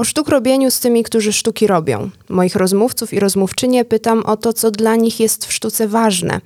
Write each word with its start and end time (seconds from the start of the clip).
O 0.00 0.04
sztuk 0.04 0.28
robieniu 0.28 0.70
z 0.70 0.80
tymi, 0.80 1.02
którzy 1.02 1.32
sztuki 1.32 1.66
robią. 1.66 2.10
Moich 2.28 2.56
rozmówców 2.56 3.12
i 3.12 3.20
rozmówczynie 3.20 3.84
pytam 3.84 4.22
o 4.22 4.36
to, 4.36 4.52
co 4.52 4.70
dla 4.70 4.96
nich 4.96 5.20
jest 5.20 5.46
w 5.46 5.52
sztuce 5.52 5.88
ważne, 5.88 6.40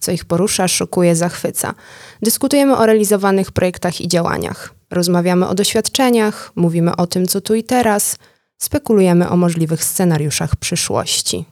co 0.00 0.12
ich 0.12 0.24
porusza, 0.24 0.68
szokuje, 0.68 1.16
zachwyca. 1.16 1.74
Dyskutujemy 2.22 2.76
o 2.76 2.86
realizowanych 2.86 3.52
projektach 3.52 4.00
i 4.00 4.08
działaniach. 4.08 4.74
Rozmawiamy 4.90 5.48
o 5.48 5.54
doświadczeniach, 5.54 6.52
mówimy 6.56 6.96
o 6.96 7.06
tym, 7.06 7.26
co 7.26 7.40
tu 7.40 7.54
i 7.54 7.64
teraz, 7.64 8.16
spekulujemy 8.58 9.28
o 9.28 9.36
możliwych 9.36 9.84
scenariuszach 9.84 10.56
przyszłości. 10.56 11.44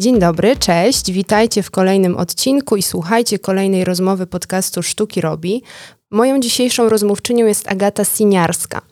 Dzień 0.00 0.18
dobry, 0.18 0.56
cześć, 0.56 1.12
witajcie 1.12 1.62
w 1.62 1.70
kolejnym 1.70 2.16
odcinku 2.16 2.76
i 2.76 2.82
słuchajcie 2.82 3.38
kolejnej 3.38 3.84
rozmowy 3.84 4.26
podcastu 4.26 4.82
Sztuki 4.82 5.20
Robi. 5.20 5.62
Moją 6.10 6.40
dzisiejszą 6.40 6.88
rozmówczynią 6.88 7.46
jest 7.46 7.72
Agata 7.72 8.04
Siniarska. 8.04 8.82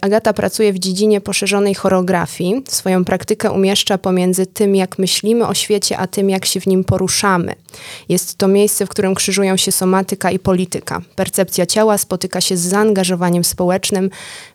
Agata 0.00 0.32
pracuje 0.32 0.72
w 0.72 0.78
dziedzinie 0.78 1.20
poszerzonej 1.20 1.74
choreografii. 1.74 2.62
Swoją 2.68 3.04
praktykę 3.04 3.50
umieszcza 3.50 3.98
pomiędzy 3.98 4.46
tym, 4.46 4.76
jak 4.76 4.98
myślimy 4.98 5.46
o 5.46 5.54
świecie, 5.54 5.98
a 5.98 6.06
tym, 6.06 6.30
jak 6.30 6.44
się 6.44 6.60
w 6.60 6.66
nim 6.66 6.84
poruszamy. 6.84 7.54
Jest 8.08 8.38
to 8.38 8.48
miejsce, 8.48 8.86
w 8.86 8.88
którym 8.88 9.14
krzyżują 9.14 9.56
się 9.56 9.72
somatyka 9.72 10.30
i 10.30 10.38
polityka. 10.38 11.00
Percepcja 11.16 11.66
ciała 11.66 11.98
spotyka 11.98 12.40
się 12.40 12.56
z 12.56 12.60
zaangażowaniem 12.60 13.44
społecznym 13.44 14.10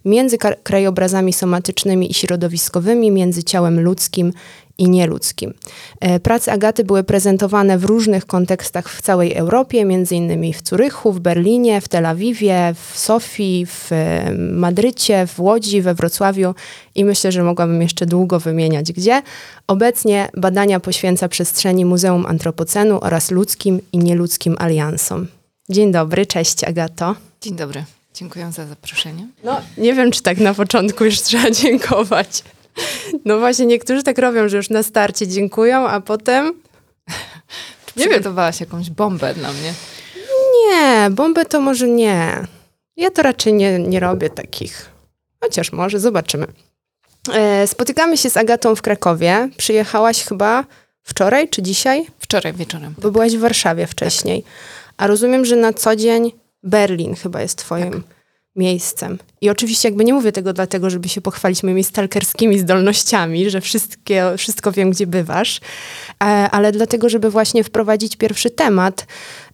między 0.05 0.37
krajobrazami 0.63 1.33
somatycznymi 1.33 2.11
i 2.11 2.13
środowiskowymi, 2.13 3.11
między 3.11 3.43
ciałem 3.43 3.79
ludzkim 3.79 4.33
i 4.77 4.89
nieludzkim. 4.89 5.53
E, 5.99 6.19
prace 6.19 6.51
Agaty 6.51 6.83
były 6.83 7.03
prezentowane 7.03 7.77
w 7.77 7.83
różnych 7.83 8.25
kontekstach 8.25 8.89
w 8.89 9.01
całej 9.01 9.33
Europie, 9.33 9.85
między 9.85 10.15
innymi 10.15 10.53
w 10.53 10.61
Curychu, 10.61 11.11
w 11.11 11.19
Berlinie, 11.19 11.81
w 11.81 11.87
Tel 11.87 12.05
Awiwie, 12.05 12.75
w 12.75 12.97
Sofii, 12.99 13.65
w 13.65 13.91
e, 13.91 14.31
Madrycie, 14.37 15.27
w 15.27 15.39
Łodzi, 15.39 15.81
we 15.81 15.93
Wrocławiu 15.93 16.55
i 16.95 17.05
myślę, 17.05 17.31
że 17.31 17.43
mogłabym 17.43 17.81
jeszcze 17.81 18.05
długo 18.05 18.39
wymieniać 18.39 18.91
gdzie. 18.91 19.21
Obecnie 19.67 20.29
badania 20.37 20.79
poświęca 20.79 21.27
przestrzeni 21.29 21.85
Muzeum 21.85 22.25
Antropocenu 22.25 22.99
oraz 23.01 23.31
ludzkim 23.31 23.81
i 23.91 23.97
nieludzkim 23.97 24.55
aliansom. 24.59 25.27
Dzień 25.69 25.91
dobry, 25.91 26.25
cześć 26.25 26.63
Agato. 26.63 27.15
Dzień 27.41 27.55
dobry. 27.55 27.83
Dziękuję 28.13 28.51
za 28.51 28.65
zaproszenie. 28.67 29.27
No, 29.43 29.61
nie 29.77 29.93
wiem, 29.93 30.11
czy 30.11 30.21
tak 30.21 30.37
na 30.37 30.53
początku 30.53 31.05
już 31.05 31.21
trzeba 31.21 31.51
dziękować. 31.51 32.43
No 33.25 33.39
właśnie, 33.39 33.65
niektórzy 33.65 34.03
tak 34.03 34.17
robią, 34.17 34.49
że 34.49 34.57
już 34.57 34.69
na 34.69 34.83
starcie 34.83 35.27
dziękują, 35.27 35.87
a 35.87 36.01
potem... 36.01 36.53
Nie 37.97 38.07
Przygotowałaś 38.07 38.59
jakąś 38.59 38.89
bombę 38.89 39.33
dla 39.33 39.53
mnie? 39.53 39.73
Nie, 40.53 41.09
bombę 41.11 41.45
to 41.45 41.61
może 41.61 41.87
nie. 41.87 42.47
Ja 42.97 43.11
to 43.11 43.21
raczej 43.21 43.53
nie, 43.53 43.79
nie 43.79 43.99
robię 43.99 44.29
takich. 44.29 44.89
Chociaż 45.43 45.71
może, 45.71 45.99
zobaczymy. 45.99 46.47
E, 47.33 47.67
spotykamy 47.67 48.17
się 48.17 48.29
z 48.29 48.37
Agatą 48.37 48.75
w 48.75 48.81
Krakowie. 48.81 49.49
Przyjechałaś 49.57 50.23
chyba 50.23 50.65
wczoraj 51.03 51.49
czy 51.49 51.61
dzisiaj? 51.61 52.07
Wczoraj 52.19 52.53
wieczorem. 52.53 52.95
Bo 52.97 53.11
byłaś 53.11 53.37
w 53.37 53.39
Warszawie 53.39 53.87
wcześniej. 53.87 54.43
Tak. 54.43 54.51
A 54.97 55.07
rozumiem, 55.07 55.45
że 55.45 55.55
na 55.55 55.73
co 55.73 55.95
dzień 55.95 56.31
Berlin 56.63 57.15
chyba 57.15 57.41
jest 57.41 57.57
twoim 57.57 57.91
tak 57.91 58.01
miejscem. 58.55 59.19
I 59.41 59.49
oczywiście 59.49 59.87
jakby 59.87 60.05
nie 60.05 60.13
mówię 60.13 60.31
tego 60.31 60.53
dlatego, 60.53 60.89
żeby 60.89 61.09
się 61.09 61.21
pochwalić 61.21 61.63
moimi 61.63 61.83
stalkerskimi 61.83 62.59
zdolnościami, 62.59 63.49
że 63.49 63.61
wszystkie, 63.61 64.33
wszystko 64.37 64.71
wiem, 64.71 64.91
gdzie 64.91 65.07
bywasz, 65.07 65.59
e, 66.23 66.25
ale 66.25 66.71
dlatego, 66.71 67.09
żeby 67.09 67.29
właśnie 67.29 67.63
wprowadzić 67.63 68.15
pierwszy 68.15 68.49
temat, 68.49 69.07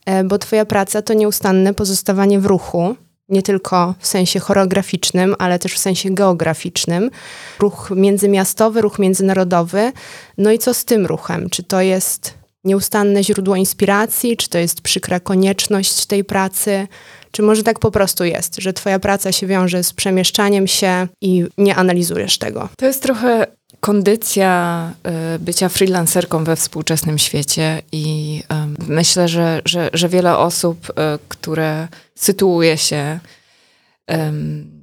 e, 0.06 0.24
bo 0.24 0.38
twoja 0.38 0.66
praca 0.66 1.02
to 1.02 1.14
nieustanne 1.14 1.74
pozostawanie 1.74 2.40
w 2.40 2.46
ruchu, 2.46 2.96
nie 3.30 3.42
tylko 3.44 3.96
w 4.00 4.08
sensie 4.08 4.40
choreograficznym, 4.40 5.36
ale 5.40 5.60
też 5.60 5.74
w 5.74 5.78
sensie 5.78 6.10
geograficznym. 6.10 7.12
Ruch 7.60 7.92
międzymiastowy, 7.96 8.82
ruch 8.82 9.00
międzynarodowy. 9.00 9.92
No 10.38 10.52
i 10.52 10.60
co 10.60 10.74
z 10.74 10.86
tym 10.86 11.06
ruchem? 11.06 11.50
Czy 11.50 11.64
to 11.64 11.82
jest 11.82 12.39
nieustanne 12.64 13.24
źródło 13.24 13.56
inspiracji, 13.56 14.38
czy 14.38 14.50
to 14.50 14.58
jest 14.58 14.82
przykra 14.82 15.20
konieczność 15.20 16.06
tej 16.06 16.24
pracy? 16.24 16.88
Czy 17.32 17.42
może 17.42 17.64
tak 17.64 17.80
po 17.80 17.92
prostu 17.92 18.24
jest, 18.24 18.56
że 18.56 18.74
twoja 18.74 19.00
praca 19.00 19.32
się 19.32 19.48
wiąże 19.48 19.84
z 19.84 19.94
przemieszczaniem 19.94 20.68
się 20.68 21.08
i 21.22 21.46
nie 21.58 21.76
analizujesz 21.76 22.38
tego? 22.38 22.70
To 22.78 22.86
jest 22.86 23.04
trochę 23.04 23.48
kondycja 23.80 24.94
y, 25.36 25.40
bycia 25.40 25.70
freelancerką 25.70 26.44
we 26.44 26.56
współczesnym 26.56 27.18
świecie 27.18 27.82
i 27.92 28.44
myślę, 28.88 29.28
że, 29.28 29.62
że, 29.66 29.90
że 29.94 30.10
wiele 30.10 30.38
osób, 30.38 30.90
y, 30.90 30.94
które 31.28 31.88
sytuuje 32.16 32.78
się 32.78 33.20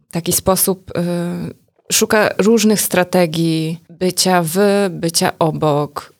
w 0.08 0.12
taki 0.12 0.32
sposób, 0.32 0.90
y, 0.90 1.92
szuka 1.92 2.28
różnych 2.38 2.80
strategii 2.80 3.80
bycia 3.90 4.42
w, 4.44 4.58
bycia 4.90 5.32
obok 5.38 6.15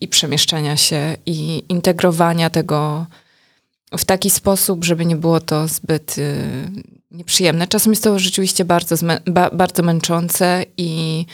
i 0.00 0.08
przemieszczania 0.08 0.76
się 0.76 1.16
i 1.26 1.62
integrowania 1.68 2.50
tego 2.50 3.06
w 3.98 4.04
taki 4.04 4.30
sposób, 4.30 4.84
żeby 4.84 5.06
nie 5.06 5.16
było 5.16 5.40
to 5.40 5.68
zbyt 5.68 6.18
y, 6.18 6.44
nieprzyjemne. 7.10 7.66
Czasem 7.66 7.92
jest 7.92 8.04
to 8.04 8.18
rzeczywiście 8.18 8.64
bardzo, 8.64 8.96
ba, 9.26 9.50
bardzo 9.50 9.82
męczące 9.82 10.64
i 10.76 11.24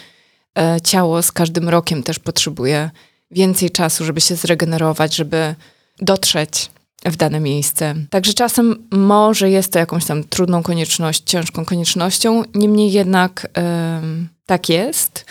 e, 0.58 0.80
ciało 0.80 1.22
z 1.22 1.32
każdym 1.32 1.68
rokiem 1.68 2.02
też 2.02 2.18
potrzebuje 2.18 2.90
więcej 3.30 3.70
czasu, 3.70 4.04
żeby 4.04 4.20
się 4.20 4.36
zregenerować, 4.36 5.16
żeby 5.16 5.54
dotrzeć 5.98 6.70
w 7.04 7.16
dane 7.16 7.40
miejsce. 7.40 7.94
Także 8.10 8.34
czasem 8.34 8.88
może 8.90 9.50
jest 9.50 9.72
to 9.72 9.78
jakąś 9.78 10.04
tam 10.04 10.24
trudną 10.24 10.62
konieczność, 10.62 11.22
ciężką 11.26 11.64
koniecznością, 11.64 12.42
niemniej 12.54 12.92
jednak 12.92 13.48
tak 14.46 14.68
jest. 14.68 15.24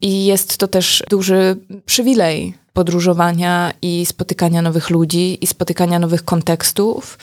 I 0.00 0.24
jest 0.24 0.56
to 0.56 0.68
też 0.68 1.02
duży 1.10 1.56
przywilej 1.86 2.54
podróżowania 2.72 3.72
i 3.82 4.06
spotykania 4.06 4.62
nowych 4.62 4.90
ludzi 4.90 5.38
i 5.44 5.46
spotykania 5.46 5.98
nowych 5.98 6.24
kontekstów. 6.24 7.18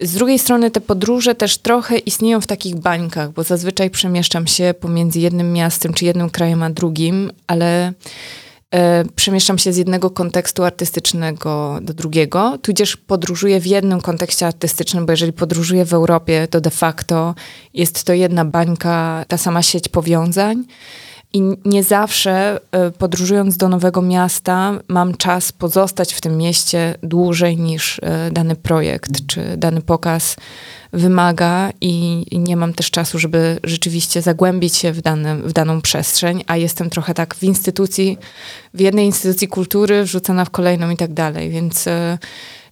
Z 0.00 0.12
drugiej 0.12 0.38
strony 0.38 0.70
te 0.70 0.80
podróże 0.80 1.34
też 1.34 1.58
trochę 1.58 1.98
istnieją 1.98 2.40
w 2.40 2.46
takich 2.46 2.76
bańkach, 2.76 3.32
bo 3.32 3.42
zazwyczaj 3.42 3.90
przemieszczam 3.90 4.46
się 4.46 4.74
pomiędzy 4.80 5.20
jednym 5.20 5.52
miastem 5.52 5.94
czy 5.94 6.04
jednym 6.04 6.30
krajem 6.30 6.62
a 6.62 6.70
drugim, 6.70 7.30
ale 7.46 7.92
e, 8.70 9.04
przemieszczam 9.16 9.58
się 9.58 9.72
z 9.72 9.76
jednego 9.76 10.10
kontekstu 10.10 10.64
artystycznego 10.64 11.78
do 11.82 11.94
drugiego, 11.94 12.58
tudzież 12.62 12.96
podróżuję 12.96 13.60
w 13.60 13.66
jednym 13.66 14.00
kontekście 14.00 14.46
artystycznym, 14.46 15.06
bo 15.06 15.12
jeżeli 15.12 15.32
podróżuję 15.32 15.84
w 15.84 15.94
Europie, 15.94 16.48
to 16.50 16.60
de 16.60 16.70
facto 16.70 17.34
jest 17.74 18.04
to 18.04 18.12
jedna 18.12 18.44
bańka, 18.44 19.24
ta 19.28 19.38
sama 19.38 19.62
sieć 19.62 19.88
powiązań. 19.88 20.64
I 21.34 21.42
nie 21.64 21.82
zawsze 21.82 22.60
e, 22.72 22.90
podróżując 22.90 23.56
do 23.56 23.68
nowego 23.68 24.02
miasta 24.02 24.72
mam 24.88 25.16
czas 25.16 25.52
pozostać 25.52 26.14
w 26.14 26.20
tym 26.20 26.36
mieście 26.36 26.94
dłużej 27.02 27.56
niż 27.56 28.00
e, 28.02 28.30
dany 28.30 28.56
projekt 28.56 29.26
czy 29.26 29.56
dany 29.56 29.82
pokaz 29.82 30.36
wymaga 30.92 31.70
i 31.80 32.24
nie 32.32 32.56
mam 32.56 32.72
też 32.72 32.90
czasu, 32.90 33.18
żeby 33.18 33.58
rzeczywiście 33.64 34.22
zagłębić 34.22 34.76
się 34.76 34.92
w, 34.92 35.02
dany, 35.02 35.36
w 35.36 35.52
daną 35.52 35.80
przestrzeń, 35.80 36.44
a 36.46 36.56
jestem 36.56 36.90
trochę 36.90 37.14
tak 37.14 37.34
w 37.34 37.42
instytucji, 37.42 38.18
w 38.74 38.80
jednej 38.80 39.06
instytucji 39.06 39.48
kultury 39.48 40.04
wrzucona 40.04 40.44
w 40.44 40.50
kolejną 40.50 40.90
i 40.90 40.96
tak 40.96 41.12
dalej, 41.12 41.50
więc 41.50 41.86
e, 41.86 42.18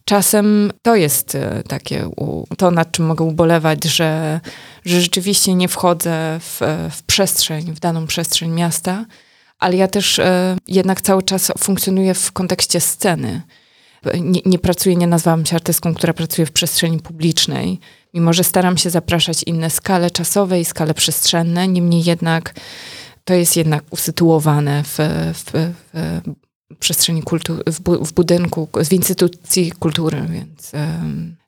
Czasem 0.05 0.73
to 0.83 0.97
jest 0.97 1.35
e, 1.35 1.63
takie, 1.69 2.11
to 2.59 2.71
nad 2.71 2.93
czym 2.93 3.07
mogę 3.07 3.25
ubolewać, 3.25 3.85
że, 3.85 4.41
że 4.85 5.01
rzeczywiście 5.01 5.55
nie 5.55 5.69
wchodzę 5.69 6.39
w, 6.41 6.61
w 6.91 7.03
przestrzeń, 7.03 7.73
w 7.75 7.81
daną 7.81 8.07
przestrzeń 8.07 8.51
miasta, 8.51 9.05
ale 9.59 9.77
ja 9.77 9.89
też 9.89 10.19
e, 10.19 10.57
jednak 10.69 11.01
cały 11.01 11.23
czas 11.23 11.53
funkcjonuję 11.59 12.15
w 12.15 12.33
kontekście 12.33 12.81
sceny. 12.81 13.43
Nie, 14.21 14.41
nie 14.45 14.59
pracuję, 14.59 14.97
nie 14.97 15.07
nazwałam 15.07 15.47
się 15.47 15.57
artystką, 15.57 15.95
która 15.95 16.13
pracuje 16.13 16.47
w 16.47 16.53
przestrzeni 16.53 16.99
publicznej, 16.99 17.81
mimo 18.15 18.33
że 18.33 18.45
staram 18.45 18.79
się 18.79 18.91
zapraszać 18.91 19.43
inne 19.43 19.71
skale 19.71 20.11
czasowe 20.11 20.61
i 20.61 20.65
skale 20.65 20.95
przestrzenne, 20.95 21.69
niemniej 21.69 22.05
jednak 22.05 22.55
to 23.25 23.35
jest 23.35 23.57
jednak 23.57 23.85
usytuowane 23.91 24.83
w, 24.85 24.99
w, 25.35 25.73
w 25.93 26.21
przestrzeni 26.81 27.23
kultury, 27.23 27.63
w, 27.67 27.81
bu 27.81 28.05
w 28.05 28.13
budynku, 28.13 28.69
w 28.85 28.93
instytucji 28.93 29.73
kultury, 29.73 30.27
więc 30.31 30.73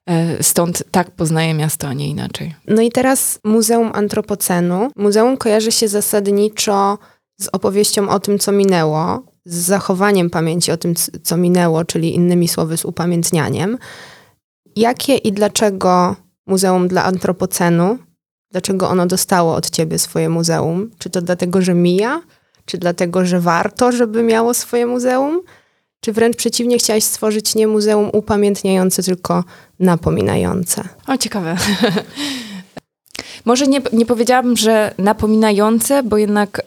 e, 0.07 0.43
stąd 0.43 0.85
tak 0.91 1.11
poznaję 1.11 1.55
miasto, 1.55 1.89
a 1.89 1.93
nie 1.93 2.09
inaczej. 2.09 2.55
No 2.69 2.83
i 2.83 2.91
teraz 2.91 3.39
Muzeum 3.45 3.91
Antropocenu. 3.95 4.91
Muzeum 4.97 5.37
kojarzy 5.37 5.73
się 5.73 5.89
zasadniczo 5.89 6.99
z 7.41 7.49
opowieścią 7.53 8.09
o 8.09 8.21
tym, 8.21 8.39
co 8.39 8.53
minęło, 8.53 9.23
z 9.45 9.55
zachowaniem 9.55 10.31
pamięci 10.31 10.73
o 10.73 10.77
tym, 10.77 10.95
co 11.23 11.37
minęło, 11.37 11.85
czyli 11.85 12.15
innymi 12.15 12.49
słowy 12.49 12.77
z 12.77 12.85
upamiętnianiem. 12.85 13.79
Jakie 14.77 15.17
i 15.17 15.33
dlaczego 15.33 16.17
Muzeum 16.47 16.89
dla 16.89 17.05
Antropocenu? 17.05 17.99
Dlaczego 18.51 18.89
ono 18.89 19.07
dostało 19.07 19.55
od 19.55 19.71
ciebie 19.71 19.99
swoje 19.99 20.29
muzeum? 20.29 20.91
Czy 20.99 21.11
to 21.11 21.23
dlatego, 21.23 21.63
że 21.63 21.75
mija? 21.75 22.23
Czy 22.67 22.79
dlatego, 22.79 23.25
że 23.25 23.41
warto, 23.41 23.93
żeby 23.93 24.23
miało 24.23 24.55
swoje 24.55 24.87
muzeum? 24.87 25.41
Czy 26.01 26.13
wręcz 26.13 26.37
przeciwnie, 26.37 26.79
chciałaś 26.79 27.05
stworzyć 27.05 27.55
nie 27.55 27.67
muzeum 27.67 28.11
upamiętniające, 28.13 29.03
tylko 29.03 29.45
napominające? 29.81 30.83
O, 31.07 31.17
ciekawe. 31.17 31.57
Może 33.45 33.67
nie, 33.67 33.81
nie 33.93 34.07
powiedziałabym, 34.07 34.57
że 34.57 34.95
napominające, 34.99 36.03
bo 36.03 36.19
jednak 36.19 36.63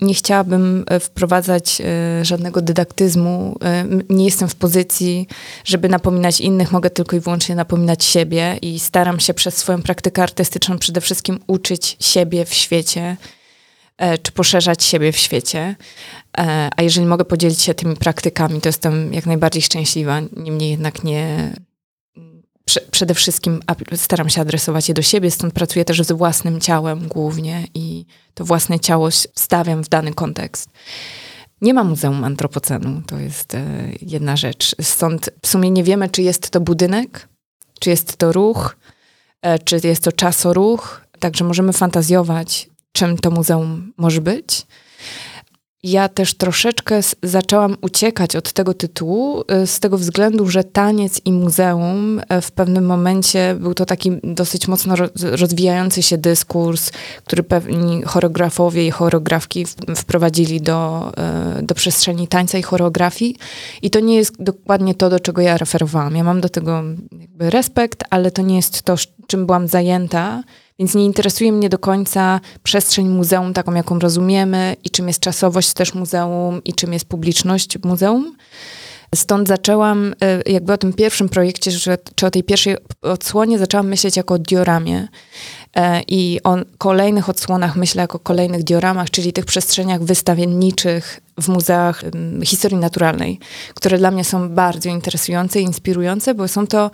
nie 0.00 0.14
chciałabym 0.14 0.84
e, 0.86 1.00
wprowadzać 1.00 1.80
e, 1.80 2.24
żadnego 2.24 2.62
dydaktyzmu. 2.62 3.56
E, 3.64 3.84
nie 4.08 4.24
jestem 4.24 4.48
w 4.48 4.54
pozycji, 4.54 5.28
żeby 5.64 5.88
napominać 5.88 6.40
innych, 6.40 6.72
mogę 6.72 6.90
tylko 6.90 7.16
i 7.16 7.20
wyłącznie 7.20 7.54
napominać 7.54 8.04
siebie 8.04 8.58
i 8.62 8.80
staram 8.80 9.20
się 9.20 9.34
przez 9.34 9.56
swoją 9.56 9.82
praktykę 9.82 10.22
artystyczną 10.22 10.78
przede 10.78 11.00
wszystkim 11.00 11.38
uczyć 11.46 11.96
siebie 12.00 12.44
w 12.44 12.54
świecie, 12.54 13.16
czy 14.22 14.32
poszerzać 14.32 14.84
siebie 14.84 15.12
w 15.12 15.16
świecie. 15.16 15.76
A 16.76 16.82
jeżeli 16.82 17.06
mogę 17.06 17.24
podzielić 17.24 17.60
się 17.60 17.74
tymi 17.74 17.96
praktykami, 17.96 18.60
to 18.60 18.68
jestem 18.68 19.14
jak 19.14 19.26
najbardziej 19.26 19.62
szczęśliwa. 19.62 20.20
Niemniej 20.36 20.70
jednak 20.70 21.04
nie, 21.04 21.52
przede 22.90 23.14
wszystkim 23.14 23.60
staram 23.96 24.28
się 24.28 24.40
adresować 24.40 24.88
je 24.88 24.94
do 24.94 25.02
siebie, 25.02 25.30
stąd 25.30 25.54
pracuję 25.54 25.84
też 25.84 26.02
z 26.02 26.12
własnym 26.12 26.60
ciałem 26.60 27.08
głównie 27.08 27.66
i 27.74 28.06
to 28.34 28.44
własne 28.44 28.80
ciało 28.80 29.10
stawiam 29.34 29.84
w 29.84 29.88
dany 29.88 30.14
kontekst. 30.14 30.70
Nie 31.60 31.74
ma 31.74 31.84
Muzeum 31.84 32.24
Antropocenu, 32.24 33.02
to 33.06 33.18
jest 33.18 33.54
e, 33.54 33.64
jedna 34.02 34.36
rzecz. 34.36 34.74
Stąd 34.80 35.30
w 35.42 35.48
sumie 35.48 35.70
nie 35.70 35.84
wiemy, 35.84 36.08
czy 36.08 36.22
jest 36.22 36.50
to 36.50 36.60
budynek, 36.60 37.28
czy 37.80 37.90
jest 37.90 38.16
to 38.16 38.32
ruch, 38.32 38.76
e, 39.42 39.58
czy 39.58 39.80
jest 39.84 40.04
to 40.04 40.12
czasoruch, 40.12 41.06
także 41.18 41.44
możemy 41.44 41.72
fantazjować, 41.72 42.68
czym 42.92 43.18
to 43.18 43.30
muzeum 43.30 43.92
może 43.96 44.20
być 44.20 44.66
ja 45.82 46.08
też 46.08 46.34
troszeczkę 46.34 47.00
zaczęłam 47.22 47.76
uciekać 47.80 48.36
od 48.36 48.52
tego 48.52 48.74
tytułu 48.74 49.44
y, 49.62 49.66
z 49.66 49.80
tego 49.80 49.98
względu, 49.98 50.48
że 50.48 50.64
taniec 50.64 51.20
i 51.24 51.32
muzeum 51.32 52.20
e, 52.28 52.40
w 52.40 52.52
pewnym 52.52 52.86
momencie 52.86 53.56
był 53.60 53.74
to 53.74 53.86
taki 53.86 54.10
dosyć 54.24 54.68
mocno 54.68 54.94
rozwijający 55.14 56.02
się 56.02 56.18
dyskurs, 56.18 56.90
który 57.24 57.42
pewni 57.42 58.02
choreografowie 58.02 58.86
i 58.86 58.90
choreografki 58.90 59.66
wprowadzili 59.96 60.60
do, 60.60 61.12
e, 61.16 61.62
do 61.62 61.74
przestrzeni 61.74 62.28
tańca 62.28 62.58
i 62.58 62.62
choreografii. 62.62 63.36
I 63.82 63.90
to 63.90 64.00
nie 64.00 64.16
jest 64.16 64.42
dokładnie 64.42 64.94
to, 64.94 65.10
do 65.10 65.20
czego 65.20 65.42
ja 65.42 65.58
referowałam. 65.58 66.16
Ja 66.16 66.24
mam 66.24 66.40
do 66.40 66.48
tego 66.48 66.82
respekt, 67.38 68.04
ale 68.10 68.30
to 68.30 68.42
nie 68.42 68.56
jest 68.56 68.82
to, 68.82 68.94
czym 69.26 69.46
byłam 69.46 69.68
zajęta. 69.68 70.42
Więc 70.82 70.94
nie 70.94 71.04
interesuje 71.04 71.52
mnie 71.52 71.68
do 71.68 71.78
końca 71.78 72.40
przestrzeń 72.62 73.08
muzeum, 73.08 73.54
taką 73.54 73.74
jaką 73.74 73.98
rozumiemy, 73.98 74.76
i 74.84 74.90
czym 74.90 75.08
jest 75.08 75.20
czasowość 75.20 75.72
też 75.72 75.94
muzeum, 75.94 76.64
i 76.64 76.74
czym 76.74 76.92
jest 76.92 77.04
publiczność 77.04 77.78
muzeum. 77.84 78.36
Stąd 79.14 79.48
zaczęłam, 79.48 80.14
e, 80.22 80.52
jakby 80.52 80.72
o 80.72 80.78
tym 80.78 80.92
pierwszym 80.92 81.28
projekcie, 81.28 81.70
czy 82.14 82.26
o 82.26 82.30
tej 82.30 82.44
pierwszej 82.44 82.76
odsłonie, 83.02 83.58
zaczęłam 83.58 83.88
myśleć 83.88 84.16
jako 84.16 84.34
o 84.34 84.38
dioramie. 84.38 85.08
E, 85.76 86.02
I 86.08 86.40
o 86.44 86.56
kolejnych 86.78 87.28
odsłonach 87.28 87.76
myślę 87.76 88.00
jako 88.00 88.16
o 88.16 88.20
kolejnych 88.20 88.64
dioramach, 88.64 89.10
czyli 89.10 89.32
tych 89.32 89.44
przestrzeniach 89.44 90.02
wystawienniczych 90.02 91.20
w 91.40 91.48
muzeach 91.48 92.02
historii 92.44 92.78
naturalnej, 92.78 93.38
które 93.74 93.98
dla 93.98 94.10
mnie 94.10 94.24
są 94.24 94.48
bardzo 94.48 94.88
interesujące 94.88 95.60
i 95.60 95.62
inspirujące, 95.62 96.34
bo 96.34 96.48
są 96.48 96.66
to 96.66 96.90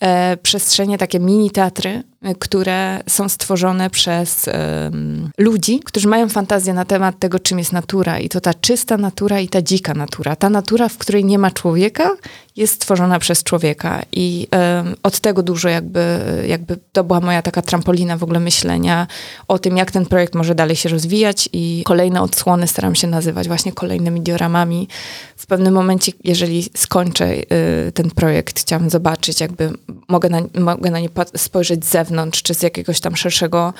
e, 0.00 0.36
przestrzenie, 0.36 0.98
takie 0.98 1.20
mini 1.20 1.50
teatry, 1.50 2.02
które 2.38 3.00
są 3.08 3.28
stworzone 3.28 3.90
przez 3.90 4.46
um, 4.46 5.30
ludzi, 5.38 5.80
którzy 5.84 6.08
mają 6.08 6.28
fantazję 6.28 6.74
na 6.74 6.84
temat 6.84 7.18
tego, 7.18 7.38
czym 7.38 7.58
jest 7.58 7.72
natura. 7.72 8.18
I 8.18 8.28
to 8.28 8.40
ta 8.40 8.54
czysta 8.54 8.96
natura 8.96 9.40
i 9.40 9.48
ta 9.48 9.62
dzika 9.62 9.94
natura. 9.94 10.36
Ta 10.36 10.50
natura, 10.50 10.88
w 10.88 10.98
której 10.98 11.24
nie 11.24 11.38
ma 11.38 11.50
człowieka, 11.50 12.10
jest 12.56 12.74
stworzona 12.74 13.18
przez 13.18 13.42
człowieka. 13.42 14.02
I 14.12 14.48
um, 14.52 14.94
od 15.02 15.20
tego 15.20 15.42
dużo 15.42 15.68
jakby, 15.68 16.20
jakby 16.46 16.76
to 16.92 17.04
była 17.04 17.20
moja 17.20 17.42
taka 17.42 17.62
trampolina 17.62 18.16
w 18.16 18.22
ogóle 18.22 18.40
myślenia 18.40 19.06
o 19.48 19.58
tym, 19.58 19.76
jak 19.76 19.90
ten 19.90 20.06
projekt 20.06 20.34
może 20.34 20.54
dalej 20.54 20.76
się 20.76 20.88
rozwijać. 20.88 21.48
I 21.52 21.82
kolejne 21.84 22.22
odsłony 22.22 22.66
staram 22.66 22.94
się 22.94 23.06
nazywać 23.06 23.48
właśnie 23.48 23.72
kolejnymi 23.72 24.20
dioramami. 24.20 24.88
W 25.36 25.46
pewnym 25.46 25.74
momencie, 25.74 26.12
jeżeli 26.24 26.64
skończę 26.76 27.34
y, 27.34 27.92
ten 27.94 28.10
projekt, 28.10 28.60
chciałam 28.60 28.90
zobaczyć, 28.90 29.40
jakby 29.40 29.70
mogę 30.08 30.28
na, 30.28 30.40
mogę 30.58 30.90
na 30.90 31.00
nie 31.00 31.08
spojrzeć 31.36 31.84
z 31.84 31.90
zewnątrz, 31.90 32.13
zewnątrz, 32.14 32.42
czy 32.42 32.54
z 32.54 32.62
jakiegoś 32.62 33.00
tam 33.00 33.16
szerszego 33.16 33.74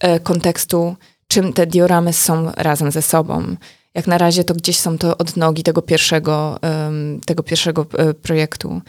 e, 0.00 0.20
kontekstu, 0.20 0.96
czym 1.28 1.52
te 1.52 1.66
dioramy 1.66 2.12
są 2.12 2.52
razem 2.56 2.90
ze 2.90 3.02
sobą. 3.02 3.56
Jak 3.94 4.06
na 4.06 4.18
razie 4.18 4.44
to 4.44 4.54
gdzieś 4.54 4.78
są 4.78 4.98
to 4.98 5.18
odnogi 5.18 5.62
tego 5.62 5.82
pierwszego, 5.82 6.58
tego 7.26 7.42
pierwszego 7.42 7.86
e, 7.98 8.14
projektu. 8.14 8.80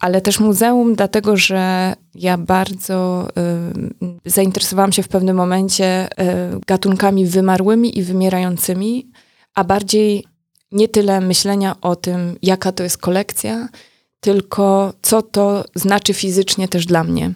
Ale 0.00 0.20
też 0.20 0.40
muzeum, 0.40 0.94
dlatego 0.94 1.36
że 1.36 1.94
ja 2.14 2.38
bardzo 2.38 3.28
zainteresowałam 4.26 4.92
się 4.92 5.02
w 5.02 5.08
pewnym 5.08 5.36
momencie 5.36 5.86
e, 5.86 6.60
gatunkami 6.66 7.26
wymarłymi 7.26 7.98
i 7.98 8.02
wymierającymi, 8.02 9.10
a 9.54 9.64
bardziej 9.64 10.24
nie 10.72 10.88
tyle 10.88 11.20
myślenia 11.20 11.76
o 11.80 11.96
tym, 11.96 12.36
jaka 12.42 12.72
to 12.72 12.82
jest 12.82 12.98
kolekcja, 12.98 13.68
tylko 14.24 14.92
co 15.02 15.22
to 15.22 15.64
znaczy 15.74 16.14
fizycznie 16.14 16.68
też 16.68 16.86
dla 16.86 17.04
mnie. 17.04 17.32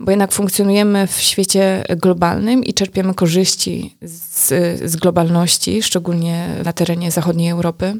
Bo 0.00 0.10
jednak 0.10 0.32
funkcjonujemy 0.32 1.06
w 1.06 1.20
świecie 1.20 1.84
globalnym 1.96 2.64
i 2.64 2.74
czerpiemy 2.74 3.14
korzyści 3.14 3.96
z, 4.02 4.48
z 4.90 4.96
globalności, 4.96 5.82
szczególnie 5.82 6.48
na 6.64 6.72
terenie 6.72 7.10
zachodniej 7.10 7.50
Europy, 7.50 7.94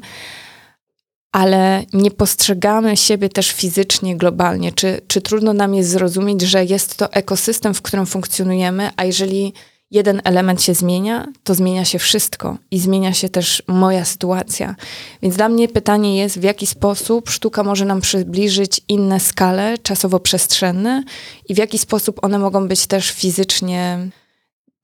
ale 1.31 1.83
nie 1.93 2.11
postrzegamy 2.11 2.97
siebie 2.97 3.29
też 3.29 3.51
fizycznie, 3.51 4.17
globalnie. 4.17 4.71
Czy, 4.71 5.01
czy 5.07 5.21
trudno 5.21 5.53
nam 5.53 5.75
jest 5.75 5.89
zrozumieć, 5.89 6.41
że 6.41 6.65
jest 6.65 6.97
to 6.97 7.13
ekosystem, 7.13 7.73
w 7.73 7.81
którym 7.81 8.05
funkcjonujemy, 8.05 8.89
a 8.97 9.03
jeżeli 9.05 9.53
jeden 9.91 10.21
element 10.23 10.63
się 10.63 10.73
zmienia, 10.73 11.27
to 11.43 11.55
zmienia 11.55 11.85
się 11.85 11.99
wszystko 11.99 12.57
i 12.71 12.79
zmienia 12.79 13.13
się 13.13 13.29
też 13.29 13.63
moja 13.67 14.05
sytuacja. 14.05 14.75
Więc 15.21 15.35
dla 15.35 15.49
mnie 15.49 15.67
pytanie 15.67 16.17
jest, 16.17 16.39
w 16.39 16.43
jaki 16.43 16.67
sposób 16.67 17.29
sztuka 17.29 17.63
może 17.63 17.85
nam 17.85 18.01
przybliżyć 18.01 18.81
inne 18.87 19.19
skale 19.19 19.77
czasowo-przestrzenne 19.77 21.03
i 21.49 21.55
w 21.55 21.57
jaki 21.57 21.77
sposób 21.77 22.23
one 22.23 22.39
mogą 22.39 22.67
być 22.67 22.87
też 22.87 23.11
fizycznie 23.11 24.09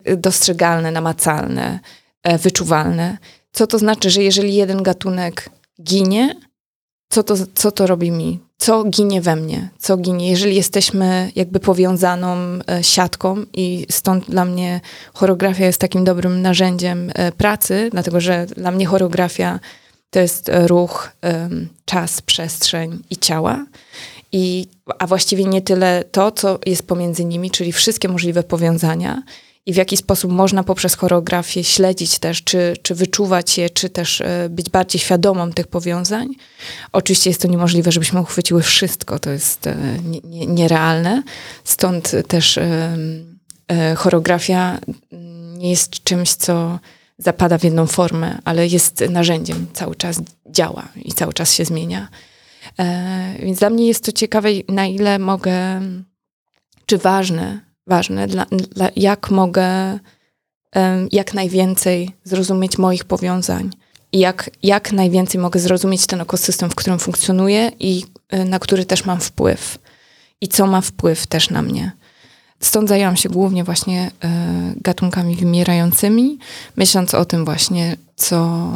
y, 0.08 0.18
dostrzegalne, 0.18 0.92
namacalne, 0.92 1.80
e, 2.24 2.38
wyczuwalne. 2.38 3.18
Co 3.52 3.68
to 3.68 3.80
znaczy, 3.80 4.10
że 4.10 4.24
jeżeli 4.24 4.56
jeden 4.56 4.84
gatunek 4.84 5.50
ginie, 5.84 6.36
co 7.10 7.24
to, 7.24 7.36
co 7.56 7.72
to 7.72 7.88
robi 7.88 8.12
mi? 8.12 8.45
Co 8.58 8.84
ginie 8.84 9.22
we 9.22 9.36
mnie? 9.36 9.70
Co 9.78 9.98
ginie? 9.98 10.30
Jeżeli 10.30 10.56
jesteśmy 10.56 11.32
jakby 11.36 11.60
powiązaną 11.60 12.36
e, 12.38 12.84
siatką 12.84 13.44
i 13.54 13.86
stąd 13.92 14.30
dla 14.30 14.46
mnie 14.46 14.82
choreografia 15.14 15.66
jest 15.66 15.80
takim 15.80 16.04
dobrym 16.04 16.42
narzędziem 16.42 17.12
e, 17.16 17.32
pracy, 17.32 17.90
dlatego 17.92 18.22
że 18.22 18.46
dla 18.46 18.72
mnie 18.72 18.86
choreografia 18.86 19.60
to 20.10 20.20
jest 20.20 20.52
ruch, 20.66 21.12
czas, 21.86 22.22
przestrzeń 22.22 23.04
i 23.10 23.18
ciała. 23.18 23.66
I, 24.32 24.68
a 25.00 25.08
właściwie 25.08 25.46
nie 25.46 25.62
tyle 25.62 26.04
to, 26.12 26.32
co 26.32 26.60
jest 26.66 26.88
pomiędzy 26.88 27.26
nimi, 27.26 27.52
czyli 27.52 27.72
wszystkie 27.72 28.08
możliwe 28.08 28.44
powiązania 28.44 29.24
i 29.66 29.74
w 29.74 29.76
jaki 29.76 29.98
sposób 29.98 30.32
można 30.32 30.64
poprzez 30.64 30.96
choreografię 30.96 31.64
śledzić 31.64 32.20
też, 32.20 32.44
czy, 32.44 32.74
czy 32.82 32.96
wyczuwać 32.96 33.58
je, 33.58 33.70
czy 33.70 33.90
też 33.90 34.22
e, 34.22 34.48
być 34.50 34.70
bardziej 34.70 35.02
świadomą 35.02 35.54
tych 35.54 35.68
powiązań. 35.68 36.28
Oczywiście 36.92 37.30
jest 37.30 37.42
to 37.42 37.48
niemożliwe, 37.48 37.92
żebyśmy 37.92 38.22
uchwyciły 38.22 38.62
wszystko, 38.62 39.20
to 39.20 39.30
jest 39.30 39.68
e, 39.68 39.78
nie, 40.04 40.20
nie, 40.24 40.48
nierealne. 40.48 41.24
Stąd 41.64 42.12
też 42.28 42.58
e, 42.58 42.98
choreografia 43.96 44.80
nie 45.58 45.70
jest 45.70 46.04
czymś, 46.04 46.34
co 46.34 46.80
zapada 47.18 47.58
w 47.58 47.64
jedną 47.64 47.88
formę, 47.88 48.40
ale 48.46 48.68
jest 48.68 49.04
narzędziem, 49.10 49.68
cały 49.74 49.96
czas 49.96 50.22
działa 50.50 50.88
i 50.96 51.14
cały 51.14 51.34
czas 51.34 51.54
się 51.54 51.66
zmienia. 51.66 52.08
Więc 53.40 53.60
dla 53.60 53.70
mnie 53.70 53.88
jest 53.88 54.06
to 54.06 54.12
ciekawe, 54.12 54.50
na 54.70 54.86
ile 54.86 55.20
mogę, 55.20 55.82
czy 56.86 56.98
ważne, 56.98 57.60
ważne, 57.88 58.28
dla, 58.28 58.46
dla, 58.52 58.90
jak 58.96 59.32
mogę 59.32 60.00
um, 60.76 61.08
jak 61.12 61.34
najwięcej 61.34 62.12
zrozumieć 62.24 62.78
moich 62.78 63.06
powiązań 63.06 63.70
i 64.12 64.20
jak, 64.20 64.50
jak 64.64 64.92
najwięcej 64.92 65.42
mogę 65.42 65.60
zrozumieć 65.60 66.08
ten 66.08 66.22
ekosystem, 66.22 66.70
w 66.70 66.76
którym 66.76 67.00
funkcjonuję 67.00 67.72
i 67.80 68.04
y, 68.34 68.46
na 68.46 68.60
który 68.60 68.86
też 68.86 69.06
mam 69.06 69.20
wpływ 69.20 69.78
i 70.42 70.48
co 70.48 70.68
ma 70.68 70.82
wpływ 70.82 71.28
też 71.28 71.50
na 71.50 71.62
mnie. 71.62 71.92
Stąd 72.60 72.90
zajęłam 72.90 73.16
się 73.16 73.30
głównie 73.30 73.64
właśnie 73.64 74.08
y, 74.08 74.82
gatunkami 74.82 75.36
wymierającymi, 75.36 76.40
myśląc 76.76 77.14
o 77.14 77.26
tym 77.26 77.46
właśnie, 77.46 77.98
co, 78.16 78.72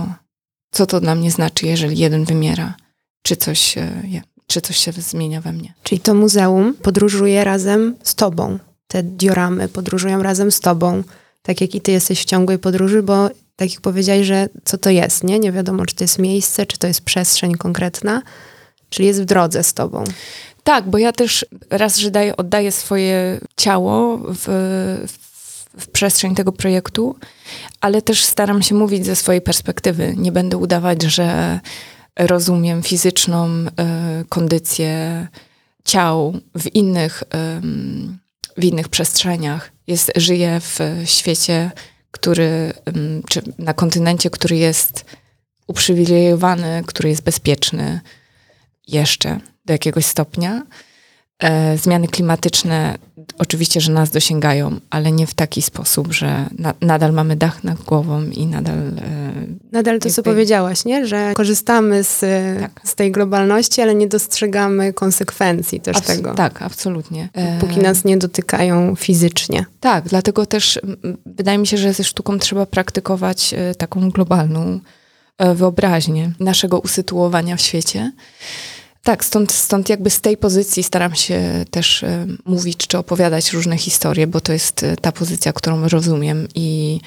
co 0.71 0.85
to 0.85 0.99
dla 0.99 1.15
mnie 1.15 1.31
znaczy, 1.31 1.65
jeżeli 1.65 1.97
jeden 1.97 2.25
wymiera, 2.25 2.75
czy 3.23 3.35
coś, 3.35 3.77
y, 3.77 4.21
czy 4.47 4.61
coś 4.61 4.77
się 4.77 4.91
zmienia 4.91 5.41
we 5.41 5.51
mnie. 5.51 5.73
Czyli 5.83 6.01
to 6.01 6.13
muzeum 6.13 6.73
podróżuje 6.73 7.43
razem 7.43 7.95
z 8.03 8.15
tobą, 8.15 8.59
te 8.91 9.03
dioramy 9.03 9.67
podróżują 9.67 10.23
razem 10.23 10.51
z 10.51 10.59
tobą. 10.59 11.03
tak 11.41 11.61
jak 11.61 11.75
i 11.75 11.81
ty 11.81 11.91
jesteś 11.91 12.21
w 12.21 12.25
ciągłej 12.25 12.59
podróży, 12.59 13.03
bo 13.03 13.29
tak 13.55 13.71
jak 13.73 13.81
powiedziałeś, 13.81 14.27
że 14.27 14.49
co 14.63 14.77
to 14.77 14.89
jest, 14.89 15.23
nie? 15.23 15.39
Nie 15.39 15.51
wiadomo, 15.51 15.85
czy 15.85 15.95
to 15.95 16.03
jest 16.03 16.19
miejsce, 16.19 16.65
czy 16.65 16.77
to 16.77 16.87
jest 16.87 17.01
przestrzeń 17.01 17.55
konkretna, 17.55 18.21
czyli 18.89 19.07
jest 19.07 19.21
w 19.21 19.25
drodze 19.25 19.63
z 19.63 19.73
tobą. 19.73 20.03
Tak, 20.63 20.89
bo 20.89 20.97
ja 20.97 21.11
też 21.11 21.45
raz, 21.69 21.97
że 21.97 22.11
daję, 22.11 22.37
oddaję 22.37 22.71
swoje 22.71 23.39
ciało 23.57 24.17
w, 24.17 24.43
w, 25.07 25.81
w 25.81 25.87
przestrzeń 25.87 26.35
tego 26.35 26.51
projektu, 26.51 27.15
ale 27.81 28.01
też 28.01 28.23
staram 28.23 28.61
się 28.61 28.75
mówić 28.75 29.05
ze 29.05 29.15
swojej 29.15 29.41
perspektywy. 29.41 30.13
Nie 30.17 30.31
będę 30.31 30.57
udawać, 30.57 31.03
że 31.03 31.59
rozumiem 32.19 32.83
fizyczną 32.83 33.47
y, 33.49 33.67
kondycję 34.29 35.27
ciał 35.83 36.33
w 36.55 36.75
innych, 36.75 37.23
y, 37.23 38.28
w 38.57 38.63
innych 38.63 38.89
przestrzeniach. 38.89 39.71
Jest, 39.87 40.11
żyję 40.15 40.59
w 40.61 40.79
świecie, 41.05 41.71
który, 42.11 42.73
y, 42.89 43.21
czy 43.29 43.41
na 43.57 43.73
kontynencie, 43.73 44.29
który 44.29 44.57
jest 44.57 45.05
uprzywilejowany, 45.67 46.83
który 46.87 47.09
jest 47.09 47.23
bezpieczny 47.23 47.99
jeszcze 48.87 49.39
do 49.65 49.73
jakiegoś 49.73 50.05
stopnia. 50.05 50.65
E, 51.39 51.77
zmiany 51.77 52.07
klimatyczne 52.07 52.97
oczywiście, 53.37 53.81
że 53.81 53.91
nas 53.91 54.09
dosięgają, 54.09 54.79
ale 54.89 55.11
nie 55.11 55.27
w 55.27 55.33
taki 55.33 55.61
sposób, 55.61 56.13
że 56.13 56.45
na, 56.57 56.73
nadal 56.81 57.13
mamy 57.13 57.35
dach 57.35 57.63
nad 57.63 57.81
głową 57.81 58.23
i 58.23 58.45
nadal. 58.45 58.77
E, 58.77 59.33
nadal 59.71 59.99
to, 59.99 60.09
co 60.09 60.23
powiedziałaś, 60.23 60.85
nie? 60.85 61.07
że 61.07 61.33
korzystamy 61.35 62.03
z, 62.03 62.19
tak. 62.59 62.81
z 62.83 62.95
tej 62.95 63.11
globalności, 63.11 63.81
ale 63.81 63.95
nie 63.95 64.07
dostrzegamy 64.07 64.93
konsekwencji 64.93 65.79
też 65.79 65.97
Abs 65.97 66.07
tego. 66.07 66.33
Tak, 66.33 66.61
absolutnie. 66.61 67.29
E, 67.33 67.59
Póki 67.59 67.79
nas 67.79 68.05
nie 68.05 68.17
dotykają 68.17 68.95
fizycznie. 68.95 69.65
Tak, 69.79 70.09
dlatego 70.09 70.45
też 70.45 70.79
wydaje 71.25 71.57
mi 71.57 71.67
się, 71.67 71.77
że 71.77 71.93
ze 71.93 72.03
sztuką 72.03 72.39
trzeba 72.39 72.65
praktykować 72.65 73.53
e, 73.53 73.75
taką 73.75 74.09
globalną 74.09 74.79
e, 75.37 75.55
wyobraźnię 75.55 76.31
naszego 76.39 76.79
usytuowania 76.79 77.55
w 77.55 77.61
świecie. 77.61 78.11
Tak, 79.09 79.25
stąd, 79.25 79.51
stąd 79.51 79.89
jakby 79.89 80.09
z 80.09 80.21
tej 80.21 80.37
pozycji 80.37 80.83
staram 80.83 81.15
się 81.15 81.65
też 81.71 82.03
y, 82.03 82.27
mówić 82.45 82.87
czy 82.87 82.97
opowiadać 82.97 83.53
różne 83.53 83.77
historie, 83.77 84.27
bo 84.27 84.41
to 84.41 84.53
jest 84.53 84.83
y, 84.83 84.95
ta 85.01 85.11
pozycja, 85.11 85.53
którą 85.53 85.87
rozumiem 85.87 86.47
i 86.55 86.99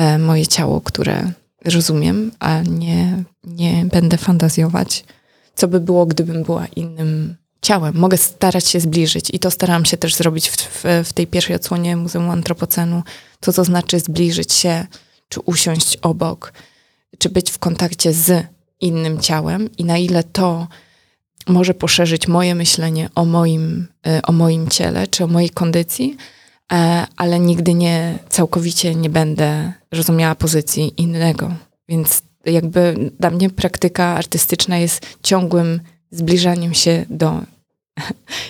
y, 0.00 0.18
moje 0.18 0.46
ciało, 0.46 0.80
które 0.80 1.32
rozumiem, 1.64 2.32
a 2.38 2.62
nie, 2.62 3.24
nie 3.44 3.84
będę 3.92 4.16
fantazjować, 4.16 5.04
co 5.54 5.68
by 5.68 5.80
było, 5.80 6.06
gdybym 6.06 6.42
była 6.42 6.66
innym 6.66 7.36
ciałem. 7.62 7.96
Mogę 7.96 8.16
starać 8.16 8.68
się 8.68 8.80
zbliżyć 8.80 9.30
i 9.32 9.38
to 9.38 9.50
starałam 9.50 9.84
się 9.84 9.96
też 9.96 10.14
zrobić 10.14 10.50
w, 10.50 10.56
w, 10.56 10.84
w 11.04 11.12
tej 11.12 11.26
pierwszej 11.26 11.56
odsłonie 11.56 11.96
Muzeum 11.96 12.30
Antropocenu, 12.30 13.02
co 13.40 13.52
to 13.52 13.64
znaczy 13.64 14.00
zbliżyć 14.00 14.52
się, 14.52 14.86
czy 15.28 15.40
usiąść 15.40 15.96
obok, 15.96 16.52
czy 17.18 17.28
być 17.28 17.50
w 17.50 17.58
kontakcie 17.58 18.12
z 18.12 18.46
innym 18.80 19.20
ciałem 19.20 19.76
i 19.76 19.84
na 19.84 19.98
ile 19.98 20.24
to 20.24 20.68
może 21.48 21.74
poszerzyć 21.74 22.28
moje 22.28 22.54
myślenie 22.54 23.08
o 23.14 23.24
moim, 23.24 23.88
e, 24.06 24.22
o 24.22 24.32
moim 24.32 24.68
ciele 24.68 25.06
czy 25.06 25.24
o 25.24 25.26
mojej 25.26 25.50
kondycji, 25.50 26.16
e, 26.72 27.06
ale 27.16 27.40
nigdy 27.40 27.74
nie 27.74 28.18
całkowicie 28.28 28.94
nie 28.94 29.10
będę 29.10 29.72
rozumiała 29.92 30.34
pozycji 30.34 30.94
innego. 30.96 31.54
Więc 31.88 32.22
jakby 32.44 33.10
dla 33.20 33.30
mnie 33.30 33.50
praktyka 33.50 34.04
artystyczna 34.04 34.78
jest 34.78 35.06
ciągłym 35.22 35.80
zbliżaniem 36.10 36.74
się 36.74 37.06
do 37.10 37.40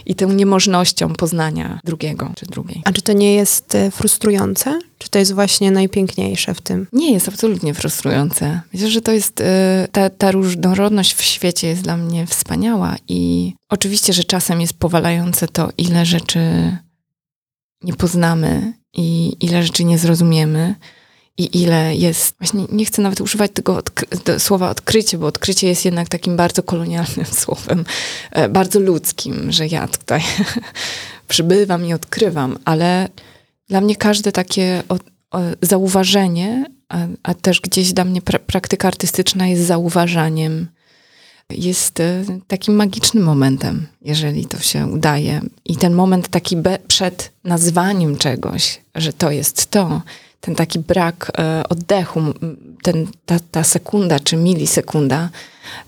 i 0.07 0.15
tą 0.15 0.33
niemożnością 0.33 1.13
poznania 1.13 1.81
drugiego 1.85 2.33
czy 2.37 2.47
drugiej. 2.47 2.83
A 2.85 2.93
czy 2.93 3.03
to 3.03 3.13
nie 3.13 3.35
jest 3.35 3.75
e, 3.75 3.91
frustrujące? 3.91 4.79
Czy 4.99 5.11
to 5.11 5.19
jest 5.19 5.35
właśnie 5.35 5.71
najpiękniejsze 5.71 6.55
w 6.55 6.61
tym? 6.61 6.87
Nie 6.93 7.13
jest 7.13 7.29
absolutnie 7.29 7.75
frustrujące. 7.75 8.61
Myślę, 8.73 8.91
że 8.91 9.01
to 9.01 9.13
jest, 9.13 9.41
e, 9.41 9.89
ta, 9.93 10.11
ta 10.11 10.33
różnorodność 10.33 11.15
w 11.15 11.23
świecie 11.23 11.69
jest 11.69 11.83
dla 11.83 11.97
mnie 11.97 12.27
wspaniała 12.27 12.97
i 13.09 13.53
oczywiście, 13.69 14.13
że 14.13 14.25
czasem 14.25 14.61
jest 14.61 14.73
powalające 14.73 15.49
to, 15.49 15.69
ile 15.79 16.07
rzeczy 16.07 16.41
nie 17.83 17.95
poznamy 17.95 18.73
i 18.95 19.37
ile 19.41 19.63
rzeczy 19.63 19.85
nie 19.85 19.99
zrozumiemy 19.99 20.75
i 21.39 21.63
ile 21.63 21.97
jest, 21.97 22.35
właśnie 22.39 22.65
nie 22.73 22.85
chcę 22.85 23.03
nawet 23.03 23.21
używać 23.21 23.51
tego 23.55 23.77
odkry 23.77 24.07
słowa 24.39 24.71
odkrycie, 24.71 25.19
bo 25.19 25.27
odkrycie 25.27 25.69
jest 25.69 25.85
jednak 25.85 26.09
takim 26.09 26.37
bardzo 26.37 26.63
kolonialnym 26.63 27.27
słowem, 27.43 27.85
e, 28.31 28.49
bardzo 28.49 28.81
ludzkim, 28.81 29.53
że 29.53 29.67
ja 29.67 29.89
tutaj 29.89 30.23
przybywam 31.29 31.87
i 31.87 31.93
odkrywam, 31.93 32.59
ale 32.65 33.09
dla 33.69 33.81
mnie 33.81 33.97
każde 33.97 34.33
takie 34.33 34.83
o, 34.89 34.95
o, 35.31 35.41
zauważenie, 35.63 36.67
a, 36.89 36.99
a, 37.23 37.35
też 37.35 37.61
gdzieś 37.61 37.93
dla 37.93 38.05
mnie 38.05 38.23
pra 38.23 38.39
praktyka 38.39 38.89
artystyczna 38.89 39.47
jest 39.47 39.63
zauważaniem, 39.63 40.69
jest 41.51 42.01
e, 42.01 42.25
takim 42.47 42.75
magicznym 42.75 43.25
momentem, 43.25 43.87
jeżeli 44.03 44.47
to 44.47 44.59
się 44.59 44.87
udaje. 44.87 45.41
I 45.65 45.77
ten 45.77 45.95
moment 45.95 46.29
taki 46.29 46.57
przed 46.89 47.33
nazwaniem 47.45 48.17
czegoś, 48.17 48.81
że 48.95 49.13
to 49.13 49.31
jest 49.31 49.71
to, 49.71 50.03
ten 50.41 50.55
taki 50.55 50.79
brak 50.79 51.33
e, 51.39 51.63
oddechu, 51.69 52.21
ten, 52.83 53.07
ta, 53.27 53.37
ta 53.51 53.65
sekunda 53.65 54.21
czy 54.21 54.37
milisekunda 54.37 55.31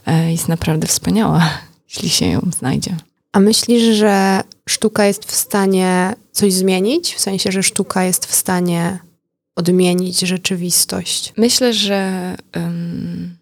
e, 0.06 0.32
jest 0.32 0.48
naprawdę 0.48 0.86
wspaniała, 0.86 1.50
jeśli 1.88 2.10
się 2.10 2.26
ją 2.26 2.50
znajdzie. 2.58 2.96
A 3.32 3.40
myślisz, 3.40 3.96
że 3.96 4.40
sztuka 4.68 5.04
jest 5.04 5.24
w 5.24 5.34
stanie 5.34 6.14
coś 6.32 6.52
zmienić? 6.52 7.14
W 7.14 7.20
sensie, 7.20 7.52
że 7.52 7.62
sztuka 7.62 8.04
jest 8.04 8.26
w 8.26 8.34
stanie 8.34 8.98
odmienić 9.56 10.20
rzeczywistość? 10.20 11.32
Myślę, 11.36 11.72
że 11.72 12.34
um, 12.56 13.36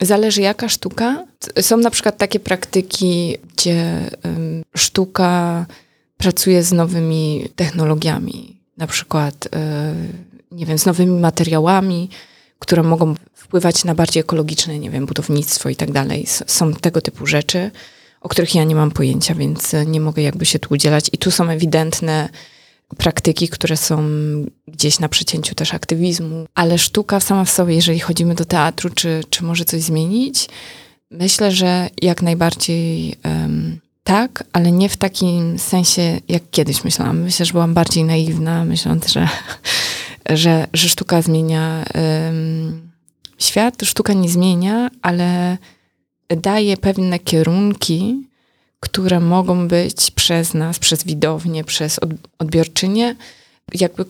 zależy 0.00 0.40
jaka 0.40 0.68
sztuka. 0.68 1.26
Są 1.60 1.76
na 1.76 1.90
przykład 1.90 2.16
takie 2.16 2.40
praktyki, 2.40 3.36
gdzie 3.56 4.10
um, 4.24 4.64
sztuka 4.76 5.66
pracuje 6.16 6.62
z 6.62 6.72
nowymi 6.72 7.48
technologiami. 7.56 8.56
Na 8.76 8.86
przykład 8.86 9.46
y, 9.46 9.50
nie 10.52 10.66
wiem, 10.66 10.78
z 10.78 10.86
nowymi 10.86 11.20
materiałami, 11.20 12.08
które 12.58 12.82
mogą 12.82 13.14
wpływać 13.34 13.84
na 13.84 13.94
bardziej 13.94 14.20
ekologiczne, 14.20 14.78
nie 14.78 14.90
wiem, 14.90 15.06
budownictwo 15.06 15.68
i 15.68 15.76
tak 15.76 15.92
dalej. 15.92 16.26
Są 16.46 16.72
tego 16.72 17.00
typu 17.00 17.26
rzeczy, 17.26 17.70
o 18.20 18.28
których 18.28 18.54
ja 18.54 18.64
nie 18.64 18.74
mam 18.74 18.90
pojęcia, 18.90 19.34
więc 19.34 19.72
nie 19.86 20.00
mogę 20.00 20.22
jakby 20.22 20.46
się 20.46 20.58
tu 20.58 20.74
udzielać. 20.74 21.10
I 21.12 21.18
tu 21.18 21.30
są 21.30 21.50
ewidentne 21.50 22.28
praktyki, 22.96 23.48
które 23.48 23.76
są 23.76 24.08
gdzieś 24.68 24.98
na 24.98 25.08
przecięciu 25.08 25.54
też 25.54 25.74
aktywizmu, 25.74 26.46
ale 26.54 26.78
sztuka 26.78 27.20
sama 27.20 27.44
w 27.44 27.50
sobie, 27.50 27.74
jeżeli 27.74 28.00
chodzimy 28.00 28.34
do 28.34 28.44
teatru, 28.44 28.90
czy, 28.90 29.24
czy 29.30 29.44
może 29.44 29.64
coś 29.64 29.82
zmienić, 29.82 30.48
myślę, 31.10 31.52
że 31.52 31.90
jak 32.02 32.22
najbardziej 32.22 33.16
um, 33.24 33.80
tak, 34.04 34.44
ale 34.52 34.72
nie 34.72 34.88
w 34.88 34.96
takim 34.96 35.58
sensie, 35.58 36.20
jak 36.28 36.42
kiedyś 36.50 36.84
myślałam. 36.84 37.18
Myślę, 37.18 37.46
że 37.46 37.52
byłam 37.52 37.74
bardziej 37.74 38.04
naiwna, 38.04 38.64
myśląc, 38.64 39.08
że 39.08 39.28
że, 40.30 40.66
że 40.72 40.88
sztuka 40.88 41.22
zmienia 41.22 41.84
świat. 43.38 43.74
Sztuka 43.84 44.12
nie 44.12 44.28
zmienia, 44.28 44.90
ale 45.02 45.58
daje 46.28 46.76
pewne 46.76 47.18
kierunki, 47.18 48.26
które 48.80 49.20
mogą 49.20 49.68
być 49.68 50.10
przez 50.10 50.54
nas, 50.54 50.78
przez 50.78 51.04
widownię, 51.04 51.64
przez 51.64 52.00
odbiorczynię, 52.38 53.16
jakby 53.74 54.04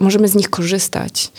możemy 0.00 0.28
z 0.28 0.34
nich 0.34 0.50
korzystać 0.50 1.32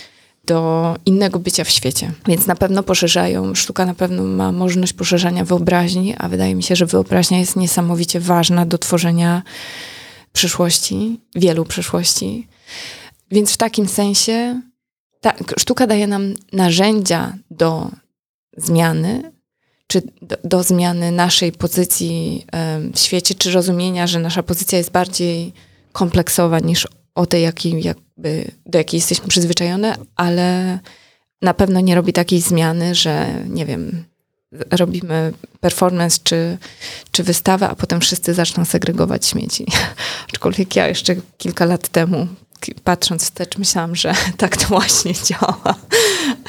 do 0.45 0.95
innego 1.05 1.39
bycia 1.39 1.63
w 1.63 1.69
świecie. 1.69 2.11
Więc 2.27 2.47
na 2.47 2.55
pewno 2.55 2.83
poszerzają, 2.83 3.55
sztuka 3.55 3.85
na 3.85 3.93
pewno 3.93 4.23
ma 4.23 4.51
możliwość 4.51 4.93
poszerzania 4.93 5.45
wyobraźni, 5.45 6.15
a 6.17 6.29
wydaje 6.29 6.55
mi 6.55 6.63
się, 6.63 6.75
że 6.75 6.85
wyobraźnia 6.85 7.39
jest 7.39 7.55
niesamowicie 7.55 8.19
ważna 8.19 8.65
do 8.65 8.77
tworzenia 8.77 9.41
przyszłości, 10.33 11.19
wielu 11.35 11.65
przyszłości. 11.65 12.47
Więc 13.33 13.53
w 13.53 13.57
takim 13.57 13.87
sensie 13.87 14.61
ta 15.21 15.33
sztuka 15.59 15.87
daje 15.87 16.07
nam 16.07 16.33
narzędzia 16.51 17.37
do 17.51 17.89
zmiany, 18.57 19.31
czy 19.87 20.01
do, 20.21 20.37
do 20.43 20.63
zmiany 20.63 21.11
naszej 21.11 21.51
pozycji 21.51 22.45
w 22.93 22.99
świecie, 22.99 23.35
czy 23.35 23.51
rozumienia, 23.51 24.07
że 24.07 24.19
nasza 24.19 24.43
pozycja 24.43 24.77
jest 24.77 24.91
bardziej 24.91 25.53
kompleksowa 25.91 26.59
niż 26.59 26.87
o 27.15 27.25
tej, 27.25 27.49
jakby, 27.79 28.51
do 28.65 28.77
jakiej 28.77 28.97
jesteśmy 28.97 29.27
przyzwyczajone, 29.27 29.95
ale 30.15 30.79
na 31.41 31.53
pewno 31.53 31.79
nie 31.79 31.95
robi 31.95 32.13
takiej 32.13 32.41
zmiany, 32.41 32.95
że 32.95 33.43
nie 33.49 33.65
wiem, 33.65 34.03
robimy 34.71 35.33
performance 35.59 36.19
czy, 36.23 36.57
czy 37.11 37.23
wystawę, 37.23 37.69
a 37.69 37.75
potem 37.75 38.01
wszyscy 38.01 38.33
zaczną 38.33 38.65
segregować 38.65 39.25
śmieci. 39.25 39.65
Aczkolwiek 40.33 40.75
ja 40.75 40.87
jeszcze 40.87 41.15
kilka 41.37 41.65
lat 41.65 41.87
temu 41.87 42.27
patrząc 42.83 43.23
wstecz, 43.23 43.57
myślałam, 43.57 43.95
że 43.95 44.13
tak 44.37 44.57
to 44.57 44.67
właśnie 44.67 45.13
działa. 45.13 45.75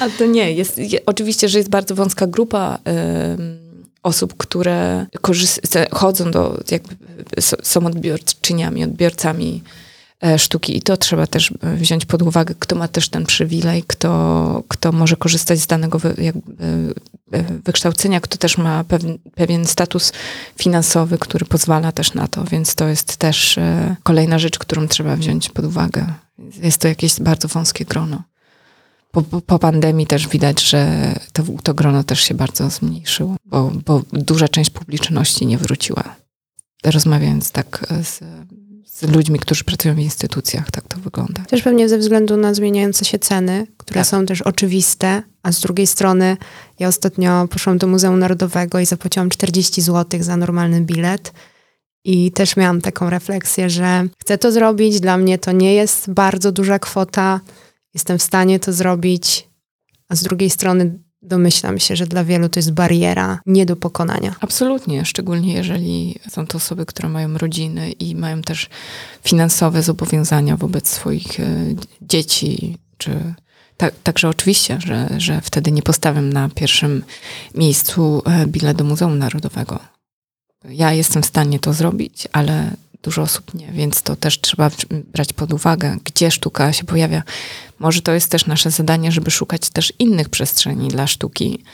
A 0.01 0.11
to 0.19 0.27
nie. 0.27 0.53
Jest, 0.53 0.81
oczywiście, 1.07 1.49
że 1.49 1.59
jest 1.59 1.71
bardzo 1.71 1.95
wąska 1.95 2.27
grupa 2.27 2.79
y, 2.79 3.65
osób, 4.03 4.35
które 4.37 5.07
chodzą 5.93 6.31
do, 6.31 6.61
jakby 6.71 6.97
są 7.63 7.87
odbiorczyniami, 7.87 8.85
odbiorcami 8.85 9.63
sztuki 10.39 10.77
i 10.77 10.83
to 10.83 10.97
trzeba 10.97 11.27
też 11.27 11.53
e, 11.61 11.77
wziąć 11.77 12.05
pod 12.05 12.23
uwagę, 12.23 12.55
kto 12.59 12.77
ma 12.77 12.89
też 12.89 13.09
ten 13.09 13.27
przywilej, 13.27 13.85
kto, 13.87 14.63
kto 14.69 14.93
może 14.93 15.17
korzystać 15.17 15.61
z 15.61 15.67
danego 15.67 15.99
wy, 15.99 16.15
jakby, 16.19 16.53
e, 17.33 17.43
wykształcenia, 17.65 18.21
kto 18.21 18.39
też 18.39 18.59
ma 18.59 18.85
pewien, 18.85 19.19
pewien 19.35 19.67
status 19.67 20.13
finansowy, 20.59 21.19
który 21.19 21.47
pozwala 21.47 21.93
też 21.93 22.15
na 22.15 22.29
to, 22.29 22.45
więc 22.45 22.75
to 22.75 22.89
jest 22.89 23.17
też 23.17 23.59
kolejna 24.03 24.39
rzecz, 24.39 24.59
którą 24.59 24.89
trzeba 24.89 25.17
wziąć 25.17 25.49
pod 25.49 25.65
uwagę. 25.65 26.07
Jest 26.63 26.81
to 26.81 26.89
jakieś 26.89 27.21
bardzo 27.21 27.49
wąskie 27.49 27.85
grono. 27.85 28.23
Po, 29.11 29.23
po, 29.23 29.59
pandemii 29.59 30.07
też 30.07 30.29
widać, 30.29 30.63
że 30.63 31.13
to, 31.33 31.43
to 31.63 31.75
grono 31.75 32.05
też 32.05 32.21
się 32.21 32.35
bardzo 32.35 32.71
zmniejszyło, 32.71 33.37
bo, 33.45 33.73
bo 33.87 34.03
duża 34.13 34.49
część 34.49 34.71
publiczności 34.71 35.47
nie 35.47 35.59
wróciła. 35.59 36.17
Rozmawiając 36.85 37.51
tak 37.51 37.87
z, 38.03 38.21
z 38.95 39.03
ludźmi, 39.03 39.39
którzy 39.39 39.65
pracują 39.65 39.95
w 39.95 39.99
instytucjach, 39.99 40.71
tak 40.71 40.89
to 40.89 40.99
wygląda. 40.99 41.45
Też 41.45 41.63
pewnie 41.63 41.89
ze 41.89 41.99
względu 41.99 42.37
na 42.37 42.55
zmieniające 42.55 43.05
się 43.05 43.19
ceny, 43.19 43.67
które 43.77 44.01
tak. 44.01 44.07
są 44.07 44.27
też 44.27 44.43
oczywiste, 44.43 45.23
a 45.43 45.53
z 45.53 45.61
drugiej 45.61 45.87
strony 45.87 46.37
ja 46.79 46.89
ostatnio 46.89 47.49
poszłam 47.49 47.79
do 47.79 47.87
Muzeum 47.87 48.19
Narodowego 48.19 48.81
i 48.81 48.87
zapłaciłam 48.87 49.31
40 49.31 49.83
zł 49.83 50.23
za 50.23 50.37
normalny 50.37 50.81
bilet. 50.81 51.33
I 52.05 52.33
też 52.33 52.57
miałam 52.57 52.81
taką 52.81 53.11
refleksję, 53.11 53.71
że 53.71 54.07
chcę 54.19 54.39
to 54.39 54.53
zrobić, 54.53 55.01
dla 55.01 55.17
mnie 55.17 55.39
to 55.39 55.53
nie 55.53 55.75
jest 55.75 56.11
bardzo 56.11 56.53
duża 56.53 56.79
kwota, 56.79 57.41
jestem 57.95 58.19
w 58.19 58.23
stanie 58.23 58.61
to 58.61 58.73
zrobić, 58.73 59.49
a 60.09 60.17
z 60.17 60.23
drugiej 60.23 60.51
strony 60.51 60.99
domyślam 61.25 61.79
się, 61.79 61.97
że 61.97 62.07
dla 62.07 62.25
wielu 62.25 62.49
to 62.49 62.59
jest 62.59 62.73
bariera 62.73 63.39
nie 63.47 63.67
do 63.67 63.77
pokonania. 63.77 64.35
Absolutnie, 64.41 65.05
szczególnie 65.05 65.55
jeżeli 65.55 66.15
są 66.29 66.47
to 66.47 66.59
osoby, 66.59 66.87
które 66.87 67.09
mają 67.09 67.39
rodziny 67.39 67.93
i 67.93 68.15
mają 68.15 68.43
też 68.43 68.69
finansowe 69.25 69.83
zobowiązania 69.83 70.57
wobec 70.57 70.89
swoich 70.89 71.41
e, 71.41 71.75
dzieci, 72.03 72.79
czy 72.99 73.35
tak, 73.77 73.95
także 74.03 74.29
oczywiście, 74.29 74.79
że, 74.81 75.09
że 75.19 75.41
wtedy 75.41 75.73
nie 75.73 75.83
postawiam 75.83 76.33
na 76.33 76.49
pierwszym 76.49 77.05
miejscu 77.55 78.23
e, 78.27 78.47
bilet 78.47 78.77
do 78.77 78.85
Muzeum 78.85 79.19
Narodowego. 79.19 79.79
Ja 80.69 80.93
jestem 80.93 81.23
w 81.23 81.27
stanie 81.27 81.59
to 81.59 81.73
zrobić, 81.73 82.29
ale 82.33 82.71
dużo 83.05 83.23
osób 83.23 83.55
nie, 83.55 83.73
więc 83.73 84.03
to 84.03 84.17
też 84.17 84.41
trzeba 84.41 84.71
brać 85.13 85.33
pod 85.33 85.53
uwagę, 85.53 85.97
gdzie 86.05 86.31
sztuka 86.31 86.73
się 86.73 86.85
pojawia. 86.85 87.23
Może 87.79 88.03
to 88.03 88.13
jest 88.13 88.31
też 88.31 88.47
nasze 88.47 88.71
zadanie, 88.71 89.13
żeby 89.13 89.31
szukać 89.31 89.71
też 89.71 89.93
innych 89.99 90.29
przestrzeni 90.29 90.89
dla 90.89 91.07
sztuki. 91.07 91.65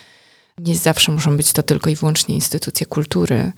Nie 0.58 0.76
zawsze 0.76 1.12
muszą 1.12 1.37
być 1.37 1.52
to 1.52 1.62
tylko 1.62 1.90
i 1.90 1.96
wyłącznie 1.96 2.34
instytucje 2.34 2.87
kultury. 2.87 3.52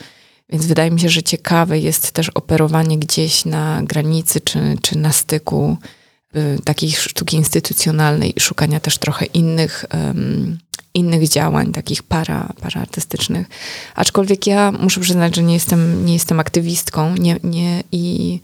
Więc 0.49 0.67
wydaje 0.67 0.91
mi 0.91 1.00
się, 1.00 1.09
że 1.09 1.23
ciekawe 1.23 1.79
jest 1.79 2.12
też 2.12 2.29
operowanie 2.29 2.99
gdzieś 2.99 3.45
na 3.45 3.83
granicy 3.83 4.41
czy, 4.41 4.76
czy 4.83 4.99
na 4.99 5.12
styku 5.12 5.76
y, 6.37 6.59
takiej 6.64 6.93
sztuki 6.93 7.37
instytucjonalnej 7.37 8.33
i 8.37 8.41
szukania 8.41 8.81
też 8.81 8.99
trochę 8.99 9.25
innych 9.25 9.85
um, 9.95 10.59
innych 10.95 11.29
działań, 11.29 11.73
takich 11.73 12.03
para, 12.03 12.53
paraartystycznych. 12.61 13.47
Aczkolwiek 13.95 14.47
ja 14.47 14.73
muszę 14.73 15.01
przyznać, 15.01 15.37
że 15.37 15.43
nie 15.43 15.55
jestem, 15.55 16.07
nie 16.07 16.13
jestem 16.13 16.41
aktywistką 16.41 17.17
nie, 17.17 17.37
nie, 17.43 17.83
i 17.93 18.41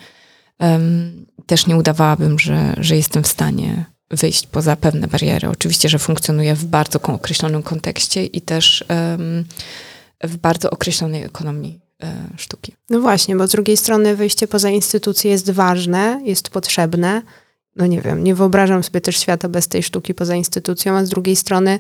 um, 0.61 1.26
też 1.47 1.67
nie 1.67 1.76
udawałabym, 1.76 2.38
że, 2.38 2.75
że 2.76 2.97
jestem 2.97 3.23
w 3.23 3.28
stanie 3.28 3.85
wyjść 4.11 4.47
poza 4.47 4.76
pewne 4.76 5.09
bariery. 5.09 5.49
Oczywiście, 5.49 5.88
że 5.88 5.99
funkcjonuję 5.99 6.55
w 6.55 6.64
bardzo 6.64 7.00
określonym 7.02 7.62
kontekście 7.62 8.25
i 8.25 8.40
też 8.40 8.85
um, 8.88 9.45
w 10.25 10.37
bardzo 10.37 10.71
określonej 10.71 11.23
ekonomii 11.23 11.81
e, 12.02 12.14
sztuki. 12.37 12.75
No 12.90 13.00
właśnie, 13.00 13.37
bo 13.37 13.47
z 13.47 13.50
drugiej 13.50 13.76
strony 13.76 14.17
wyjście 14.17 14.49
poza 14.49 14.71
instytucje 14.71 15.31
jest 15.31 15.50
ważne, 15.50 16.21
jest 16.25 16.49
potrzebne. 16.49 17.23
No 17.76 17.87
nie 17.87 18.00
wiem, 18.00 18.25
nie 18.25 18.35
wyobrażam 18.35 18.85
sobie 18.85 19.00
też 19.00 19.21
świata 19.21 19.49
bez 19.49 19.69
tej 19.69 19.83
sztuki 19.83 20.14
poza 20.14 20.35
instytucją, 20.35 20.97
a 20.97 21.05
z 21.05 21.09
drugiej 21.09 21.37
strony 21.37 21.78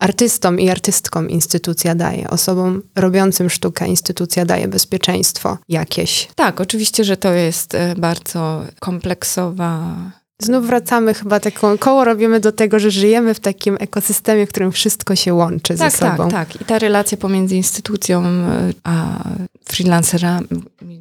artystom 0.00 0.60
i 0.60 0.70
artystkom 0.70 1.30
instytucja 1.30 1.94
daje, 1.94 2.30
osobom 2.30 2.82
robiącym 2.96 3.50
sztukę 3.50 3.86
instytucja 3.86 4.44
daje 4.44 4.68
bezpieczeństwo 4.68 5.58
jakieś. 5.68 6.28
Tak, 6.34 6.60
oczywiście, 6.60 7.04
że 7.04 7.16
to 7.16 7.32
jest 7.32 7.74
e, 7.74 7.94
bardzo 7.98 8.64
kompleksowa. 8.80 9.96
Znów 10.42 10.66
wracamy 10.66 11.14
chyba 11.14 11.40
taką 11.40 11.78
koło 11.78 12.04
robimy 12.04 12.40
do 12.40 12.52
tego, 12.52 12.78
że 12.78 12.90
żyjemy 12.90 13.34
w 13.34 13.40
takim 13.40 13.76
ekosystemie, 13.80 14.46
w 14.46 14.48
którym 14.48 14.72
wszystko 14.72 15.16
się 15.16 15.34
łączy 15.34 15.76
tak, 15.76 15.92
ze 15.92 15.98
sobą. 15.98 16.30
Tak, 16.30 16.52
tak. 16.52 16.62
I 16.62 16.64
ta 16.64 16.78
relacja 16.78 17.18
pomiędzy 17.18 17.56
instytucją 17.56 18.24
e, 18.24 18.72
a 18.84 19.24
freelancerami 19.64 20.46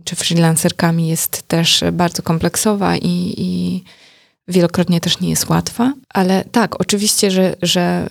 czy 0.03 0.15
freelancerkami 0.15 1.07
jest 1.07 1.41
też 1.47 1.83
bardzo 1.91 2.23
kompleksowa 2.23 2.97
i, 2.97 3.33
i 3.37 3.83
wielokrotnie 4.47 5.01
też 5.01 5.19
nie 5.19 5.29
jest 5.29 5.49
łatwa. 5.49 5.93
Ale 6.09 6.43
tak, 6.51 6.81
oczywiście, 6.81 7.31
że, 7.31 7.55
że 7.61 8.07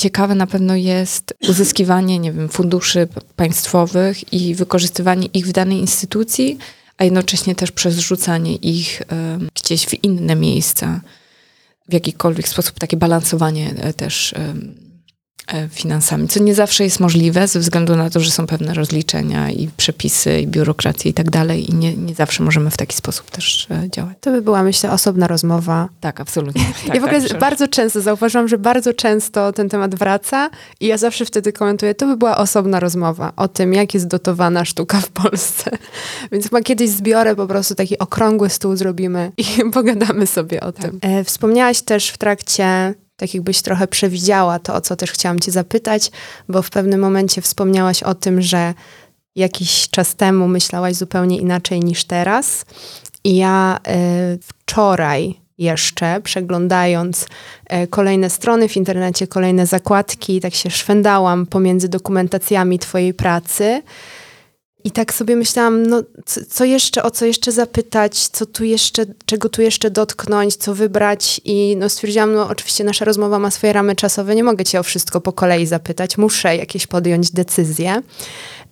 ciekawe 0.00 0.34
na 0.34 0.46
pewno 0.46 0.76
jest 0.76 1.34
uzyskiwanie, 1.48 2.18
nie 2.18 2.32
wiem, 2.32 2.48
funduszy 2.48 3.08
państwowych 3.36 4.32
i 4.32 4.54
wykorzystywanie 4.54 5.26
ich 5.34 5.46
w 5.46 5.52
danej 5.52 5.78
instytucji, 5.78 6.58
a 6.98 7.04
jednocześnie 7.04 7.54
też 7.54 7.72
przez 7.72 7.98
rzucanie 7.98 8.56
ich 8.56 9.02
gdzieś 9.54 9.86
w 9.86 10.04
inne 10.04 10.36
miejsca. 10.36 11.00
W 11.88 11.92
jakikolwiek 11.92 12.48
sposób 12.48 12.78
takie 12.78 12.96
balansowanie 12.96 13.74
e, 13.76 13.92
też 13.92 14.34
finansami, 15.70 16.28
co 16.28 16.42
nie 16.42 16.54
zawsze 16.54 16.84
jest 16.84 17.00
możliwe 17.00 17.48
ze 17.48 17.60
względu 17.60 17.96
na 17.96 18.10
to, 18.10 18.20
że 18.20 18.30
są 18.30 18.46
pewne 18.46 18.74
rozliczenia 18.74 19.50
i 19.50 19.68
przepisy 19.76 20.40
i 20.40 20.46
biurokracja 20.46 21.10
i 21.10 21.14
tak 21.14 21.30
dalej 21.30 21.70
i 21.70 21.74
nie, 21.74 21.96
nie 21.96 22.14
zawsze 22.14 22.42
możemy 22.42 22.70
w 22.70 22.76
taki 22.76 22.96
sposób 22.96 23.30
też 23.30 23.66
e, 23.70 23.90
działać. 23.90 24.16
To 24.20 24.30
by 24.30 24.42
była, 24.42 24.62
myślę, 24.62 24.90
osobna 24.90 25.26
rozmowa. 25.26 25.88
Tak, 26.00 26.20
absolutnie. 26.20 26.64
Tak, 26.86 26.94
ja 26.94 27.00
w 27.00 27.04
ogóle 27.04 27.28
tak, 27.28 27.40
bardzo 27.40 27.68
często 27.68 28.00
zauważyłam, 28.00 28.48
że 28.48 28.58
bardzo 28.58 28.94
często 28.94 29.52
ten 29.52 29.68
temat 29.68 29.94
wraca 29.94 30.50
i 30.80 30.86
ja 30.86 30.98
zawsze 30.98 31.24
wtedy 31.24 31.52
komentuję, 31.52 31.94
to 31.94 32.06
by 32.06 32.16
była 32.16 32.36
osobna 32.36 32.80
rozmowa 32.80 33.32
o 33.36 33.48
tym, 33.48 33.74
jak 33.74 33.94
jest 33.94 34.06
dotowana 34.06 34.64
sztuka 34.64 35.00
w 35.00 35.08
Polsce. 35.08 35.70
Więc 36.32 36.44
chyba 36.44 36.60
kiedyś 36.60 36.90
zbiorę 36.90 37.36
po 37.36 37.46
prostu 37.46 37.74
taki 37.74 37.98
okrągły 37.98 38.50
stół 38.50 38.76
zrobimy 38.76 39.32
i 39.36 39.44
pogadamy 39.74 40.26
sobie 40.26 40.60
o 40.60 40.72
tak. 40.72 40.84
tym. 40.84 40.98
E, 41.02 41.24
wspomniałaś 41.24 41.82
też 41.82 42.08
w 42.08 42.18
trakcie 42.18 42.94
tak 43.20 43.34
jakbyś 43.34 43.62
trochę 43.62 43.88
przewidziała 43.88 44.58
to, 44.58 44.74
o 44.74 44.80
co 44.80 44.96
też 44.96 45.12
chciałam 45.12 45.40
cię 45.40 45.52
zapytać, 45.52 46.10
bo 46.48 46.62
w 46.62 46.70
pewnym 46.70 47.00
momencie 47.00 47.42
wspomniałaś 47.42 48.02
o 48.02 48.14
tym, 48.14 48.42
że 48.42 48.74
jakiś 49.36 49.88
czas 49.90 50.14
temu 50.14 50.48
myślałaś 50.48 50.94
zupełnie 50.94 51.38
inaczej 51.38 51.80
niż 51.80 52.04
teraz. 52.04 52.64
I 53.24 53.36
ja 53.36 53.78
y, 54.34 54.38
wczoraj 54.42 55.40
jeszcze, 55.58 56.20
przeglądając 56.20 57.26
y, 57.84 57.86
kolejne 57.86 58.30
strony 58.30 58.68
w 58.68 58.76
internecie, 58.76 59.26
kolejne 59.26 59.66
zakładki, 59.66 60.40
tak 60.40 60.54
się 60.54 60.70
szwendałam 60.70 61.46
pomiędzy 61.46 61.88
dokumentacjami 61.88 62.78
Twojej 62.78 63.14
pracy. 63.14 63.82
I 64.84 64.90
tak 64.90 65.14
sobie 65.14 65.36
myślałam, 65.36 65.86
no 65.86 66.02
co 66.48 66.64
jeszcze, 66.64 67.02
o 67.02 67.10
co 67.10 67.24
jeszcze 67.26 67.52
zapytać, 67.52 68.28
co 68.28 68.46
tu 68.46 68.64
jeszcze, 68.64 69.06
czego 69.26 69.48
tu 69.48 69.62
jeszcze 69.62 69.90
dotknąć, 69.90 70.56
co 70.56 70.74
wybrać 70.74 71.40
i 71.44 71.76
no 71.76 71.88
stwierdziłam, 71.88 72.34
no 72.34 72.48
oczywiście 72.48 72.84
nasza 72.84 73.04
rozmowa 73.04 73.38
ma 73.38 73.50
swoje 73.50 73.72
ramy 73.72 73.96
czasowe, 73.96 74.34
nie 74.34 74.44
mogę 74.44 74.64
cię 74.64 74.80
o 74.80 74.82
wszystko 74.82 75.20
po 75.20 75.32
kolei 75.32 75.66
zapytać, 75.66 76.18
muszę 76.18 76.56
jakieś 76.56 76.86
podjąć 76.86 77.30
decyzje. 77.30 78.02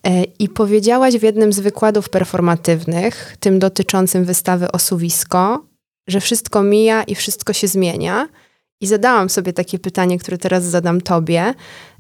E, 0.07 0.25
I 0.25 0.49
powiedziałaś 0.49 1.14
w 1.16 1.23
jednym 1.23 1.53
z 1.53 1.61
wykładów 1.61 2.09
performatywnych, 2.09 3.37
tym 3.40 3.59
dotyczącym 3.59 4.25
wystawy 4.25 4.73
Osuwisko, 4.73 5.64
że 6.09 6.21
wszystko 6.21 6.62
mija 6.62 7.03
i 7.03 7.14
wszystko 7.14 7.53
się 7.53 7.68
zmienia. 7.68 8.29
I 8.81 8.87
zadałam 8.87 9.31
sobie 9.31 9.53
takie 9.53 9.79
pytanie, 9.79 10.18
które 10.18 10.38
teraz 10.38 10.64
zadam 10.64 11.01
tobie. 11.01 11.55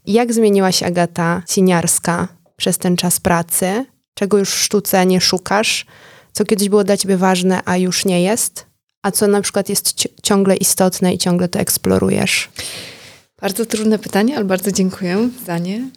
Jak 0.06 0.32
zmieniła 0.32 0.72
się 0.72 0.86
Agata 0.86 1.42
Siniarska 1.48 2.28
przez 2.56 2.78
ten 2.78 2.96
czas 2.96 3.20
pracy? 3.20 3.86
Czego 4.18 4.38
już 4.38 4.50
w 4.50 4.58
sztuce 4.58 5.06
nie 5.06 5.20
szukasz, 5.20 5.86
co 6.32 6.44
kiedyś 6.44 6.68
było 6.68 6.84
dla 6.84 6.96
ciebie 6.96 7.16
ważne, 7.16 7.60
a 7.64 7.76
już 7.76 8.04
nie 8.04 8.22
jest, 8.22 8.66
a 9.02 9.10
co 9.10 9.26
na 9.26 9.40
przykład 9.40 9.68
jest 9.68 9.94
ciągle 10.22 10.56
istotne 10.56 11.14
i 11.14 11.18
ciągle 11.18 11.48
to 11.48 11.58
eksplorujesz? 11.58 12.48
Bardzo 13.40 13.66
trudne 13.66 13.98
pytanie, 13.98 14.36
ale 14.36 14.44
bardzo 14.44 14.72
dziękuję 14.72 15.28
za 15.46 15.58
nie. 15.58 15.90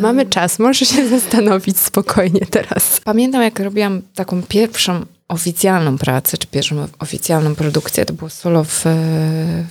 Mamy 0.00 0.26
czas, 0.26 0.58
możesz 0.58 0.88
się 0.88 1.08
zastanowić 1.08 1.78
spokojnie 1.78 2.40
teraz. 2.50 3.00
Pamiętam, 3.04 3.42
jak 3.42 3.60
robiłam 3.60 4.02
taką 4.14 4.42
pierwszą 4.42 5.06
oficjalną 5.28 5.98
pracę, 5.98 6.38
czy 6.38 6.46
pierwszą 6.46 6.88
oficjalną 6.98 7.54
produkcję, 7.54 8.04
to 8.04 8.12
było 8.12 8.30
solo 8.30 8.64
w, 8.64 8.84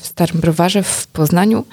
w 0.01 0.07
Starym 0.07 0.41
Browarze 0.41 0.83
w 0.83 1.07
Poznaniu 1.07 1.65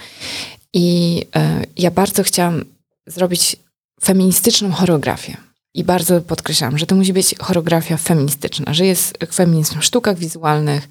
i 0.72 1.26
e, 1.36 1.64
ja 1.76 1.90
bardzo 1.90 2.22
chciałam 2.22 2.64
zrobić 3.06 3.56
feministyczną 4.04 4.70
choreografię. 4.72 5.49
I 5.74 5.84
bardzo 5.84 6.20
podkreślam, 6.20 6.78
że 6.78 6.86
to 6.86 6.94
musi 6.94 7.12
być 7.12 7.34
choreografia 7.38 7.96
feministyczna, 7.96 8.74
że 8.74 8.86
jest 8.86 9.18
feminizm 9.32 9.80
w 9.80 9.84
sztukach 9.84 10.18
wizualnych, 10.18 10.88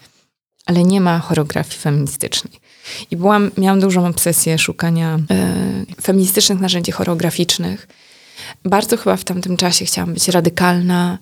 ale 0.65 0.83
nie 0.83 1.01
ma 1.01 1.19
choreografii 1.19 1.77
feministycznej. 1.79 2.53
I 3.11 3.17
byłam, 3.17 3.51
miałam 3.57 3.79
dużą 3.79 4.07
obsesję 4.07 4.57
szukania 4.57 5.19
e, 5.31 5.85
feministycznych 6.01 6.59
narzędzi 6.59 6.91
choreograficznych. 6.91 7.87
Bardzo 8.65 8.97
chyba 8.97 9.17
w 9.17 9.23
tamtym 9.23 9.57
czasie 9.57 9.85
chciałam 9.85 10.13
być 10.13 10.27
radykalna 10.27 11.17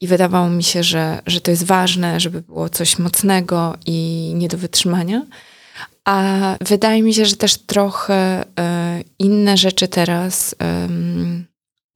i 0.00 0.06
wydawało 0.06 0.50
mi 0.50 0.64
się, 0.64 0.82
że, 0.82 1.22
że 1.26 1.40
to 1.40 1.50
jest 1.50 1.64
ważne, 1.64 2.20
żeby 2.20 2.42
było 2.42 2.68
coś 2.68 2.98
mocnego 2.98 3.76
i 3.86 4.32
nie 4.34 4.48
do 4.48 4.58
wytrzymania. 4.58 5.22
A 6.04 6.56
wydaje 6.60 7.02
mi 7.02 7.14
się, 7.14 7.26
że 7.26 7.36
też 7.36 7.58
trochę 7.58 8.44
e, 8.58 9.02
inne 9.18 9.56
rzeczy 9.56 9.88
teraz 9.88 10.54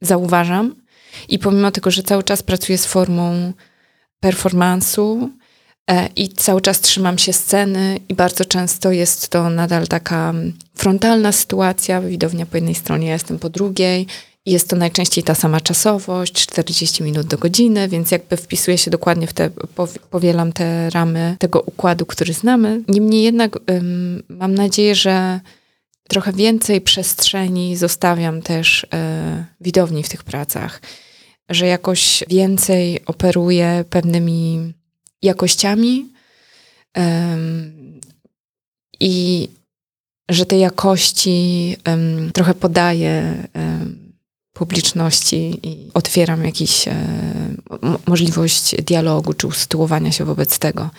zauważam. 0.01 0.82
I 1.29 1.39
pomimo 1.39 1.71
tego, 1.71 1.91
że 1.91 2.03
cały 2.03 2.23
czas 2.23 2.43
pracuję 2.43 2.79
z 2.79 2.87
formą 2.87 3.53
performansu 4.21 5.31
e, 5.91 6.09
i 6.17 6.29
cały 6.29 6.61
czas 6.61 6.81
trzymam 6.81 7.19
się 7.19 7.33
sceny, 7.33 7.99
i 8.09 8.15
bardzo 8.15 8.45
często 8.45 8.93
jest 8.93 9.29
to 9.29 9.51
nadal 9.51 9.87
taka 9.87 10.35
frontalna 10.75 11.33
sytuacja, 11.33 12.01
widownia 12.01 12.47
po 12.47 12.57
jednej 12.57 12.75
stronie, 12.75 13.07
ja 13.07 13.13
jestem 13.13 13.39
po 13.39 13.51
drugiej 13.51 14.07
jest 14.47 14.69
to 14.69 14.77
najczęściej 14.77 15.25
ta 15.25 15.35
sama 15.35 15.61
czasowość, 15.61 16.33
40 16.33 17.03
minut 17.03 17.27
do 17.27 17.39
godziny, 17.39 17.89
więc 17.89 18.11
jakby 18.11 18.37
wpisuję 18.37 18.79
się 18.79 18.91
dokładnie 18.91 19.27
w 19.27 19.33
te, 19.33 19.51
powielam 20.11 20.53
te 20.53 20.91
ramy 20.91 21.37
tego 21.39 21.61
układu, 21.61 22.07
który 22.07 22.33
znamy. 22.33 22.83
Niemniej 22.89 23.23
jednak 23.23 23.59
um, 23.69 24.23
mam 24.29 24.55
nadzieję, 24.55 24.95
że 24.95 25.41
trochę 26.09 26.33
więcej 26.33 26.81
przestrzeni 26.81 27.77
zostawiam 27.77 28.43
też 28.43 28.87
e, 28.95 29.45
widowni 29.61 30.03
w 30.03 30.09
tych 30.09 30.25
pracach, 30.25 30.83
że 31.49 31.67
jakoś 31.67 32.25
więcej 32.29 33.05
operuję 33.07 33.85
pewnymi 33.91 34.73
jakościami 35.23 36.13
i 39.01 39.49
że 40.31 40.47
te 40.47 40.59
jakości 40.59 41.77
trochę 42.33 42.55
podaję 42.55 43.35
publiczności 44.53 45.61
i 45.63 45.91
otwieram 45.95 46.45
jakiś 46.45 46.89
e, 46.89 46.95
możliwość 48.07 48.83
dialogu 48.83 49.33
czy 49.33 49.47
usytuowania 49.47 50.13
się 50.13 50.25
wobec 50.25 50.59
tego. 50.59 50.91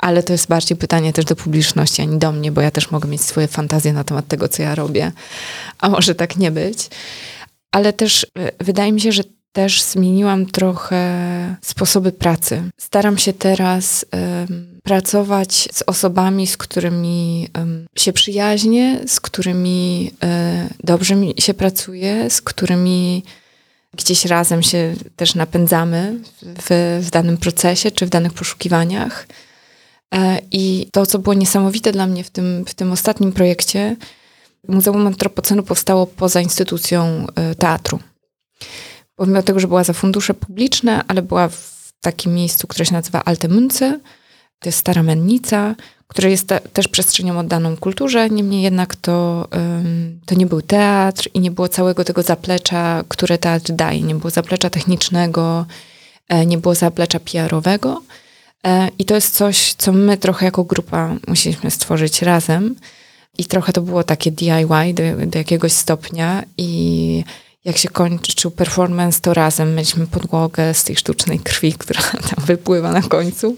Ale 0.00 0.22
to 0.22 0.32
jest 0.32 0.48
bardziej 0.48 0.76
pytanie 0.76 1.12
też 1.12 1.24
do 1.24 1.36
publiczności, 1.36 2.02
a 2.02 2.04
nie 2.04 2.18
do 2.18 2.32
mnie, 2.32 2.52
bo 2.52 2.60
ja 2.60 2.70
też 2.70 2.90
mogę 2.90 3.08
mieć 3.08 3.20
swoje 3.20 3.48
fantazje 3.48 3.92
na 3.92 4.04
temat 4.04 4.28
tego, 4.28 4.48
co 4.48 4.62
ja 4.62 4.74
robię, 4.74 5.12
a 5.78 5.88
może 5.88 6.14
tak 6.14 6.36
nie 6.36 6.50
być. 6.50 6.88
Ale 7.72 7.92
też 7.92 8.26
e, 8.38 8.50
wydaje 8.64 8.92
mi 8.92 9.00
się, 9.00 9.12
że 9.12 9.22
też 9.52 9.82
zmieniłam 9.82 10.46
trochę 10.46 11.56
sposoby 11.62 12.12
pracy. 12.12 12.62
Staram 12.80 13.18
się 13.18 13.32
teraz 13.32 14.06
pracować 14.82 15.68
z 15.72 15.82
osobami, 15.86 16.46
z 16.46 16.56
którymi 16.56 17.48
się 17.96 18.12
przyjaźnię, 18.12 19.00
z 19.06 19.20
którymi 19.20 20.10
um, 20.22 20.68
dobrze 20.84 21.14
mi 21.14 21.34
się 21.38 21.54
pracuje, 21.54 22.30
z 22.30 22.42
którymi 22.42 23.24
gdzieś 23.96 24.24
razem 24.24 24.62
się 24.62 24.94
też 25.16 25.34
napędzamy 25.34 26.16
w, 26.42 27.00
w 27.06 27.10
danym 27.10 27.36
procesie 27.36 27.90
czy 27.90 28.06
w 28.06 28.10
danych 28.10 28.32
poszukiwaniach. 28.32 29.26
E, 30.14 30.38
I 30.52 30.88
to, 30.92 31.06
co 31.06 31.18
było 31.18 31.34
niesamowite 31.34 31.92
dla 31.92 32.06
mnie 32.06 32.24
w 32.24 32.30
tym, 32.30 32.64
w 32.64 32.74
tym 32.74 32.92
ostatnim 32.92 33.32
projekcie, 33.32 33.96
Muzeum 34.68 35.06
Antropocenu 35.06 35.62
powstało 35.62 36.06
poza 36.06 36.40
instytucją 36.40 37.26
e, 37.34 37.54
teatru 37.54 37.98
pomimo 39.20 39.42
tego, 39.42 39.60
że 39.60 39.68
była 39.68 39.84
za 39.84 39.92
fundusze 39.92 40.34
publiczne, 40.34 41.04
ale 41.08 41.22
była 41.22 41.48
w 41.48 41.92
takim 42.00 42.34
miejscu, 42.34 42.66
które 42.66 42.86
się 42.86 42.92
nazywa 42.92 43.24
Alte 43.24 43.48
Münze, 43.48 43.98
to 44.58 44.68
jest 44.68 44.78
stara 44.78 45.02
mennica, 45.02 45.74
która 46.06 46.28
jest 46.28 46.48
te, 46.48 46.60
też 46.60 46.88
przestrzenią 46.88 47.38
oddaną 47.38 47.76
kulturze, 47.76 48.30
niemniej 48.30 48.62
jednak 48.62 48.96
to, 48.96 49.48
to 50.26 50.34
nie 50.34 50.46
był 50.46 50.62
teatr 50.62 51.28
i 51.34 51.40
nie 51.40 51.50
było 51.50 51.68
całego 51.68 52.04
tego 52.04 52.22
zaplecza, 52.22 53.04
które 53.08 53.38
teatr 53.38 53.72
daje. 53.72 54.00
Nie 54.00 54.14
było 54.14 54.30
zaplecza 54.30 54.70
technicznego, 54.70 55.66
e, 56.28 56.46
nie 56.46 56.58
było 56.58 56.74
zaplecza 56.74 57.20
PR-owego. 57.20 58.02
E, 58.66 58.88
I 58.98 59.04
to 59.04 59.14
jest 59.14 59.36
coś, 59.36 59.74
co 59.74 59.92
my 59.92 60.16
trochę 60.16 60.44
jako 60.46 60.64
grupa 60.64 61.16
musieliśmy 61.28 61.70
stworzyć 61.70 62.22
razem. 62.22 62.76
I 63.38 63.44
trochę 63.44 63.72
to 63.72 63.82
było 63.82 64.04
takie 64.04 64.30
DIY 64.30 64.94
do, 64.94 65.26
do 65.26 65.38
jakiegoś 65.38 65.72
stopnia 65.72 66.42
i 66.58 67.24
jak 67.64 67.76
się 67.76 67.88
kończył 67.88 68.50
performance, 68.50 69.20
to 69.20 69.34
razem 69.34 69.74
mieliśmy 69.74 70.06
podłogę 70.06 70.74
z 70.74 70.84
tej 70.84 70.96
sztucznej 70.96 71.38
krwi, 71.38 71.72
która 71.78 72.02
tam 72.02 72.44
wypływa 72.44 72.92
na 72.92 73.02
końcu. 73.02 73.56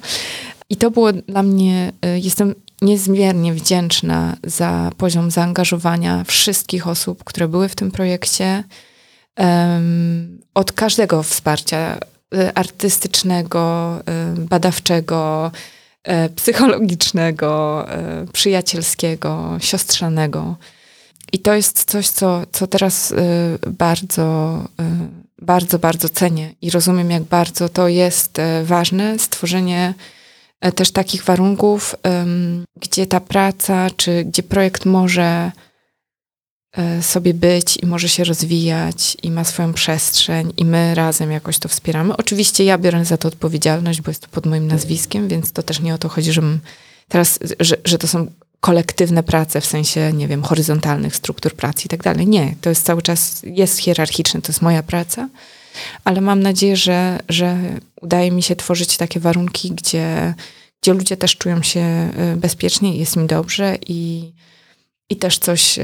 I 0.71 0.77
to 0.77 0.91
było 0.91 1.13
dla 1.13 1.43
mnie, 1.43 1.93
y, 2.07 2.21
jestem 2.21 2.55
niezmiernie 2.83 3.53
wdzięczna 3.55 4.37
za 4.45 4.91
poziom 4.97 5.31
zaangażowania 5.31 6.25
wszystkich 6.25 6.89
osób, 6.89 7.25
które 7.25 7.49
były 7.49 7.69
w 7.69 7.75
tym 7.75 7.91
projekcie. 7.91 8.65
Um, 9.39 10.41
od 10.55 10.73
każdego 10.73 11.23
wsparcia 11.23 11.99
artystycznego, 12.55 13.99
y, 14.37 14.41
badawczego, 14.41 15.51
psychologicznego, 16.37 17.87
przyjacielskiego, 18.33 19.57
siostrzanego. 19.61 20.57
I 21.33 21.39
to 21.39 21.55
jest 21.55 21.85
coś, 21.85 22.09
co, 22.09 22.43
co 22.53 22.67
teraz 22.67 23.11
y, 23.11 23.17
bardzo, 23.71 24.59
y, 24.81 25.45
bardzo, 25.45 25.79
bardzo 25.79 26.09
cenię 26.09 26.55
i 26.63 26.71
rozumiem, 26.71 27.11
jak 27.11 27.23
bardzo 27.23 27.69
to 27.69 27.89
jest 27.89 28.39
y, 28.39 28.65
ważne, 28.65 29.19
stworzenie 29.19 29.95
też 30.75 30.91
takich 30.91 31.25
warunków, 31.25 31.97
gdzie 32.77 33.07
ta 33.07 33.21
praca, 33.21 33.91
czy 33.97 34.25
gdzie 34.25 34.43
projekt 34.43 34.87
może 34.87 35.53
sobie 37.01 37.35
być 37.35 37.79
i 37.83 37.87
może 37.87 38.09
się 38.09 38.25
rozwijać 38.25 39.17
i 39.23 39.31
ma 39.31 39.45
swoją 39.45 39.73
przestrzeń 39.73 40.53
i 40.57 40.65
my 40.65 40.95
razem 40.95 41.31
jakoś 41.31 41.59
to 41.59 41.69
wspieramy. 41.69 42.17
Oczywiście 42.17 42.65
ja 42.65 42.79
biorę 42.79 43.05
za 43.05 43.17
to 43.17 43.29
odpowiedzialność, 43.29 44.01
bo 44.01 44.11
jest 44.11 44.23
to 44.23 44.29
pod 44.31 44.47
moim 44.47 44.67
nazwiskiem, 44.67 45.29
więc 45.29 45.53
to 45.53 45.63
też 45.63 45.81
nie 45.81 45.95
o 45.95 45.99
to 45.99 46.09
chodzi, 46.09 46.33
żebym 46.33 46.61
teraz, 47.09 47.39
że, 47.61 47.77
że 47.85 47.99
to 47.99 48.09
są 48.09 48.27
kolektywne 48.61 49.23
prace 49.23 49.61
w 49.61 49.67
sensie, 49.67 50.13
nie 50.13 50.29
wiem, 50.29 50.43
horyzontalnych 50.43 51.17
struktur 51.17 51.55
pracy 51.55 51.83
i 51.87 51.89
tak 51.89 52.03
dalej. 52.03 52.27
Nie, 52.27 52.55
to 52.61 52.69
jest 52.69 52.85
cały 52.85 53.03
czas, 53.03 53.43
jest 53.45 53.79
hierarchiczne, 53.79 54.43
to 54.43 54.49
jest 54.49 54.63
moja 54.63 54.83
praca, 54.83 55.29
ale 56.05 56.21
mam 56.21 56.43
nadzieję, 56.43 56.77
że, 56.77 57.19
że 57.29 57.59
udaje 58.01 58.31
mi 58.31 58.43
się 58.43 58.57
tworzyć 58.57 58.97
takie 58.97 59.21
warunki, 59.21 59.71
gdzie, 59.71 60.35
gdzie 60.83 60.93
ludzie 60.93 61.17
też 61.17 61.37
czują 61.37 61.63
się 61.63 62.11
y, 62.35 62.37
bezpiecznie, 62.37 62.97
jest 62.97 63.17
im 63.17 63.27
dobrze 63.27 63.79
i, 63.87 64.33
i 65.13 65.17
też 65.17 65.39
coś, 65.39 65.79
y, 65.79 65.83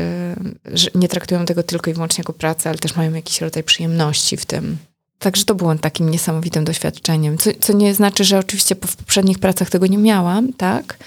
że 0.64 0.90
nie 0.94 1.08
traktują 1.08 1.44
tego 1.44 1.62
tylko 1.62 1.90
i 1.90 1.94
wyłącznie 1.94 2.22
jako 2.22 2.32
pracę, 2.32 2.68
ale 2.70 2.78
też 2.78 2.96
mają 2.96 3.14
jakiś 3.14 3.40
rodzaj 3.40 3.62
przyjemności 3.62 4.36
w 4.36 4.46
tym. 4.46 4.78
Także 5.18 5.44
to 5.44 5.54
było 5.54 5.74
takim 5.74 6.10
niesamowitym 6.10 6.64
doświadczeniem. 6.64 7.38
Co, 7.38 7.50
co 7.60 7.72
nie 7.72 7.94
znaczy, 7.94 8.24
że 8.24 8.38
oczywiście 8.38 8.74
w 8.74 8.96
poprzednich 8.96 9.38
pracach 9.38 9.70
tego 9.70 9.86
nie 9.86 9.98
miałam, 9.98 10.52
tak? 10.52 10.98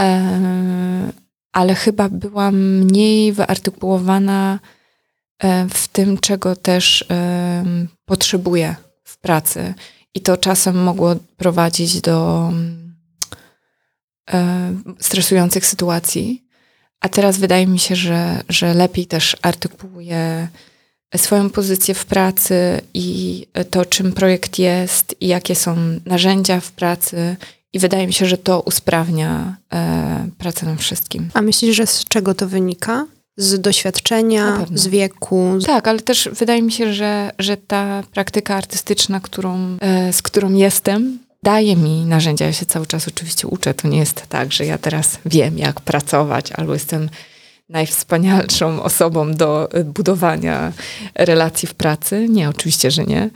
E, 0.00 1.12
ale 1.52 1.74
chyba 1.74 2.08
byłam 2.08 2.56
mniej 2.56 3.32
wyartykułowana 3.32 4.58
e, 5.38 5.68
w 5.68 5.88
tym, 5.88 6.18
czego 6.18 6.56
też 6.56 7.04
e, 7.10 7.64
potrzebuję 8.04 8.76
w 9.04 9.18
pracy. 9.18 9.74
I 10.14 10.20
to 10.20 10.36
czasem 10.36 10.82
mogło 10.82 11.16
prowadzić 11.36 12.00
do 12.00 12.52
stresujących 15.00 15.66
sytuacji. 15.66 16.43
A 17.04 17.08
teraz 17.08 17.38
wydaje 17.38 17.66
mi 17.66 17.78
się, 17.78 17.96
że, 17.96 18.42
że 18.48 18.74
lepiej 18.74 19.06
też 19.06 19.36
artykułuję 19.42 20.48
swoją 21.16 21.50
pozycję 21.50 21.94
w 21.94 22.06
pracy 22.06 22.80
i 22.94 23.46
to, 23.70 23.84
czym 23.84 24.12
projekt 24.12 24.58
jest, 24.58 25.16
i 25.20 25.28
jakie 25.28 25.54
są 25.54 25.76
narzędzia 26.06 26.60
w 26.60 26.72
pracy, 26.72 27.36
i 27.72 27.78
wydaje 27.78 28.06
mi 28.06 28.12
się, 28.12 28.26
że 28.26 28.38
to 28.38 28.60
usprawnia 28.60 29.56
e, 29.72 30.28
pracę 30.38 30.66
nam 30.66 30.78
wszystkim. 30.78 31.28
A 31.34 31.42
myślisz, 31.42 31.76
że 31.76 31.86
z 31.86 32.04
czego 32.04 32.34
to 32.34 32.48
wynika? 32.48 33.06
Z 33.36 33.60
doświadczenia, 33.60 34.66
z 34.74 34.86
wieku? 34.86 35.58
Tak, 35.66 35.88
ale 35.88 36.00
też 36.00 36.28
wydaje 36.32 36.62
mi 36.62 36.72
się, 36.72 36.92
że, 36.92 37.30
że 37.38 37.56
ta 37.56 38.02
praktyka 38.12 38.54
artystyczna, 38.54 39.20
którą, 39.20 39.76
e, 39.80 40.12
z 40.12 40.22
którą 40.22 40.52
jestem, 40.52 41.18
daje 41.44 41.76
mi 41.76 42.06
narzędzia. 42.06 42.46
Ja 42.46 42.52
się 42.52 42.66
cały 42.66 42.86
czas 42.86 43.08
oczywiście 43.08 43.48
uczę. 43.48 43.74
To 43.74 43.88
nie 43.88 43.98
jest 43.98 44.26
tak, 44.28 44.52
że 44.52 44.66
ja 44.66 44.78
teraz 44.78 45.18
wiem, 45.26 45.58
jak 45.58 45.80
pracować, 45.80 46.52
albo 46.52 46.72
jestem 46.74 47.10
najwspanialszą 47.68 48.82
osobą 48.82 49.34
do 49.34 49.68
budowania 49.84 50.72
relacji 51.14 51.68
w 51.68 51.74
pracy. 51.74 52.26
Nie, 52.28 52.48
oczywiście, 52.48 52.90
że 52.90 53.04
nie. 53.04 53.30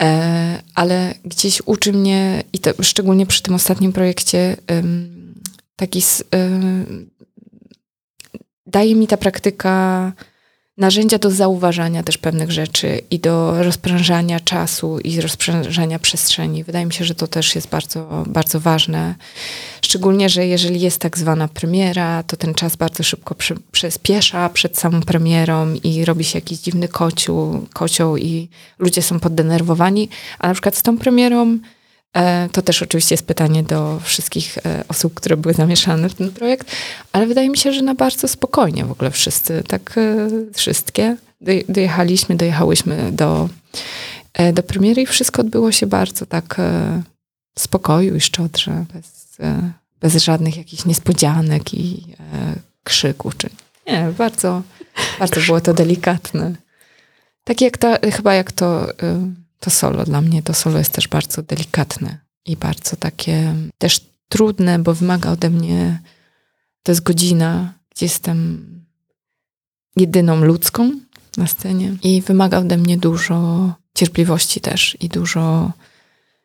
E, 0.00 0.62
ale 0.74 1.14
gdzieś 1.24 1.62
uczy 1.66 1.92
mnie, 1.92 2.42
i 2.52 2.58
to 2.58 2.70
szczególnie 2.82 3.26
przy 3.26 3.42
tym 3.42 3.54
ostatnim 3.54 3.92
projekcie, 3.92 4.56
taki 5.76 6.02
daje 8.66 8.94
mi 8.94 9.06
ta 9.06 9.16
praktyka 9.16 10.12
narzędzia 10.78 11.18
do 11.18 11.30
zauważania 11.30 12.02
też 12.02 12.18
pewnych 12.18 12.50
rzeczy 12.50 13.00
i 13.10 13.18
do 13.18 13.62
rozprężania 13.62 14.40
czasu 14.40 14.98
i 14.98 15.20
rozprężania 15.20 15.98
przestrzeni. 15.98 16.64
Wydaje 16.64 16.86
mi 16.86 16.92
się, 16.92 17.04
że 17.04 17.14
to 17.14 17.26
też 17.26 17.54
jest 17.54 17.68
bardzo, 17.68 18.24
bardzo 18.26 18.60
ważne. 18.60 19.14
Szczególnie, 19.82 20.28
że 20.28 20.46
jeżeli 20.46 20.80
jest 20.80 20.98
tak 20.98 21.18
zwana 21.18 21.48
premiera, 21.48 22.22
to 22.22 22.36
ten 22.36 22.54
czas 22.54 22.76
bardzo 22.76 23.02
szybko 23.02 23.34
przy, 23.34 23.54
przyspiesza 23.72 24.48
przed 24.48 24.78
samą 24.78 25.02
premierą 25.02 25.74
i 25.84 26.04
robi 26.04 26.24
się 26.24 26.38
jakiś 26.38 26.58
dziwny 26.58 26.88
kociu, 26.88 27.66
kocioł 27.72 28.16
i 28.16 28.48
ludzie 28.78 29.02
są 29.02 29.20
poddenerwowani. 29.20 30.08
A 30.38 30.48
na 30.48 30.52
przykład 30.52 30.76
z 30.76 30.82
tą 30.82 30.98
premierą 30.98 31.58
to 32.52 32.62
też 32.62 32.82
oczywiście 32.82 33.14
jest 33.14 33.26
pytanie 33.26 33.62
do 33.62 34.00
wszystkich 34.04 34.58
e, 34.58 34.84
osób, 34.88 35.14
które 35.14 35.36
były 35.36 35.54
zamieszane 35.54 36.08
w 36.08 36.14
ten 36.14 36.30
projekt, 36.30 36.70
ale 37.12 37.26
wydaje 37.26 37.50
mi 37.50 37.58
się, 37.58 37.72
że 37.72 37.82
na 37.82 37.94
bardzo 37.94 38.28
spokojnie 38.28 38.84
w 38.84 38.90
ogóle 38.90 39.10
wszyscy, 39.10 39.62
tak 39.68 39.94
e, 39.98 40.28
wszystkie 40.54 41.16
dojechaliśmy, 41.68 42.36
dojechałyśmy 42.36 43.12
do, 43.12 43.48
do 44.52 44.62
premiery 44.62 45.02
i 45.02 45.06
wszystko 45.06 45.42
odbyło 45.42 45.72
się 45.72 45.86
bardzo 45.86 46.26
tak 46.26 46.56
w 47.54 47.60
spokoju 47.60 48.16
i 48.16 48.20
szczodrze, 48.20 48.84
bez, 48.94 49.38
bez 50.00 50.14
żadnych 50.24 50.56
jakichś 50.56 50.84
niespodzianek 50.84 51.74
i 51.74 52.02
krzyku, 52.84 53.32
czy 53.38 53.50
nie, 53.86 54.12
bardzo, 54.18 54.62
bardzo 55.18 55.40
było 55.40 55.60
to 55.60 55.74
delikatne. 55.74 56.54
Tak 57.44 57.60
jak 57.60 57.78
ta, 57.78 57.98
chyba 58.12 58.34
jak 58.34 58.52
to 58.52 58.86
to 59.60 59.70
solo 59.70 60.04
dla 60.04 60.20
mnie, 60.20 60.42
to 60.42 60.54
solo 60.54 60.78
jest 60.78 60.92
też 60.92 61.08
bardzo 61.08 61.42
delikatne 61.42 62.18
i 62.46 62.56
bardzo 62.56 62.96
takie 62.96 63.54
też 63.78 64.00
trudne, 64.28 64.78
bo 64.78 64.94
wymaga 64.94 65.30
ode 65.30 65.50
mnie, 65.50 66.02
to 66.82 66.92
jest 66.92 67.02
godzina, 67.02 67.74
gdzie 67.90 68.06
jestem 68.06 68.66
jedyną 69.96 70.44
ludzką 70.44 70.90
na 71.36 71.46
scenie 71.46 71.96
i 72.02 72.22
wymaga 72.22 72.58
ode 72.58 72.76
mnie 72.76 72.98
dużo 72.98 73.72
cierpliwości 73.94 74.60
też 74.60 74.96
i 75.00 75.08
dużo 75.08 75.72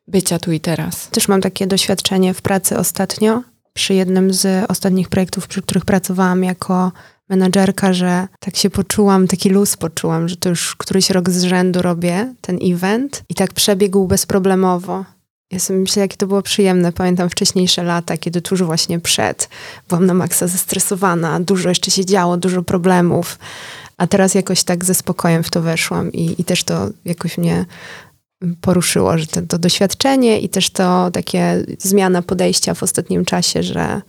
bycia 0.08 0.40
tu 0.40 0.52
i 0.52 0.60
teraz. 0.60 1.08
Też 1.08 1.28
mam 1.28 1.42
takie 1.42 1.68
doświadczenie 1.68 2.34
w 2.34 2.42
pracy 2.42 2.78
ostatnio. 2.78 3.44
Przy 3.74 3.94
jednym 3.94 4.34
z 4.34 4.72
ostatnich 4.72 5.10
projektów, 5.10 5.48
przy 5.48 5.62
których 5.62 5.86
pracowałam 5.86 6.44
jako 6.44 6.92
menadżerka, 7.32 7.94
że 7.94 8.28
tak 8.40 8.56
się 8.56 8.70
poczułam, 8.70 9.28
taki 9.28 9.50
luz 9.50 9.78
poczułam, 9.78 10.30
że 10.30 10.36
to 10.36 10.50
już 10.50 10.76
któryś 10.76 11.10
rok 11.10 11.30
z 11.30 11.44
rzędu 11.44 11.82
robię 11.82 12.34
ten 12.42 12.60
event 12.64 13.24
i 13.30 13.36
tak 13.36 13.54
przebiegł 13.54 14.08
bezproblemowo. 14.08 15.06
Ja 15.52 15.60
sobie 15.60 15.80
myślę, 15.80 16.02
jakie 16.02 16.18
to 16.18 16.28
było 16.28 16.42
przyjemne. 16.42 16.92
Pamiętam 16.92 17.30
wcześniejsze 17.30 17.84
lata, 17.84 18.18
kiedy 18.18 18.42
tuż 18.42 18.64
właśnie 18.64 19.00
przed 19.00 19.50
byłam 19.90 20.06
na 20.06 20.14
maksa 20.14 20.48
zestresowana, 20.48 21.40
dużo 21.40 21.70
jeszcze 21.70 21.92
się 21.92 22.06
działo, 22.06 22.38
dużo 22.38 22.64
problemów, 22.64 23.40
a 23.98 24.08
teraz 24.08 24.36
jakoś 24.36 24.64
tak 24.64 24.86
ze 24.86 24.94
spokojem 24.94 25.44
w 25.44 25.50
to 25.50 25.62
weszłam 25.62 26.12
i, 26.12 26.42
i 26.42 26.44
też 26.44 26.64
to 26.64 26.90
jakoś 27.06 27.38
mnie 27.38 27.66
poruszyło, 28.62 29.18
że 29.18 29.28
to, 29.28 29.42
to 29.42 29.60
doświadczenie 29.60 30.40
i 30.40 30.50
też 30.50 30.70
to 30.70 31.12
takie 31.12 31.66
zmiana 31.80 32.22
podejścia 32.22 32.74
w 32.74 32.84
ostatnim 32.84 33.26
czasie, 33.26 33.64
że 33.64 34.02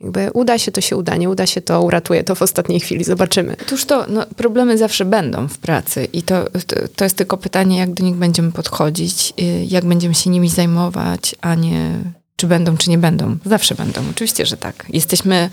jakby 0.00 0.30
uda 0.34 0.58
się, 0.58 0.72
to 0.72 0.80
się 0.80 0.96
uda, 0.96 1.16
nie 1.16 1.30
uda 1.30 1.46
się, 1.46 1.60
to 1.60 1.82
uratuje 1.82 2.24
to 2.24 2.34
w 2.34 2.42
ostatniej 2.42 2.80
chwili, 2.80 3.04
zobaczymy. 3.04 3.56
Otóż 3.62 3.84
to, 3.84 4.06
no, 4.08 4.26
problemy 4.36 4.78
zawsze 4.78 5.04
będą 5.04 5.48
w 5.48 5.58
pracy 5.58 6.08
i 6.12 6.22
to, 6.22 6.44
to, 6.66 6.76
to, 6.96 7.04
jest 7.04 7.16
tylko 7.16 7.36
pytanie, 7.36 7.78
jak 7.78 7.94
do 7.94 8.04
nich 8.04 8.14
będziemy 8.14 8.52
podchodzić, 8.52 9.32
y, 9.40 9.64
jak 9.68 9.84
będziemy 9.84 10.14
się 10.14 10.30
nimi 10.30 10.48
zajmować, 10.48 11.34
a 11.40 11.54
nie 11.54 11.98
czy 12.38 12.46
będą, 12.46 12.76
czy 12.76 12.90
nie 12.90 12.98
będą. 12.98 13.36
Zawsze 13.44 13.74
będą, 13.74 14.02
oczywiście, 14.10 14.46
że 14.46 14.56
tak. 14.56 14.86
Jesteśmy 14.88 15.50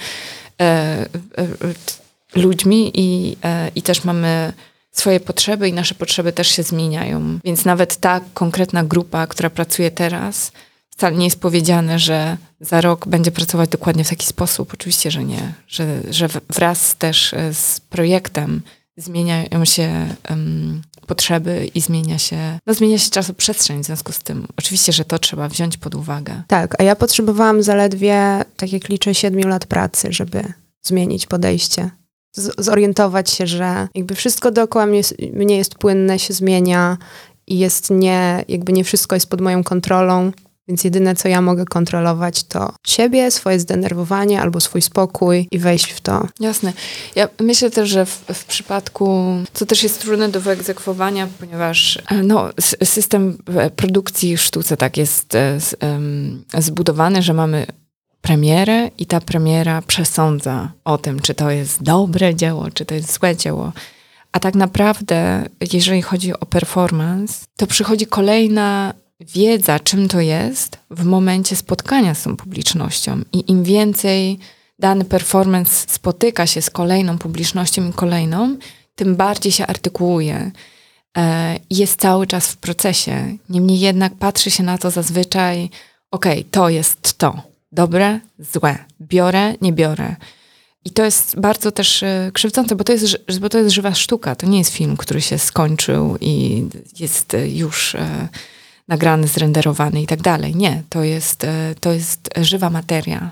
e, 0.62 0.64
e, 0.64 1.08
ludźmi 2.36 2.92
i, 2.94 3.38
e, 3.44 3.72
i 3.76 3.82
też 3.82 4.04
mamy 4.04 4.54
swoje 4.92 5.20
potrzeby 5.20 5.70
i 5.70 5.74
nasze 5.74 5.96
potrzeby 5.96 6.32
też 6.32 6.48
się 6.48 6.64
zmieniają. 6.64 7.40
Więc 7.44 7.66
nawet 7.66 7.98
ta 7.98 8.22
konkretna 8.34 8.84
grupa, 8.84 9.28
która 9.28 9.50
pracuje 9.50 9.92
teraz, 9.92 10.52
wcale 10.98 11.16
nie 11.16 11.26
jest 11.26 11.40
powiedziane, 11.40 12.00
że 12.00 12.38
za 12.60 12.82
rok 12.82 13.08
będzie 13.08 13.32
pracować 13.32 13.70
dokładnie 13.70 14.04
w 14.04 14.10
taki 14.10 14.28
sposób. 14.28 14.74
Oczywiście, 14.74 15.12
że 15.12 15.24
nie. 15.24 15.54
Że, 15.68 16.02
że 16.10 16.28
wraz 16.50 16.96
też 16.96 17.34
e, 17.34 17.54
z 17.54 17.80
projektem 17.80 18.62
zmieniają 18.98 19.66
się 19.66 20.16
um, 20.30 20.82
potrzeby 21.08 21.70
i 21.76 21.82
zmienia 21.82 22.18
się, 22.18 22.60
no 22.68 22.74
zmienia 22.74 22.98
się 22.98 23.10
czasoprzestrzeń 23.10 23.84
w 23.84 23.86
związku 23.86 24.12
z 24.12 24.20
tym. 24.20 24.48
Oczywiście, 24.58 24.92
że 24.92 25.06
to 25.06 25.20
trzeba 25.20 25.50
wziąć 25.50 25.78
pod 25.78 25.96
uwagę. 25.96 26.44
Tak, 26.48 26.82
a 26.82 26.84
ja 26.84 26.96
potrzebowałam 26.96 27.64
zaledwie, 27.64 28.46
tak 28.58 28.74
jak 28.74 28.90
liczę, 28.90 29.16
siedmiu 29.16 29.48
lat 29.48 29.66
pracy, 29.66 30.08
żeby 30.12 30.54
zmienić 30.82 31.26
podejście. 31.26 31.90
Z 32.32 32.66
zorientować 32.66 33.30
się, 33.30 33.48
że 33.48 33.88
jakby 33.96 34.16
wszystko 34.16 34.52
dookoła 34.52 34.86
mnie, 34.86 35.02
mnie 35.34 35.58
jest 35.58 35.76
płynne, 35.76 36.20
się 36.20 36.34
zmienia 36.34 36.98
i 37.48 37.60
jest 37.60 37.90
nie, 37.90 38.46
jakby 38.48 38.74
nie 38.74 38.84
wszystko 38.84 39.16
jest 39.16 39.30
pod 39.30 39.42
moją 39.42 39.64
kontrolą 39.64 40.32
więc 40.68 40.84
jedyne, 40.84 41.16
co 41.16 41.28
ja 41.28 41.42
mogę 41.42 41.66
kontrolować, 41.66 42.44
to 42.44 42.74
siebie, 42.88 43.32
swoje 43.32 43.60
zdenerwowanie 43.60 44.42
albo 44.42 44.60
swój 44.60 44.82
spokój 44.82 45.48
i 45.52 45.60
wejść 45.60 45.92
w 45.92 46.02
to. 46.02 46.28
Jasne. 46.40 46.74
Ja 47.16 47.30
myślę 47.40 47.72
też, 47.72 47.90
że 47.90 48.06
w, 48.06 48.24
w 48.34 48.46
przypadku, 48.46 49.36
co 49.54 49.66
też 49.66 49.84
jest 49.84 50.02
trudne 50.02 50.30
do 50.30 50.42
wyegzekwowania, 50.42 51.28
ponieważ 51.40 52.00
e, 52.12 52.24
no, 52.24 52.50
system 52.84 53.38
e, 53.56 53.70
produkcji 53.70 54.38
w 54.38 54.42
sztuce 54.42 54.78
tak 54.78 54.98
jest 54.98 55.36
e, 55.36 55.60
zbudowany, 56.58 57.22
że 57.22 57.34
mamy 57.34 57.66
premierę 58.22 58.90
i 58.98 59.06
ta 59.06 59.22
premiera 59.22 59.82
przesądza 59.82 60.72
o 60.84 60.98
tym, 60.98 61.20
czy 61.20 61.34
to 61.34 61.52
jest 61.52 61.84
dobre 61.84 62.36
dzieło, 62.36 62.72
czy 62.74 62.86
to 62.86 62.96
jest 62.96 63.14
złe 63.14 63.36
dzieło. 63.36 63.72
A 64.32 64.40
tak 64.40 64.56
naprawdę, 64.56 65.46
jeżeli 65.74 66.02
chodzi 66.02 66.34
o 66.34 66.46
performance, 66.46 67.46
to 67.58 67.68
przychodzi 67.68 68.06
kolejna 68.06 68.94
wiedza, 69.20 69.80
czym 69.80 70.08
to 70.08 70.20
jest, 70.20 70.78
w 70.92 71.04
momencie 71.04 71.56
spotkania 71.56 72.14
z 72.14 72.24
tą 72.24 72.38
publicznością. 72.38 73.22
I 73.34 73.52
im 73.52 73.64
więcej 73.64 74.40
dany 74.80 75.06
performance 75.06 75.86
spotyka 75.88 76.48
się 76.48 76.62
z 76.62 76.70
kolejną 76.70 77.18
publicznością 77.18 77.90
i 77.90 77.94
kolejną, 77.94 78.58
tym 78.96 79.16
bardziej 79.16 79.52
się 79.52 79.68
artykułuje. 79.68 80.52
E, 81.18 81.56
jest 81.70 82.02
cały 82.02 82.28
czas 82.28 82.52
w 82.52 82.58
procesie. 82.58 83.38
Niemniej 83.50 83.80
jednak 83.80 84.16
patrzy 84.16 84.52
się 84.52 84.64
na 84.64 84.78
to 84.78 84.92
zazwyczaj, 84.92 85.70
okej, 86.12 86.40
okay, 86.40 86.52
to 86.52 86.70
jest 86.70 87.18
to. 87.18 87.42
Dobre, 87.72 88.20
złe. 88.40 88.78
Biorę, 89.02 89.54
nie 89.62 89.74
biorę. 89.74 90.16
I 90.86 90.90
to 90.90 91.04
jest 91.06 91.40
bardzo 91.40 91.72
też 91.72 92.04
e, 92.04 92.32
krzywdzące, 92.34 92.76
bo 92.76 92.84
to, 92.84 92.92
jest, 92.92 93.40
bo 93.40 93.50
to 93.50 93.58
jest 93.58 93.72
żywa 93.72 93.94
sztuka. 93.94 94.36
To 94.36 94.48
nie 94.48 94.58
jest 94.58 94.72
film, 94.74 94.98
który 94.98 95.22
się 95.22 95.38
skończył 95.38 96.18
i 96.22 96.64
jest 97.00 97.38
już 97.48 97.96
e, 97.96 98.28
nagrany, 98.88 99.28
zrenderowany 99.28 100.02
i 100.02 100.08
tak 100.08 100.22
dalej. 100.22 100.56
Nie, 100.56 100.84
to 100.90 101.04
jest, 101.04 101.44
e, 101.44 101.76
to 101.80 101.92
jest 101.92 102.30
żywa 102.38 102.70
materia, 102.70 103.32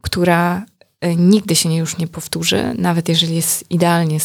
która 0.00 0.62
e, 1.00 1.16
nigdy 1.16 1.56
się 1.56 1.74
już 1.74 1.98
nie 1.98 2.08
powtórzy, 2.08 2.74
nawet 2.78 3.08
jeżeli 3.08 3.36
jest 3.36 3.70
idealnie 3.70 4.18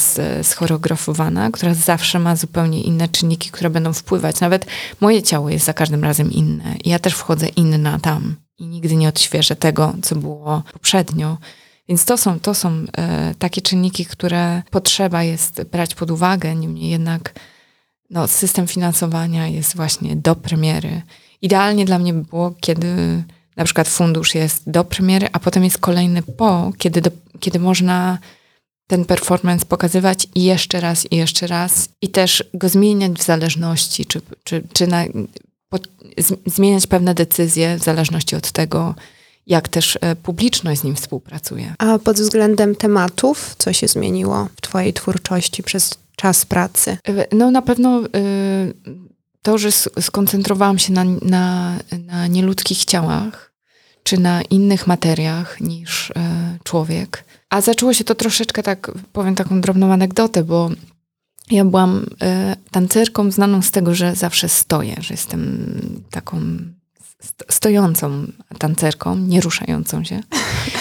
schoreografowana, 0.44 1.52
która 1.52 1.74
zawsze 1.74 2.20
ma 2.20 2.36
zupełnie 2.36 2.82
inne 2.82 3.08
czynniki, 3.08 3.50
które 3.50 3.70
będą 3.70 3.94
wpływać. 3.94 4.40
Nawet 4.40 4.66
moje 5.02 5.24
ciało 5.24 5.50
jest 5.50 5.66
za 5.66 5.74
każdym 5.74 6.04
razem 6.04 6.32
inne. 6.32 6.76
I 6.84 6.90
ja 6.90 7.00
też 7.00 7.14
wchodzę 7.14 7.48
inna 7.48 8.00
tam 8.00 8.36
i 8.58 8.68
nigdy 8.68 8.96
nie 8.96 9.10
odświeżę 9.10 9.56
tego, 9.56 9.94
co 10.02 10.16
było 10.16 10.64
poprzednio. 10.74 11.38
Więc 11.90 12.06
to 12.06 12.18
są, 12.18 12.40
to 12.40 12.54
są 12.54 12.86
e, 12.98 13.36
takie 13.40 13.62
czynniki, 13.62 14.06
które 14.06 14.62
potrzeba 14.72 15.24
jest 15.24 15.64
brać 15.64 15.96
pod 15.96 16.12
uwagę, 16.12 16.56
niemniej 16.56 16.90
jednak 16.90 17.34
no, 18.10 18.28
system 18.28 18.68
finansowania 18.68 19.48
jest 19.48 19.76
właśnie 19.76 20.16
do 20.16 20.36
premiery. 20.36 21.02
Idealnie 21.42 21.86
dla 21.86 22.00
mnie 22.00 22.14
by 22.14 22.24
było, 22.24 22.54
kiedy 22.62 23.24
na 23.56 23.64
przykład 23.64 23.88
fundusz 23.88 24.36
jest 24.36 24.70
do 24.70 24.84
premiery, 24.84 25.28
a 25.32 25.40
potem 25.40 25.64
jest 25.64 25.78
kolejny 25.78 26.24
po, 26.24 26.72
kiedy, 26.78 27.02
do, 27.02 27.12
kiedy 27.40 27.60
można 27.60 28.18
ten 28.88 29.06
performance 29.06 29.66
pokazywać 29.66 30.28
i 30.36 30.44
jeszcze 30.44 30.80
raz, 30.80 31.12
i 31.12 31.16
jeszcze 31.16 31.48
raz, 31.48 31.90
i 32.02 32.10
też 32.10 32.44
go 32.54 32.70
zmieniać 32.70 33.12
w 33.12 33.24
zależności, 33.24 34.06
czy, 34.06 34.22
czy, 34.44 34.64
czy 34.74 34.88
na, 34.88 35.04
po, 35.70 35.78
zmieniać 36.46 36.88
pewne 36.88 37.14
decyzje 37.14 37.78
w 37.80 37.84
zależności 37.84 38.36
od 38.36 38.52
tego, 38.52 38.96
jak 39.48 39.70
też 39.70 39.98
e, 40.02 40.16
publiczność 40.16 40.82
z 40.82 40.84
nim 40.84 40.96
współpracuje. 40.96 41.76
A 41.78 42.00
pod 42.00 42.18
względem 42.18 42.76
tematów, 42.76 43.56
co 43.58 43.74
się 43.74 43.88
zmieniło 43.88 44.48
w 44.56 44.62
Twojej 44.62 44.94
twórczości 44.94 45.64
przez 45.64 45.98
czas 46.18 46.46
pracy? 46.46 46.98
No 47.32 47.52
na 47.52 47.62
pewno 47.62 48.02
y, 48.06 48.74
to, 49.42 49.58
że 49.58 49.72
skoncentrowałam 50.02 50.80
się 50.80 50.94
na, 50.94 51.04
na, 51.22 51.76
na 52.06 52.28
nieludzkich 52.28 52.86
ciałach, 52.86 53.54
czy 54.04 54.20
na 54.20 54.42
innych 54.42 54.88
materiach 54.88 55.62
niż 55.62 56.10
y, 56.10 56.14
człowiek. 56.64 57.24
A 57.50 57.62
zaczęło 57.62 57.94
się 57.94 58.04
to 58.04 58.16
troszeczkę 58.16 58.64
tak, 58.64 58.92
powiem 59.14 59.36
taką 59.36 59.62
drobną 59.62 59.94
anegdotę, 59.94 60.44
bo 60.44 60.70
ja 61.52 61.66
byłam 61.66 61.98
y, 61.98 62.06
tancerką 62.72 63.32
znaną 63.32 63.62
z 63.62 63.72
tego, 63.72 63.96
że 63.96 64.16
zawsze 64.16 64.50
stoję, 64.50 64.96
że 65.00 65.14
jestem 65.14 65.72
taką 66.12 66.42
stojącą 67.50 68.28
tancerką, 68.58 69.16
nie 69.16 69.42
ruszającą 69.42 70.04
się. 70.04 70.20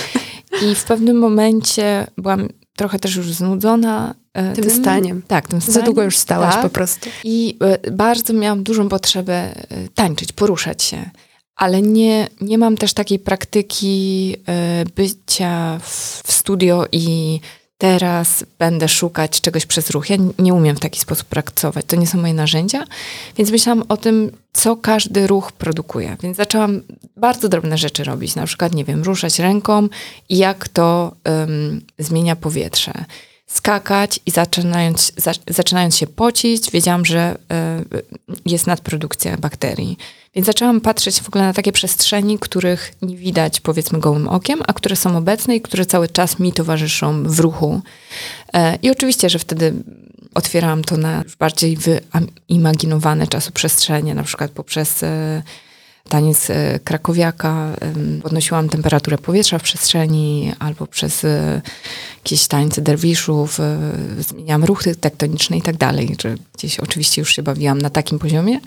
I 0.71 0.75
w 0.75 0.85
pewnym 0.85 1.19
momencie 1.19 2.07
byłam 2.19 2.49
trochę 2.77 2.99
też 2.99 3.17
już 3.17 3.33
znudzona 3.33 4.15
e, 4.37 4.53
Tym 4.53 4.71
staniem. 4.71 5.23
Tak, 5.23 5.49
tym 5.49 5.61
Za 5.61 5.67
staniem. 5.67 5.85
długo 5.85 6.03
już 6.03 6.17
stałaś 6.17 6.55
tak. 6.55 6.63
po 6.63 6.71
prostu. 6.71 7.11
I 7.25 7.57
e, 7.85 7.91
bardzo 7.91 8.33
miałam 8.33 8.63
dużą 8.63 8.89
potrzebę 8.89 9.35
e, 9.35 9.55
tańczyć, 9.95 10.33
poruszać 10.33 10.83
się. 10.83 11.11
Ale 11.57 11.83
nie, 11.83 12.29
nie 12.41 12.59
mam 12.59 12.77
też 12.77 12.95
takiej 12.95 13.19
praktyki 13.19 14.37
bycia 14.97 15.79
w, 15.83 16.23
w 16.27 16.33
studio 16.33 16.87
i 16.93 17.41
teraz 17.79 18.45
będę 18.59 18.89
szukać 18.89 19.41
czegoś 19.41 19.67
przez 19.67 19.91
ruch. 19.91 20.11
Ja 20.11 20.17
nie 20.39 20.55
umiem 20.55 20.77
w 20.77 20.81
taki 20.81 21.01
sposób 21.01 21.27
pracować. 21.27 21.85
To 21.87 21.97
nie 21.97 22.07
są 22.07 22.19
moje 22.19 22.35
narzędzia. 22.35 22.85
Więc 23.37 23.51
myślałam 23.51 23.85
o 23.89 23.97
tym, 23.97 24.31
co 24.53 24.77
każdy 24.77 25.27
ruch 25.27 25.53
produkuje. 25.53 26.17
Więc 26.23 26.37
zaczęłam 26.37 26.83
bardzo 27.17 27.49
drobne 27.49 27.79
rzeczy 27.79 28.05
robić. 28.05 28.35
Na 28.35 28.47
przykład, 28.47 28.75
nie 28.75 28.85
wiem, 28.85 29.03
ruszać 29.03 29.39
ręką 29.39 29.89
i 30.29 30.37
jak 30.39 30.69
to 30.69 31.13
um, 31.25 31.81
zmienia 31.99 32.37
powietrze 32.37 33.05
skakać 33.47 34.21
i 34.27 34.31
zaczynając, 34.31 35.13
za, 35.17 35.33
zaczynając 35.49 35.97
się 35.97 36.07
pocić, 36.07 36.71
wiedziałam, 36.71 37.05
że 37.05 37.39
y, 37.93 38.03
jest 38.47 38.67
nadprodukcja 38.67 39.37
bakterii. 39.37 39.99
Więc 40.35 40.47
zaczęłam 40.47 40.81
patrzeć 40.81 41.21
w 41.21 41.29
ogóle 41.29 41.45
na 41.45 41.53
takie 41.53 41.73
przestrzeni, 41.73 42.39
których 42.39 42.93
nie 43.03 43.17
widać 43.17 43.61
powiedzmy 43.61 43.99
gołym 43.99 44.29
okiem, 44.29 44.63
a 44.67 44.73
które 44.73 44.97
są 44.97 45.17
obecne 45.17 45.57
i 45.57 45.61
które 45.61 45.87
cały 45.87 46.09
czas 46.09 46.39
mi 46.39 46.53
towarzyszą 46.53 47.23
w 47.23 47.41
ruchu. 47.41 47.81
Y, 48.57 48.59
I 48.83 48.91
oczywiście, 48.91 49.31
że 49.31 49.39
wtedy 49.39 49.75
otwierałam 50.35 50.85
to 50.85 50.97
na 50.97 51.23
już 51.23 51.37
bardziej 51.37 51.79
wyimaginowane 52.49 53.27
czasoprzestrzenie, 53.27 54.15
na 54.15 54.23
przykład 54.23 54.51
poprzez 54.51 55.03
y, 55.03 55.43
taniec 56.09 56.51
e, 56.51 56.81
krakowiaka, 56.85 57.77
podnosiłam 58.23 58.69
temperaturę 58.69 59.19
powietrza 59.19 59.59
w 59.59 59.63
przestrzeni 59.63 60.53
albo 60.59 60.87
przez 60.87 61.25
e, 61.25 61.63
jakieś 62.17 62.47
tańce 62.47 62.83
derwiszów, 62.83 63.61
e, 63.61 63.79
zmieniałam 64.19 64.65
ruchy 64.65 64.95
tektoniczne 64.95 65.57
i 65.57 65.63
tak 65.63 65.77
dalej, 65.77 66.17
że 66.23 66.35
gdzieś 66.55 66.81
oczywiście 66.81 67.21
już 67.23 67.35
się 67.35 67.43
bawiłam 67.43 67.79
na 67.79 67.91
takim 67.91 68.19
poziomie. 68.19 68.61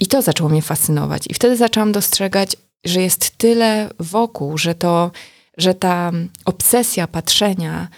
I 0.00 0.06
to 0.06 0.22
zaczęło 0.22 0.50
mnie 0.50 0.62
fascynować. 0.62 1.22
I 1.28 1.34
wtedy 1.34 1.56
zaczęłam 1.56 1.92
dostrzegać, 1.92 2.56
że 2.84 3.02
jest 3.02 3.38
tyle 3.38 3.90
wokół, 3.98 4.58
że 4.58 4.74
to, 4.74 5.10
że 5.58 5.74
ta 5.74 6.12
obsesja 6.44 7.06
patrzenia 7.06 7.88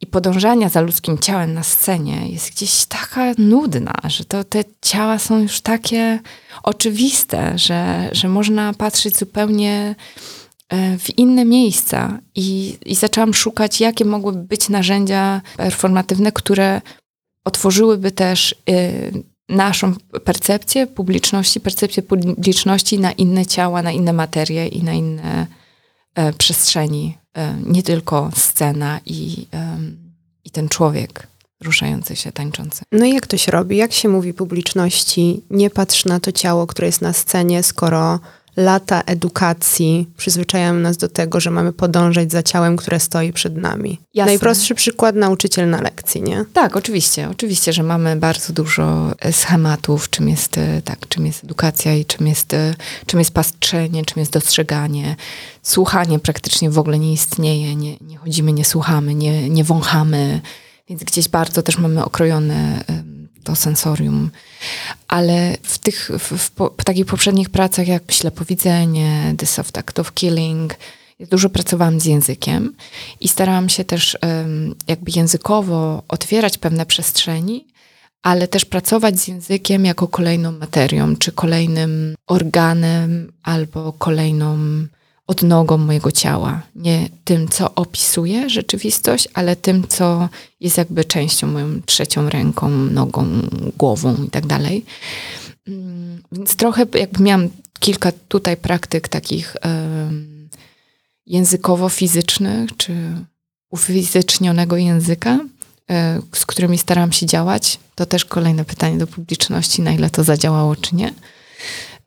i 0.00 0.06
podążania 0.06 0.68
za 0.68 0.80
ludzkim 0.80 1.18
ciałem 1.18 1.54
na 1.54 1.62
scenie 1.62 2.28
jest 2.28 2.50
gdzieś 2.50 2.86
taka 2.86 3.32
nudna, 3.38 3.94
że 4.04 4.24
to 4.24 4.44
te 4.44 4.64
ciała 4.82 5.18
są 5.18 5.38
już 5.38 5.60
takie 5.60 6.20
oczywiste, 6.62 7.58
że, 7.58 8.08
że 8.12 8.28
można 8.28 8.74
patrzeć 8.74 9.16
zupełnie 9.16 9.94
e, 10.68 10.98
w 10.98 11.18
inne 11.18 11.44
miejsca. 11.44 12.18
I, 12.34 12.78
I 12.86 12.94
zaczęłam 12.94 13.34
szukać, 13.34 13.80
jakie 13.80 14.04
mogłyby 14.04 14.38
być 14.38 14.68
narzędzia 14.68 15.40
performatywne, 15.56 16.32
które 16.32 16.80
otworzyłyby 17.44 18.10
też 18.10 18.52
y, 18.70 19.22
naszą 19.48 19.94
percepcję 20.24 20.86
publiczności, 20.86 21.60
percepcję 21.60 22.02
publiczności 22.02 22.98
na 22.98 23.12
inne 23.12 23.46
ciała, 23.46 23.82
na 23.82 23.92
inne 23.92 24.12
materie 24.12 24.68
i 24.68 24.82
na 24.82 24.92
inne 24.92 25.46
przestrzeni 26.38 27.18
E, 27.36 27.56
nie 27.66 27.82
tylko 27.82 28.30
scena 28.36 29.00
i, 29.06 29.46
i 30.44 30.50
ten 30.50 30.68
człowiek 30.68 31.26
ruszający 31.64 32.16
się, 32.16 32.32
tańczący. 32.32 32.82
No 32.92 33.04
i 33.04 33.14
jak 33.14 33.26
to 33.26 33.36
się 33.36 33.52
robi? 33.52 33.76
Jak 33.76 33.92
się 33.92 34.08
mówi 34.08 34.34
publiczności? 34.34 35.42
Nie 35.50 35.70
patrz 35.70 36.04
na 36.04 36.20
to 36.20 36.32
ciało, 36.32 36.66
które 36.66 36.86
jest 36.86 37.00
na 37.00 37.12
scenie, 37.12 37.62
skoro 37.62 38.20
lata 38.56 39.02
edukacji 39.06 40.08
przyzwyczajają 40.16 40.74
nas 40.74 40.96
do 40.96 41.08
tego, 41.08 41.40
że 41.40 41.50
mamy 41.50 41.72
podążać 41.72 42.32
za 42.32 42.42
ciałem, 42.42 42.76
które 42.76 43.00
stoi 43.00 43.32
przed 43.32 43.56
nami. 43.56 44.00
Jasne. 44.14 44.32
Najprostszy 44.32 44.74
przykład 44.74 45.16
nauczyciel 45.16 45.70
na 45.70 45.80
lekcji, 45.80 46.22
nie? 46.22 46.44
Tak, 46.52 46.76
oczywiście. 46.76 47.28
Oczywiście, 47.30 47.72
że 47.72 47.82
mamy 47.82 48.16
bardzo 48.16 48.52
dużo 48.52 49.12
e, 49.18 49.32
schematów, 49.32 50.10
czym 50.10 50.28
jest, 50.28 50.58
e, 50.58 50.82
tak, 50.82 51.08
czym 51.08 51.26
jest 51.26 51.44
edukacja 51.44 51.94
i 51.94 52.04
czym 52.04 52.26
jest, 52.26 52.54
e, 52.54 52.74
czym 53.06 53.18
jest 53.18 53.30
patrzenie, 53.30 54.04
czym 54.04 54.20
jest 54.20 54.32
dostrzeganie. 54.32 55.16
Słuchanie 55.62 56.18
praktycznie 56.18 56.70
w 56.70 56.78
ogóle 56.78 56.98
nie 56.98 57.12
istnieje. 57.12 57.76
Nie, 57.76 57.96
nie 58.00 58.16
chodzimy, 58.16 58.52
nie 58.52 58.64
słuchamy, 58.64 59.14
nie, 59.14 59.50
nie 59.50 59.64
wąchamy. 59.64 60.40
Więc 60.88 61.04
gdzieś 61.04 61.28
bardzo 61.28 61.62
też 61.62 61.78
mamy 61.78 62.04
okrojone 62.04 62.84
to 63.46 63.56
sensorium. 63.56 64.30
Ale 65.08 65.56
w 65.62 65.78
tych, 65.78 66.10
w, 66.18 66.38
w, 66.38 66.50
w 66.78 66.84
takich 66.84 67.06
poprzednich 67.06 67.50
pracach 67.50 67.88
jak 67.88 68.12
Ślepowidzenie, 68.12 69.34
The 69.38 69.46
Soft 69.46 69.78
Act 69.78 69.98
of 69.98 70.12
Killing, 70.12 70.74
dużo 71.20 71.48
pracowałam 71.48 72.00
z 72.00 72.04
językiem 72.04 72.74
i 73.20 73.28
starałam 73.28 73.68
się 73.68 73.84
też 73.84 74.18
um, 74.22 74.74
jakby 74.88 75.10
językowo 75.16 76.02
otwierać 76.08 76.58
pewne 76.58 76.86
przestrzeni, 76.86 77.66
ale 78.22 78.48
też 78.48 78.64
pracować 78.64 79.18
z 79.18 79.28
językiem 79.28 79.84
jako 79.84 80.08
kolejną 80.08 80.52
materią, 80.52 81.16
czy 81.16 81.32
kolejnym 81.32 82.14
organem, 82.26 83.32
albo 83.42 83.92
kolejną 83.92 84.58
odnogą 85.26 85.78
mojego 85.78 86.12
ciała. 86.12 86.62
Nie 86.74 87.08
tym, 87.24 87.48
co 87.48 87.74
opisuje 87.74 88.50
rzeczywistość, 88.50 89.28
ale 89.34 89.56
tym, 89.56 89.88
co 89.88 90.28
jest 90.60 90.78
jakby 90.78 91.04
częścią 91.04 91.46
moją 91.46 91.82
trzecią 91.86 92.28
ręką, 92.30 92.70
nogą, 92.70 93.26
głową 93.76 94.24
i 94.24 94.30
tak 94.30 94.46
dalej. 94.46 94.84
Mm, 95.68 96.22
więc 96.32 96.56
trochę 96.56 96.86
jakby 96.94 97.22
miałam 97.22 97.48
kilka 97.78 98.12
tutaj 98.28 98.56
praktyk 98.56 99.08
takich 99.08 99.56
językowo-fizycznych, 101.26 102.76
czy 102.76 102.94
ufizycznionego 103.70 104.76
języka, 104.76 105.38
e, 105.90 106.20
z 106.32 106.46
którymi 106.46 106.78
starałam 106.78 107.12
się 107.12 107.26
działać. 107.26 107.78
To 107.94 108.06
też 108.06 108.24
kolejne 108.24 108.64
pytanie 108.64 108.98
do 108.98 109.06
publiczności, 109.06 109.82
na 109.82 109.92
ile 109.92 110.10
to 110.10 110.24
zadziałało, 110.24 110.76
czy 110.76 110.96
nie. 110.96 111.14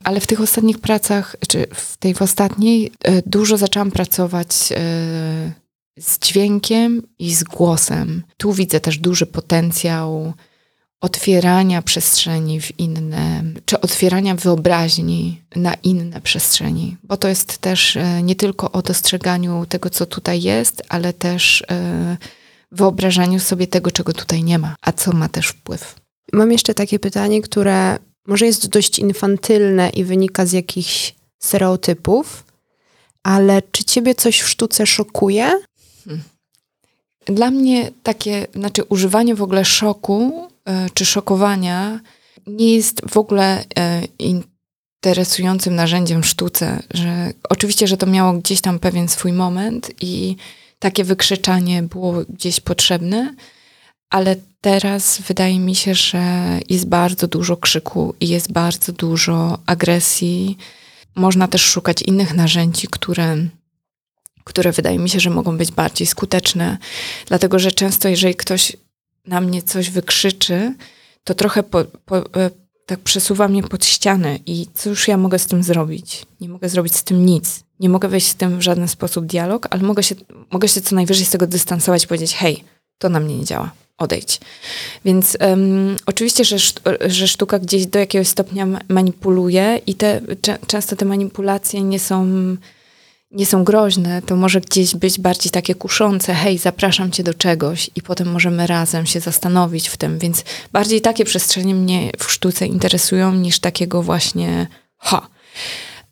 Ale 0.04 0.20
w 0.20 0.28
tych 0.28 0.42
ostatnich 0.42 0.80
pracach, 0.80 1.36
czy 1.48 1.68
w 1.74 1.98
tej 1.98 2.14
w 2.14 2.22
ostatniej, 2.22 2.92
e, 3.04 3.22
dużo 3.26 3.58
zaczęłam 3.58 3.92
pracować 3.92 4.48
e, 4.72 4.78
z 6.00 6.20
dźwiękiem 6.20 7.02
i 7.20 7.36
z 7.36 7.44
głosem. 7.44 8.24
Tu 8.38 8.54
widzę 8.54 8.80
też 8.80 8.98
duży 8.98 9.26
potencjał 9.26 10.34
otwierania 11.02 11.82
przestrzeni 11.82 12.62
w 12.62 12.80
inne, 12.80 13.44
czy 13.66 13.82
otwierania 13.82 14.36
wyobraźni 14.36 15.42
na 15.56 15.74
inne 15.74 16.22
przestrzeni, 16.22 16.98
bo 17.04 17.18
to 17.18 17.28
jest 17.28 17.58
też 17.58 17.98
e, 17.98 18.24
nie 18.24 18.36
tylko 18.36 18.72
o 18.72 18.82
dostrzeganiu 18.82 19.66
tego, 19.66 19.90
co 19.90 20.06
tutaj 20.06 20.42
jest, 20.42 20.84
ale 20.90 21.14
też 21.14 21.64
wyobrażaniu 22.72 23.40
sobie 23.40 23.68
tego, 23.68 23.92
czego 23.92 24.14
tutaj 24.14 24.44
nie 24.44 24.60
ma, 24.60 24.76
a 24.82 24.92
co 24.92 25.12
ma 25.12 25.30
też 25.30 25.48
wpływ. 25.48 25.96
Mam 26.34 26.52
jeszcze 26.52 26.74
takie 26.74 27.00
pytanie, 27.00 27.42
które 27.42 27.98
może 28.28 28.46
jest 28.46 28.70
dość 28.70 29.00
infantylne 29.00 29.90
i 29.90 30.04
wynika 30.04 30.46
z 30.46 30.52
jakichś 30.52 31.16
stereotypów, 31.40 32.44
ale 33.24 33.62
czy 33.72 33.84
ciebie 33.84 34.16
coś 34.16 34.40
w 34.40 34.50
sztuce 34.50 34.86
szokuje? 34.86 35.52
Hmm. 36.06 36.24
Dla 37.26 37.52
mnie 37.52 37.92
takie, 38.04 38.48
znaczy 38.56 38.84
używanie 38.84 39.36
w 39.36 39.42
ogóle 39.42 39.66
szoku 39.66 40.48
y, 40.70 40.90
czy 40.94 41.06
szokowania 41.06 42.00
nie 42.48 42.76
jest 42.76 43.02
w 43.10 43.18
ogóle 43.18 43.64
y, 43.64 43.66
interesującym 45.04 45.76
narzędziem 45.76 46.24
w 46.24 46.28
sztuce, 46.28 46.84
że 46.94 47.34
oczywiście, 47.50 47.88
że 47.88 47.98
to 47.98 48.06
miało 48.06 48.34
gdzieś 48.34 48.62
tam 48.62 48.80
pewien 48.80 49.08
swój 49.08 49.34
moment 49.34 49.92
i 50.02 50.36
takie 50.80 51.04
wykrzyczanie 51.04 51.84
było 51.84 52.14
gdzieś 52.30 52.60
potrzebne, 52.60 53.36
ale 54.10 54.36
teraz 54.62 55.22
wydaje 55.22 55.60
mi 55.60 55.76
się, 55.76 55.96
że 55.96 56.44
jest 56.70 56.88
bardzo 56.88 57.28
dużo 57.28 57.58
krzyku 57.58 58.16
i 58.20 58.28
jest 58.28 58.52
bardzo 58.52 58.92
dużo 58.92 59.60
agresji. 59.66 60.58
Można 61.16 61.48
też 61.48 61.62
szukać 61.62 62.02
innych 62.02 62.34
narzędzi, 62.34 62.88
które, 62.92 63.38
które 64.44 64.72
wydaje 64.72 65.00
mi 65.00 65.10
się, 65.10 65.20
że 65.20 65.30
mogą 65.30 65.58
być 65.58 65.72
bardziej 65.72 66.08
skuteczne. 66.08 66.78
Dlatego, 67.26 67.60
że 67.60 67.72
często, 67.72 68.10
jeżeli 68.10 68.36
ktoś 68.36 68.78
na 69.26 69.42
mnie 69.42 69.62
coś 69.62 69.90
wykrzyczy, 69.90 70.76
to 71.24 71.34
trochę 71.34 71.64
po, 71.64 71.84
po, 72.06 72.18
e, 72.18 72.50
tak 72.86 73.00
przesuwa 73.00 73.48
mnie 73.48 73.64
pod 73.64 73.86
ścianę 73.86 74.40
i 74.46 74.68
cóż 74.74 75.08
ja 75.08 75.18
mogę 75.18 75.40
z 75.40 75.46
tym 75.46 75.64
zrobić? 75.64 76.26
Nie 76.42 76.50
mogę 76.50 76.70
zrobić 76.70 76.96
z 76.96 77.04
tym 77.04 77.26
nic. 77.26 77.64
Nie 77.80 77.90
mogę 77.90 78.08
wejść 78.08 78.28
z 78.28 78.36
tym 78.36 78.60
w 78.60 78.62
żaden 78.62 78.88
sposób 78.88 79.26
dialog, 79.26 79.68
ale 79.70 79.82
mogę 79.82 80.04
się, 80.04 80.16
mogę 80.52 80.68
się 80.68 80.82
co 80.82 80.96
najwyżej 80.96 81.26
z 81.26 81.30
tego 81.30 81.48
dystansować 81.48 82.04
i 82.04 82.08
powiedzieć, 82.08 82.36
hej, 82.36 82.64
to 83.00 83.10
na 83.10 83.20
mnie 83.20 83.38
nie 83.38 83.46
działa 83.46 83.72
odejdź. 84.00 84.40
Więc 85.06 85.38
um, 85.42 85.96
oczywiście, 86.06 86.46
że, 86.46 86.58
że 87.02 87.28
sztuka 87.28 87.60
gdzieś 87.60 87.86
do 87.86 88.00
jakiegoś 88.00 88.28
stopnia 88.28 88.68
manipuluje 88.90 89.82
i 89.88 89.96
te, 89.96 90.22
często 90.68 90.96
te 90.96 91.06
manipulacje 91.06 91.84
nie 91.84 92.00
są, 92.00 92.28
nie 93.32 93.46
są 93.46 93.64
groźne, 93.64 94.22
to 94.22 94.36
może 94.36 94.62
gdzieś 94.62 94.96
być 94.96 95.20
bardziej 95.20 95.52
takie 95.52 95.76
kuszące, 95.76 96.34
hej, 96.34 96.58
zapraszam 96.58 97.12
cię 97.12 97.24
do 97.24 97.34
czegoś 97.34 97.90
i 97.96 98.02
potem 98.02 98.32
możemy 98.32 98.68
razem 98.68 99.06
się 99.06 99.20
zastanowić 99.20 99.90
w 99.90 99.98
tym, 99.98 100.20
więc 100.20 100.44
bardziej 100.72 101.02
takie 101.02 101.26
przestrzenie 101.26 101.76
mnie 101.76 102.12
w 102.18 102.32
sztuce 102.32 102.66
interesują 102.66 103.34
niż 103.34 103.60
takiego 103.60 104.04
właśnie 104.04 104.68
ha. 104.98 105.28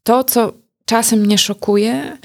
To, 0.04 0.24
co 0.24 0.54
czasem 0.86 1.20
mnie 1.20 1.38
szokuje, 1.38 2.18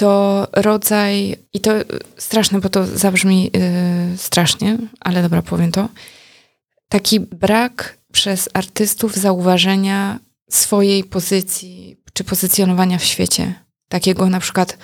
to 0.00 0.48
rodzaj, 0.52 1.36
i 1.52 1.60
to 1.60 1.70
straszne, 2.16 2.60
bo 2.60 2.68
to 2.68 2.86
zabrzmi 2.86 3.44
yy, 3.44 4.18
strasznie, 4.18 4.78
ale 5.00 5.22
dobra, 5.22 5.42
powiem 5.42 5.72
to. 5.72 5.88
Taki 6.88 7.20
brak 7.20 7.98
przez 8.12 8.48
artystów 8.54 9.16
zauważenia 9.16 10.18
swojej 10.50 11.04
pozycji 11.04 11.96
czy 12.12 12.24
pozycjonowania 12.24 12.98
w 12.98 13.04
świecie. 13.04 13.54
Takiego 13.88 14.28
na 14.28 14.40
przykład 14.40 14.78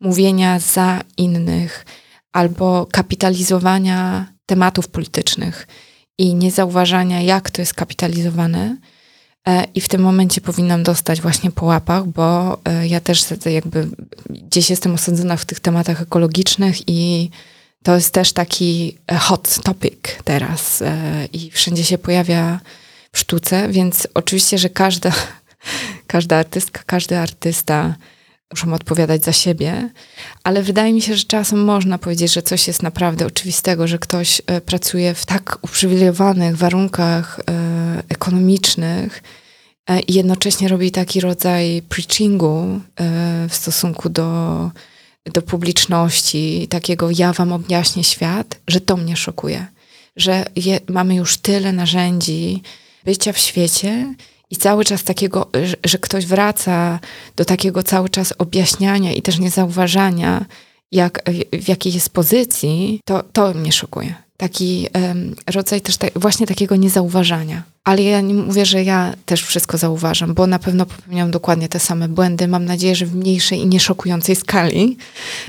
mówienia 0.00 0.58
za 0.58 1.00
innych 1.16 1.86
albo 2.32 2.86
kapitalizowania 2.92 4.32
tematów 4.46 4.88
politycznych 4.88 5.66
i 6.18 6.34
niezauważania, 6.34 7.20
jak 7.20 7.50
to 7.50 7.62
jest 7.62 7.74
kapitalizowane. 7.74 8.76
E, 9.48 9.64
I 9.74 9.80
w 9.80 9.88
tym 9.88 10.02
momencie 10.02 10.40
powinnam 10.40 10.82
dostać 10.82 11.20
właśnie 11.20 11.50
po 11.50 11.66
łapach, 11.66 12.06
bo 12.06 12.58
e, 12.64 12.88
ja 12.88 13.00
też 13.00 13.24
jakby 13.46 13.88
gdzieś 14.30 14.70
jestem 14.70 14.94
osadzona 14.94 15.36
w 15.36 15.44
tych 15.44 15.60
tematach 15.60 16.02
ekologicznych 16.02 16.88
i 16.88 17.30
to 17.82 17.94
jest 17.94 18.14
też 18.14 18.32
taki 18.32 18.98
e, 19.06 19.16
hot 19.16 19.58
topic 19.62 19.94
teraz 20.24 20.82
i 21.32 21.50
wszędzie 21.50 21.84
się 21.84 21.98
pojawia 21.98 22.60
w 23.12 23.18
sztuce, 23.18 23.68
więc 23.68 24.08
oczywiście, 24.14 24.58
że 24.58 24.68
każda, 24.68 25.12
każda 26.06 26.36
artystka, 26.36 26.82
każdy 26.86 27.18
artysta 27.18 27.94
muszą 28.50 28.74
odpowiadać 28.74 29.24
za 29.24 29.32
siebie, 29.32 29.90
ale 30.44 30.62
wydaje 30.62 30.92
mi 30.92 31.02
się, 31.02 31.16
że 31.16 31.24
czasem 31.24 31.64
można 31.64 31.98
powiedzieć, 31.98 32.32
że 32.32 32.42
coś 32.42 32.66
jest 32.66 32.82
naprawdę 32.82 33.26
oczywistego, 33.26 33.86
że 33.86 33.98
ktoś 33.98 34.42
pracuje 34.66 35.14
w 35.14 35.26
tak 35.26 35.58
uprzywilejowanych 35.62 36.56
warunkach 36.56 37.40
ekonomicznych 38.22 39.22
e, 39.90 40.00
i 40.00 40.14
jednocześnie 40.14 40.68
robi 40.68 40.90
taki 40.90 41.20
rodzaj 41.20 41.82
preachingu 41.88 42.80
w 43.48 43.54
stosunku 43.54 44.08
do, 44.08 44.70
do 45.32 45.42
publiczności, 45.42 46.68
takiego 46.70 47.08
ja 47.10 47.32
wam 47.32 47.52
objaśnię 47.52 48.04
świat, 48.04 48.60
że 48.68 48.80
to 48.80 48.96
mnie 48.96 49.16
szokuje. 49.16 49.66
Że 50.16 50.44
je, 50.56 50.80
mamy 50.88 51.14
już 51.14 51.36
tyle 51.36 51.72
narzędzi 51.72 52.62
bycia 53.04 53.32
w 53.32 53.38
świecie, 53.38 54.14
i 54.52 54.56
cały 54.56 54.84
czas 54.84 55.04
takiego, 55.04 55.50
że, 55.64 55.76
że 55.84 55.98
ktoś 55.98 56.26
wraca 56.26 57.00
do 57.36 57.44
takiego 57.44 57.82
cały 57.82 58.08
czas 58.08 58.34
objaśniania 58.38 59.12
i 59.12 59.22
też 59.22 59.38
niezauważania, 59.38 60.44
jak, 60.92 61.22
w 61.52 61.68
jakiej 61.68 61.92
jest 61.92 62.10
pozycji, 62.10 63.00
to, 63.04 63.22
to 63.32 63.54
mnie 63.54 63.72
szokuje. 63.72 64.14
Taki 64.42 64.88
um, 64.94 65.34
rodzaj 65.46 65.80
też 65.80 65.96
ta, 65.96 66.06
właśnie 66.16 66.46
takiego 66.46 66.76
niezauważania. 66.76 67.62
Ale 67.84 68.02
ja 68.02 68.20
nie 68.20 68.34
mówię, 68.34 68.66
że 68.66 68.84
ja 68.84 69.14
też 69.26 69.42
wszystko 69.42 69.78
zauważam, 69.78 70.34
bo 70.34 70.46
na 70.46 70.58
pewno 70.58 70.86
popełniam 70.86 71.30
dokładnie 71.30 71.68
te 71.68 71.80
same 71.80 72.08
błędy. 72.08 72.48
Mam 72.48 72.64
nadzieję, 72.64 72.94
że 72.94 73.06
w 73.06 73.14
mniejszej 73.14 73.58
i 73.58 73.66
nieszokującej 73.66 74.36
skali. 74.36 74.96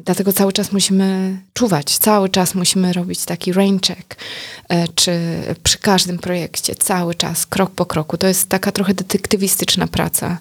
Dlatego 0.06 0.34
cały 0.34 0.54
czas 0.54 0.72
musimy 0.72 1.38
czuwać, 1.54 1.98
cały 1.98 2.30
czas 2.30 2.56
musimy 2.56 2.94
robić 2.94 3.26
taki 3.26 3.54
rain 3.54 3.80
check, 3.80 4.16
e, 4.70 4.88
czy 4.88 5.20
przy 5.64 5.78
każdym 5.78 6.20
projekcie, 6.20 6.76
cały 6.76 7.16
czas, 7.16 7.46
krok 7.46 7.72
po 7.72 7.86
kroku. 7.86 8.18
To 8.18 8.28
jest 8.28 8.50
taka 8.50 8.72
trochę 8.72 8.94
detektywistyczna 8.94 9.88
praca, 9.88 10.38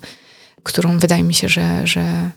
którą 0.62 0.98
wydaje 0.98 1.22
mi 1.22 1.34
się, 1.34 1.48
że, 1.48 1.86
że 1.86 2.30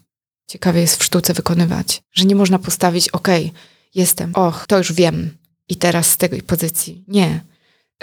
ciekawie 0.47 0.81
jest 0.81 0.99
w 0.99 1.03
sztuce 1.03 1.33
wykonywać. 1.33 2.01
Że 2.13 2.25
nie 2.25 2.35
można 2.35 2.59
postawić, 2.59 3.09
ok, 3.09 3.27
jestem, 3.95 4.31
och, 4.35 4.65
to 4.67 4.77
już 4.77 4.93
wiem 4.93 5.44
i 5.69 5.75
teraz 5.75 6.09
z 6.09 6.17
tej 6.17 6.43
pozycji. 6.43 7.03
Nie 7.07 7.41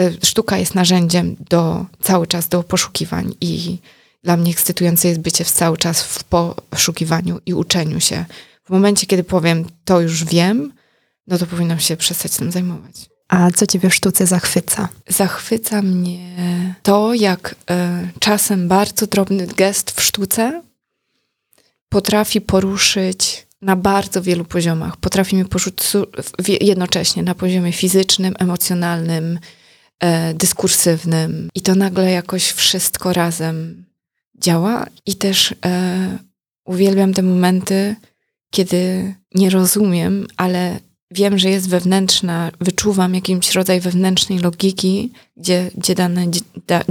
Y, 0.00 0.18
sztuka 0.26 0.58
jest 0.58 0.74
narzędziem 0.74 1.36
do 1.50 1.86
cały 2.00 2.26
czas 2.26 2.48
do 2.48 2.62
poszukiwań 2.62 3.34
i 3.40 3.78
dla 4.22 4.36
mnie 4.36 4.50
ekscytujące 4.50 5.08
jest 5.08 5.20
bycie 5.20 5.44
cały 5.44 5.76
czas 5.76 6.02
w 6.02 6.24
poszukiwaniu 6.24 7.40
i 7.46 7.54
uczeniu 7.54 8.00
się. 8.00 8.24
W 8.64 8.70
momencie, 8.70 9.06
kiedy 9.06 9.24
powiem, 9.24 9.64
to 9.84 10.00
już 10.00 10.24
wiem, 10.24 10.72
no 11.26 11.38
to 11.38 11.46
powinnam 11.46 11.80
się 11.80 11.96
przestać 11.96 12.36
tym 12.36 12.52
zajmować. 12.52 13.10
A 13.28 13.50
co 13.50 13.66
ciebie 13.66 13.90
w 13.90 13.94
sztuce 13.94 14.26
zachwyca? 14.26 14.88
Zachwyca 15.08 15.82
mnie 15.82 16.36
to, 16.82 17.14
jak 17.14 17.54
y, 17.70 17.74
czasem 18.18 18.68
bardzo 18.68 19.06
drobny 19.06 19.46
gest 19.46 19.90
w 19.90 20.02
sztuce 20.02 20.62
potrafi 21.88 22.40
poruszyć 22.40 23.46
na 23.62 23.76
bardzo 23.76 24.22
wielu 24.22 24.44
poziomach. 24.44 24.96
Potrafi 24.96 25.36
mnie 25.36 25.44
poruszyć 25.44 25.76
jednocześnie 26.60 27.22
na 27.22 27.34
poziomie 27.34 27.72
fizycznym, 27.72 28.34
emocjonalnym, 28.38 29.38
e, 30.00 30.34
dyskursywnym 30.34 31.48
i 31.54 31.60
to 31.60 31.74
nagle 31.74 32.10
jakoś 32.10 32.50
wszystko 32.50 33.12
razem 33.12 33.84
działa 34.38 34.86
i 35.06 35.14
też 35.14 35.54
e, 35.66 36.18
uwielbiam 36.64 37.14
te 37.14 37.22
momenty, 37.22 37.96
kiedy 38.50 39.14
nie 39.34 39.50
rozumiem, 39.50 40.26
ale 40.36 40.80
wiem, 41.10 41.38
że 41.38 41.50
jest 41.50 41.68
wewnętrzna, 41.68 42.50
wyczuwam 42.60 43.14
jakiś 43.14 43.52
rodzaj 43.54 43.80
wewnętrznej 43.80 44.38
logiki, 44.38 45.12
gdzie, 45.36 45.70
gdzie, 45.74 45.94
dane, 45.94 46.26
da, 46.66 46.82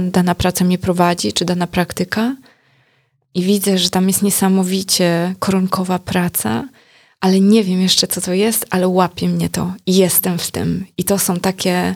dana 0.00 0.34
praca 0.34 0.64
mnie 0.64 0.78
prowadzi, 0.78 1.32
czy 1.32 1.44
dana 1.44 1.66
praktyka. 1.66 2.36
I 3.34 3.42
widzę, 3.42 3.78
że 3.78 3.90
tam 3.90 4.08
jest 4.08 4.22
niesamowicie 4.22 5.34
koronkowa 5.38 5.98
praca, 5.98 6.68
ale 7.20 7.40
nie 7.40 7.64
wiem 7.64 7.80
jeszcze, 7.80 8.06
co 8.06 8.20
to 8.20 8.32
jest, 8.32 8.66
ale 8.70 8.88
łapie 8.88 9.28
mnie 9.28 9.48
to 9.48 9.72
i 9.86 9.96
jestem 9.96 10.38
w 10.38 10.50
tym. 10.50 10.86
I 10.98 11.04
to 11.04 11.18
są 11.18 11.36
takie 11.36 11.94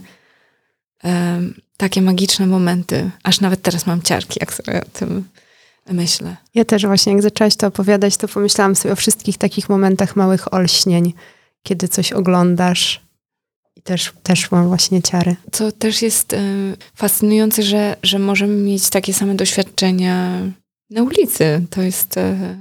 takie 1.76 2.03
magiczne 2.03 2.47
momenty. 2.47 3.11
Aż 3.22 3.41
nawet 3.41 3.62
teraz 3.62 3.87
mam 3.87 4.03
ciarki, 4.03 4.39
jak 4.41 4.53
sobie 4.53 4.80
o 4.80 4.99
tym 4.99 5.24
myślę. 5.91 6.37
Ja 6.55 6.64
też 6.64 6.87
właśnie, 6.87 7.12
jak 7.12 7.22
zaczęłaś 7.22 7.57
to 7.57 7.66
opowiadać, 7.66 8.16
to 8.16 8.28
pomyślałam 8.28 8.76
sobie 8.76 8.93
o 8.93 8.97
wszystkich 8.97 9.39
takich 9.39 9.68
momentach 9.68 10.16
małych 10.16 10.55
olśnień, 10.55 11.12
kiedy 11.62 11.89
coś 11.89 12.12
oglądasz 12.12 13.01
i 13.76 13.82
też, 13.82 14.12
też 14.22 14.51
mam 14.51 14.68
właśnie 14.68 15.03
ciary. 15.03 15.37
Co 15.53 15.72
też 15.72 16.03
jest 16.03 16.32
y, 16.32 16.37
fascynujące, 16.95 17.62
że, 17.62 17.97
że 18.03 18.18
możemy 18.18 18.57
mieć 18.57 18.91
takie 18.91 19.14
same 19.14 19.35
doświadczenia 19.35 20.41
na 20.95 21.03
ulicy. 21.03 21.66
To 21.70 21.82
jest 21.82 22.16
y, 22.16 22.57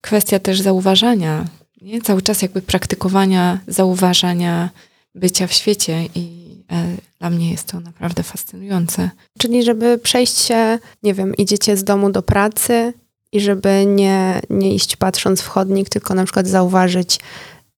kwestia 0.00 0.38
też 0.38 0.60
zauważania, 0.60 1.44
nie? 1.82 2.00
cały 2.00 2.22
czas 2.22 2.42
jakby 2.42 2.62
praktykowania, 2.62 3.58
zauważania 3.66 4.70
bycia 5.14 5.46
w 5.46 5.52
świecie 5.52 6.08
i 6.14 6.42
E, 6.72 6.96
dla 7.18 7.30
mnie 7.30 7.50
jest 7.50 7.66
to 7.66 7.80
naprawdę 7.80 8.22
fascynujące. 8.22 9.10
Czyli, 9.38 9.62
żeby 9.62 9.98
przejść 9.98 10.38
się, 10.38 10.78
nie 11.02 11.14
wiem, 11.14 11.36
idziecie 11.36 11.76
z 11.76 11.84
domu 11.84 12.10
do 12.10 12.22
pracy 12.22 12.92
i 13.32 13.40
żeby 13.40 13.86
nie, 13.86 14.40
nie 14.50 14.74
iść 14.74 14.96
patrząc 14.96 15.40
w 15.40 15.46
chodnik, 15.46 15.88
tylko 15.88 16.14
na 16.14 16.24
przykład 16.24 16.46
zauważyć 16.46 17.20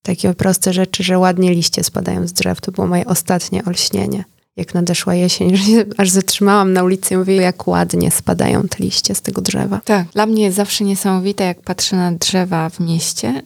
takie 0.01 0.33
proste 0.33 0.73
rzeczy, 0.73 1.03
że 1.03 1.19
ładnie 1.19 1.53
liście 1.53 1.83
spadają 1.83 2.27
z 2.27 2.33
drzew. 2.33 2.61
To 2.61 2.71
było 2.71 2.87
moje 2.87 3.05
ostatnie 3.05 3.65
olśnienie. 3.65 4.23
Jak 4.55 4.73
nadeszła 4.73 5.15
jesień, 5.15 5.55
że 5.57 5.63
się 5.63 5.85
aż 5.97 6.09
zatrzymałam 6.09 6.73
na 6.73 6.83
ulicy 6.83 7.13
i 7.13 7.17
mówię, 7.17 7.35
jak 7.35 7.67
ładnie 7.67 8.11
spadają 8.11 8.67
te 8.67 8.83
liście 8.83 9.15
z 9.15 9.21
tego 9.21 9.41
drzewa. 9.41 9.81
Tak, 9.85 10.07
dla 10.07 10.25
mnie 10.25 10.43
jest 10.43 10.57
zawsze 10.57 10.83
niesamowite, 10.83 11.43
jak 11.43 11.61
patrzę 11.61 11.95
na 11.95 12.11
drzewa 12.11 12.69
w 12.69 12.79
mieście. 12.79 13.41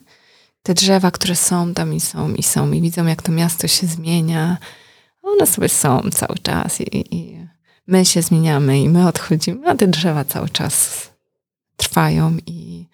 Te 0.64 0.74
drzewa, 0.74 1.12
które 1.12 1.36
są 1.36 1.74
tam 1.74 1.94
i 1.94 2.00
są 2.00 2.34
i 2.34 2.44
są 2.44 2.72
i 2.72 2.82
widzą, 2.82 3.06
jak 3.06 3.22
to 3.22 3.32
miasto 3.32 3.68
się 3.68 3.88
zmienia, 3.88 4.58
one 5.24 5.48
sobie 5.48 5.70
są 5.70 6.02
cały 6.12 6.38
czas 6.38 6.82
i, 6.82 7.16
i 7.16 7.40
my 7.88 8.06
się 8.06 8.22
zmieniamy 8.22 8.80
i 8.80 8.90
my 8.90 9.08
odchodzimy, 9.08 9.68
a 9.68 9.76
te 9.76 9.88
drzewa 9.88 10.26
cały 10.26 10.50
czas 10.50 11.10
trwają 11.78 12.38
i 12.46 12.86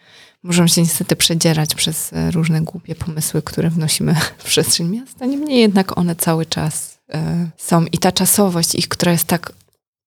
możemy 0.43 0.69
się 0.69 0.81
niestety 0.81 1.15
przedzierać 1.15 1.75
przez 1.75 2.11
różne 2.31 2.61
głupie 2.61 2.95
pomysły, 2.95 3.41
które 3.41 3.69
wnosimy 3.69 4.15
w 4.37 4.43
przestrzeń 4.43 4.87
miasta. 4.89 5.25
Niemniej 5.25 5.59
jednak 5.59 5.97
one 5.97 6.15
cały 6.15 6.45
czas 6.45 6.94
są 7.57 7.85
i 7.85 7.97
ta 7.97 8.11
czasowość 8.11 8.75
ich, 8.75 8.87
która 8.87 9.11
jest 9.11 9.27
tak 9.27 9.51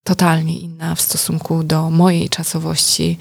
totalnie 0.05 0.59
inna 0.59 0.95
w 0.95 1.01
stosunku 1.01 1.63
do 1.63 1.91
mojej 1.91 2.29
czasowości, 2.29 3.19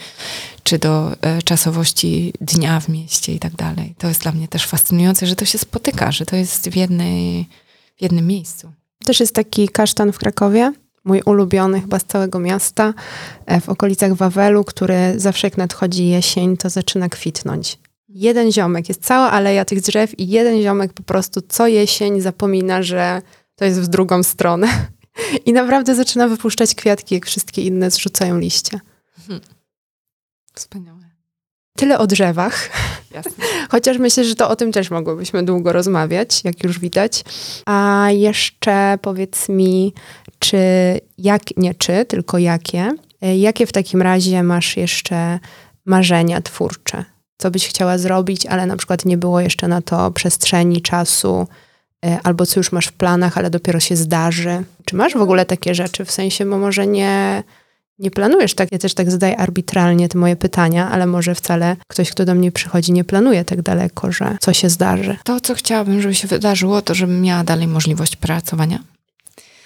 czy 0.63 0.80
do 0.80 1.11
e, 1.21 1.41
czasowości 1.41 2.34
dnia 2.41 2.80
w 2.80 2.89
mieście 2.89 3.34
i 3.34 3.39
tak 3.39 3.55
dalej. 3.55 3.95
To 3.97 4.07
jest 4.07 4.21
dla 4.21 4.32
mnie 4.32 4.47
też 4.47 4.65
fascynujące, 4.65 5.28
że 5.28 5.36
to 5.36 5.45
się 5.45 5.57
spotyka, 5.57 6.11
że 6.11 6.25
to 6.25 6.36
jest 6.36 6.69
w, 6.69 6.75
jednej, 6.75 7.49
w 7.97 8.01
jednym 8.01 8.28
miejscu. 8.28 8.71
Też 9.05 9.19
jest 9.19 9.36
taki 9.36 9.69
kasztan 9.69 10.11
w 10.11 10.17
Krakowie, 10.17 10.73
mój 11.03 11.21
ulubiony 11.25 11.82
chyba 11.82 11.99
z 11.99 12.03
całego 12.03 12.39
miasta, 12.39 12.93
e, 13.45 13.61
w 13.61 13.69
okolicach 13.69 14.13
Wawelu, 14.13 14.63
który 14.63 15.13
zawsze 15.15 15.47
jak 15.47 15.57
nadchodzi 15.57 16.07
jesień, 16.07 16.57
to 16.57 16.69
zaczyna 16.69 17.09
kwitnąć. 17.09 17.80
Jeden 18.09 18.51
ziomek, 18.51 18.89
jest 18.89 19.05
cała 19.05 19.32
aleja 19.32 19.65
tych 19.65 19.82
drzew 19.82 20.19
i 20.19 20.28
jeden 20.28 20.61
ziomek 20.61 20.93
po 20.93 21.03
prostu 21.03 21.41
co 21.41 21.67
jesień 21.67 22.21
zapomina, 22.21 22.84
że 22.84 23.21
to 23.58 23.66
jest 23.66 23.82
w 23.82 23.88
drugą 23.88 24.24
stronę. 24.24 24.68
I 25.45 25.53
naprawdę 25.53 25.95
zaczyna 25.95 26.28
wypuszczać 26.28 26.76
kwiatki, 26.76 27.16
jak 27.16 27.26
wszystkie 27.26 27.62
inne 27.62 27.91
zrzucają 27.91 28.38
liście. 28.38 28.80
Hmm. 29.28 29.41
Wspaniałe. 30.53 30.97
Tyle 31.78 31.99
o 31.99 32.08
drzewach. 32.08 32.70
Jasne. 33.12 33.45
Chociaż 33.72 33.97
myślę, 33.97 34.24
że 34.24 34.36
to 34.36 34.49
o 34.49 34.55
tym 34.55 34.72
też 34.72 34.91
mogłybyśmy 34.91 35.43
długo 35.43 35.74
rozmawiać, 35.74 36.43
jak 36.43 36.64
już 36.64 36.80
widać. 36.80 37.24
A 37.66 38.08
jeszcze 38.12 38.97
powiedz 39.01 39.49
mi, 39.49 39.93
czy 40.39 40.58
jak, 41.18 41.58
nie 41.58 41.76
czy, 41.76 42.05
tylko 42.05 42.38
jakie, 42.38 42.91
jakie 43.22 43.68
w 43.68 43.72
takim 43.72 44.01
razie 44.01 44.43
masz 44.43 44.78
jeszcze 44.78 45.39
marzenia 45.86 46.41
twórcze? 46.41 47.05
co 47.38 47.51
byś 47.51 47.68
chciała 47.68 47.97
zrobić, 47.97 48.45
ale 48.45 48.66
na 48.66 48.78
przykład 48.78 49.05
nie 49.05 49.18
było 49.18 49.39
jeszcze 49.39 49.68
na 49.68 49.82
to 49.82 50.12
przestrzeni, 50.12 50.82
czasu, 50.82 51.47
e, 51.47 51.66
albo 52.24 52.45
co 52.45 52.60
już 52.60 52.72
masz 52.72 52.88
w 52.88 52.93
planach, 52.93 53.38
ale 53.38 53.50
dopiero 53.50 53.80
się 53.80 53.95
zdarzy. 53.95 54.64
Czy 54.86 54.95
masz 54.95 55.14
w 55.14 55.22
ogóle 55.22 55.45
takie 55.45 55.76
rzeczy? 55.76 56.06
W 56.06 56.12
sensie, 56.12 56.45
bo 56.45 56.58
może 56.58 56.88
nie, 56.88 57.43
nie 58.00 58.12
planujesz 58.12 58.54
tak, 58.54 58.72
ja 58.72 58.78
też 58.78 58.93
tak 58.93 59.12
zadaję 59.12 59.38
arbitralnie 59.38 60.10
te 60.10 60.18
moje 60.18 60.36
pytania, 60.36 60.89
ale 60.91 61.06
może 61.06 61.36
wcale 61.36 61.76
ktoś, 61.88 62.12
kto 62.12 62.26
do 62.26 62.36
mnie 62.36 62.52
przychodzi, 62.52 62.91
nie 62.91 63.04
planuje 63.04 63.45
tak 63.45 63.62
daleko, 63.62 64.12
że 64.12 64.38
co 64.41 64.54
się 64.54 64.70
zdarzy. 64.70 65.18
To, 65.24 65.39
co 65.39 65.56
chciałabym, 65.56 66.02
żeby 66.02 66.16
się 66.16 66.28
wydarzyło, 66.28 66.82
to 66.82 66.95
żebym 66.95 67.22
miała 67.22 67.43
dalej 67.43 67.68
możliwość 67.68 68.16
pracowania. 68.16 68.80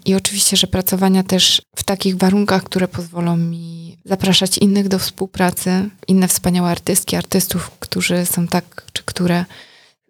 I 0.06 0.16
oczywiście, 0.16 0.58
że 0.58 0.68
pracowania 0.68 1.24
też 1.24 1.62
w 1.76 1.84
takich 1.84 2.18
warunkach, 2.18 2.64
które 2.64 2.88
pozwolą 2.88 3.38
mi 3.38 3.98
zapraszać 4.06 4.58
innych 4.58 4.88
do 4.88 5.00
współpracy, 5.00 5.90
inne 6.08 6.28
wspaniałe 6.28 6.70
artystki, 6.70 7.16
artystów, 7.16 7.72
którzy 7.80 8.26
są 8.26 8.48
tak, 8.48 8.86
czy 8.94 9.04
które 9.06 9.46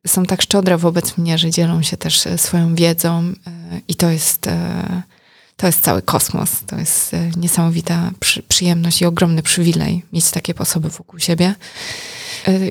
są 0.07 0.25
tak 0.25 0.41
szczodre 0.41 0.77
wobec 0.77 1.17
mnie, 1.17 1.37
że 1.37 1.49
dzielą 1.49 1.83
się 1.83 1.97
też 1.97 2.27
e, 2.27 2.37
swoją 2.37 2.75
wiedzą 2.75 3.19
e, 3.19 3.33
i 3.87 3.95
to 3.95 4.09
jest, 4.09 4.47
e, 4.47 5.01
to 5.55 5.67
jest 5.67 5.81
cały 5.81 6.01
kosmos. 6.01 6.51
To 6.67 6.75
jest 6.75 7.15
niesamowita 7.37 8.11
przyjemność 8.47 9.01
i 9.01 9.05
ogromny 9.05 9.43
przywilej 9.43 10.05
mieć 10.13 10.31
takie 10.31 10.55
osoby 10.55 10.89
wokół 10.89 11.19
siebie. 11.19 11.55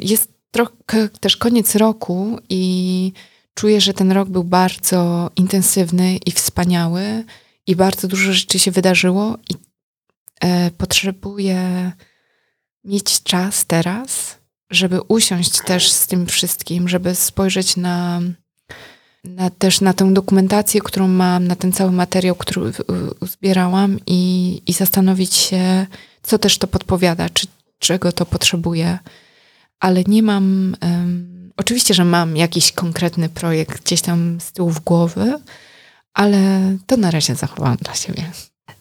Jest 0.02 0.28
trochę 0.50 1.08
też 1.20 1.36
koniec 1.36 1.76
roku 1.76 2.38
i 2.48 3.12
czuję, 3.54 3.80
że 3.80 3.94
ten 3.94 4.12
rok 4.12 4.28
był 4.28 4.44
bardzo 4.44 5.30
intensywny 5.36 6.16
i 6.16 6.30
wspaniały 6.30 7.24
i 7.66 7.76
bardzo 7.76 8.08
dużo 8.08 8.32
rzeczy 8.32 8.58
się 8.58 8.70
wydarzyło 8.70 9.38
i 9.50 9.54
potrzebuję 10.78 11.92
mieć 12.84 13.22
czas 13.22 13.64
teraz, 13.64 14.39
żeby 14.70 15.00
usiąść 15.02 15.60
też 15.64 15.92
z 15.92 16.06
tym 16.06 16.26
wszystkim, 16.26 16.88
żeby 16.88 17.14
spojrzeć 17.14 17.76
na, 17.76 18.20
na 19.24 19.50
też 19.50 19.80
na 19.80 19.92
tę 19.92 20.14
dokumentację, 20.14 20.80
którą 20.80 21.08
mam, 21.08 21.46
na 21.46 21.56
ten 21.56 21.72
cały 21.72 21.92
materiał, 21.92 22.34
który 22.34 22.72
zbierałam 23.22 23.98
i, 24.06 24.62
i 24.66 24.72
zastanowić 24.72 25.34
się, 25.34 25.86
co 26.22 26.38
też 26.38 26.58
to 26.58 26.66
podpowiada, 26.66 27.28
czy 27.28 27.46
czego 27.78 28.12
to 28.12 28.26
potrzebuję. 28.26 28.98
Ale 29.80 30.04
nie 30.04 30.22
mam... 30.22 30.76
Um, 30.82 31.40
Oczywiście, 31.56 31.94
że 31.94 32.04
mam 32.04 32.36
jakiś 32.36 32.72
konkretny 32.72 33.28
projekt 33.28 33.84
gdzieś 33.84 34.00
tam 34.00 34.40
z 34.40 34.52
tyłu 34.52 34.70
w 34.70 34.80
głowy, 34.80 35.38
ale 36.14 36.40
to 36.86 36.96
na 36.96 37.10
razie 37.10 37.34
zachowałam 37.34 37.76
dla 37.76 37.94
siebie. 37.94 38.30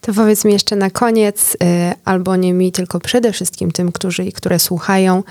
To 0.01 0.13
powiedz 0.13 0.45
mi 0.45 0.53
jeszcze 0.53 0.75
na 0.75 0.89
koniec, 0.89 1.53
y, 1.53 1.57
albo 2.05 2.35
nie 2.35 2.53
mi, 2.53 2.71
tylko 2.71 2.99
przede 2.99 3.31
wszystkim 3.31 3.71
tym, 3.71 3.91
którzy 3.91 4.25
i 4.25 4.31
które 4.31 4.59
słuchają, 4.59 5.23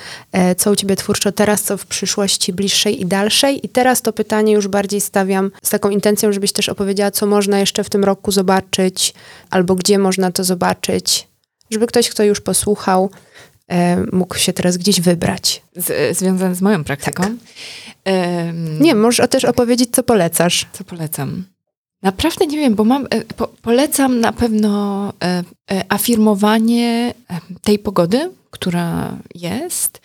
y, 0.52 0.54
co 0.54 0.70
u 0.70 0.76
ciebie 0.76 0.96
twórczo 0.96 1.32
teraz, 1.32 1.62
co 1.62 1.76
w 1.76 1.86
przyszłości 1.86 2.52
bliższej 2.52 3.00
i 3.00 3.06
dalszej. 3.06 3.66
I 3.66 3.68
teraz 3.68 4.02
to 4.02 4.12
pytanie 4.12 4.52
już 4.52 4.68
bardziej 4.68 5.00
stawiam 5.00 5.50
z 5.62 5.70
taką 5.70 5.90
intencją, 5.90 6.32
żebyś 6.32 6.52
też 6.52 6.68
opowiedziała, 6.68 7.10
co 7.10 7.26
można 7.26 7.58
jeszcze 7.58 7.84
w 7.84 7.90
tym 7.90 8.04
roku 8.04 8.32
zobaczyć, 8.32 9.14
albo 9.50 9.74
gdzie 9.74 9.98
można 9.98 10.32
to 10.32 10.44
zobaczyć, 10.44 11.28
żeby 11.70 11.86
ktoś, 11.86 12.10
kto 12.10 12.24
już 12.24 12.40
posłuchał, 12.40 13.10
E, 13.68 14.04
mógł 14.12 14.38
się 14.38 14.52
teraz 14.52 14.76
gdzieś 14.76 15.00
wybrać. 15.00 15.62
Z, 15.76 16.16
związane 16.18 16.54
z 16.54 16.62
moją 16.62 16.84
praktyką? 16.84 17.22
Tak. 17.22 17.32
Um, 18.04 18.82
nie, 18.82 18.94
możesz 18.94 19.28
też 19.30 19.44
opowiedzieć, 19.44 19.90
co 19.92 20.02
polecasz. 20.02 20.66
Co 20.72 20.84
polecam? 20.84 21.44
Naprawdę 22.03 22.46
nie 22.46 22.59
wiem, 22.59 22.74
bo 22.74 22.84
mam, 22.84 23.07
e, 23.11 23.24
po, 23.24 23.49
polecam 23.49 24.20
na 24.20 24.32
pewno 24.32 25.12
e, 25.22 25.44
e, 25.70 25.84
afirmowanie 25.88 27.14
tej 27.62 27.78
pogody, 27.78 28.30
która 28.51 29.16
jest, 29.34 30.01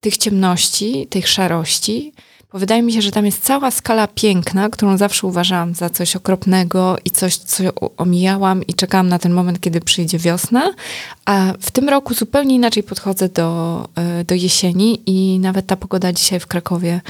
tych 0.00 0.16
ciemności, 0.16 1.06
tych 1.06 1.28
szarości, 1.28 2.12
bo 2.52 2.58
wydaje 2.58 2.82
mi 2.82 2.92
się, 2.92 3.02
że 3.02 3.10
tam 3.10 3.26
jest 3.26 3.44
cała 3.44 3.70
skala 3.70 4.06
piękna, 4.06 4.68
którą 4.68 4.96
zawsze 4.96 5.26
uważałam 5.26 5.74
za 5.74 5.90
coś 5.90 6.16
okropnego 6.16 6.96
i 7.04 7.10
coś, 7.10 7.36
co 7.36 7.64
omijałam 7.96 8.62
i 8.62 8.74
czekałam 8.74 9.08
na 9.08 9.18
ten 9.18 9.32
moment, 9.32 9.60
kiedy 9.60 9.80
przyjdzie 9.80 10.18
wiosna. 10.18 10.74
A 11.24 11.52
w 11.60 11.70
tym 11.70 11.88
roku 11.88 12.14
zupełnie 12.14 12.54
inaczej 12.54 12.82
podchodzę 12.82 13.28
do, 13.28 13.88
e, 13.94 14.24
do 14.24 14.34
jesieni 14.34 15.02
i 15.06 15.38
nawet 15.38 15.66
ta 15.66 15.76
pogoda 15.76 16.12
dzisiaj 16.12 16.40
w 16.40 16.46
Krakowie 16.46 17.00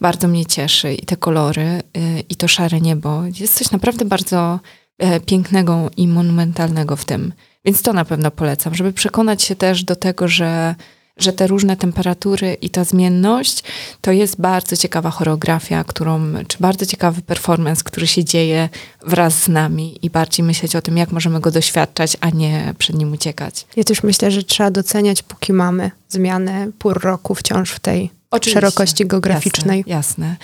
bardzo 0.00 0.28
mnie 0.28 0.46
cieszy 0.46 0.94
i 0.94 1.06
te 1.06 1.16
kolory 1.16 1.62
e, 1.62 1.82
i 2.28 2.36
to 2.36 2.48
szare 2.48 2.80
niebo. 2.80 3.22
Jest 3.40 3.54
coś 3.58 3.70
naprawdę 3.70 4.04
bardzo 4.04 4.60
e, 4.98 5.20
pięknego 5.20 5.90
i 5.96 6.08
monumentalnego 6.08 6.96
w 6.96 7.04
tym. 7.04 7.32
Więc 7.64 7.82
to 7.82 7.92
na 7.92 8.04
pewno 8.04 8.30
polecam, 8.30 8.74
żeby 8.74 8.92
przekonać 8.92 9.42
się 9.42 9.56
też 9.56 9.84
do 9.84 9.96
tego, 9.96 10.28
że 10.28 10.74
że 11.22 11.32
te 11.32 11.46
różne 11.46 11.76
temperatury 11.76 12.56
i 12.60 12.70
ta 12.70 12.84
zmienność 12.84 13.62
to 14.00 14.12
jest 14.12 14.40
bardzo 14.40 14.76
ciekawa 14.76 15.10
choreografia, 15.10 15.84
którą, 15.84 16.20
czy 16.48 16.58
bardzo 16.60 16.86
ciekawy 16.86 17.22
performance, 17.22 17.82
który 17.84 18.06
się 18.06 18.24
dzieje 18.24 18.68
wraz 19.06 19.42
z 19.42 19.48
nami 19.48 19.98
i 20.02 20.10
bardziej 20.10 20.46
myśleć 20.46 20.76
o 20.76 20.82
tym, 20.82 20.96
jak 20.96 21.12
możemy 21.12 21.40
go 21.40 21.50
doświadczać, 21.50 22.16
a 22.20 22.30
nie 22.30 22.74
przed 22.78 22.96
nim 22.96 23.12
uciekać. 23.12 23.66
Ja 23.76 23.84
też 23.84 24.02
myślę, 24.02 24.30
że 24.30 24.42
trzeba 24.42 24.70
doceniać, 24.70 25.22
póki 25.22 25.52
mamy 25.52 25.90
zmianę 26.08 26.70
pór 26.78 27.00
roku 27.02 27.34
wciąż 27.34 27.70
w 27.70 27.80
tej 27.80 28.10
Oczywiście. 28.30 28.60
szerokości 28.60 29.06
geograficznej. 29.06 29.84
Jasne, 29.86 30.26
jasne. 30.26 30.36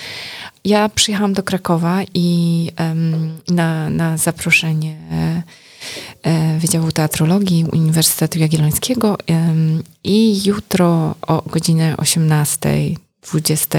Ja 0.65 0.89
przyjechałam 0.89 1.33
do 1.33 1.43
Krakowa 1.43 1.99
i 2.15 2.71
um, 2.79 3.39
na, 3.49 3.91
na 3.91 4.17
zaproszenie 4.17 4.97
E, 5.13 5.43
Wydziału 6.59 6.93
Teatrologii 6.93 7.65
Uniwersytetu 7.73 8.39
Jagiellońskiego 8.39 9.19
i 10.05 10.45
jutro 10.45 11.15
o 11.23 11.43
godzinie 11.47 11.95
18, 11.99 12.71
20. 13.33 13.79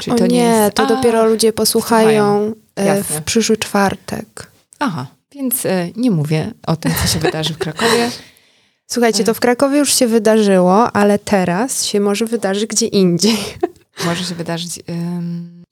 Czy 0.00 0.12
o 0.12 0.14
to 0.14 0.26
nie, 0.26 0.38
nie 0.38 0.44
jest... 0.44 0.74
to 0.74 0.82
A, 0.82 0.86
dopiero 0.86 1.26
ludzie 1.26 1.52
posłuchają 1.52 2.54
e, 2.76 3.02
w 3.02 3.22
przyszły 3.22 3.56
czwartek. 3.56 4.50
Aha, 4.78 5.06
więc 5.32 5.66
e, 5.66 5.88
nie 5.96 6.10
mówię 6.10 6.52
o 6.66 6.76
tym, 6.76 6.92
co 7.02 7.08
się 7.08 7.18
wydarzy 7.18 7.54
w 7.54 7.58
Krakowie. 7.58 8.10
Słuchajcie, 8.86 9.24
to 9.24 9.34
w 9.34 9.40
Krakowie 9.40 9.78
już 9.78 9.94
się 9.94 10.06
wydarzyło, 10.06 10.92
ale 10.92 11.18
teraz 11.18 11.84
się 11.84 12.00
może 12.00 12.26
wydarzy 12.26 12.66
gdzie 12.66 12.86
indziej. 12.86 13.38
Może 14.04 14.24
się 14.24 14.34
wydarzyć. 14.34 14.80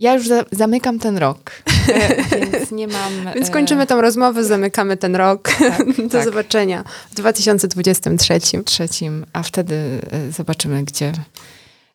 Ja 0.02 0.14
już 0.14 0.28
za, 0.28 0.44
zamykam 0.52 0.98
ten 0.98 1.18
rok, 1.18 1.50
e, 1.88 2.24
więc 2.52 2.70
nie 2.70 2.88
mam. 2.88 3.12
Więc 3.34 3.50
kończymy 3.50 3.86
tą 3.86 4.00
rozmowę, 4.00 4.44
zamykamy 4.44 4.96
ten 4.96 5.16
rok. 5.16 5.54
Tak, 5.58 5.86
Do 6.02 6.08
tak. 6.08 6.24
zobaczenia 6.24 6.84
w 7.10 7.14
2023. 7.14 8.40
Trzecim, 8.64 9.26
a 9.32 9.42
wtedy 9.42 9.74
e, 10.10 10.32
zobaczymy, 10.32 10.84
gdzie, 10.84 11.12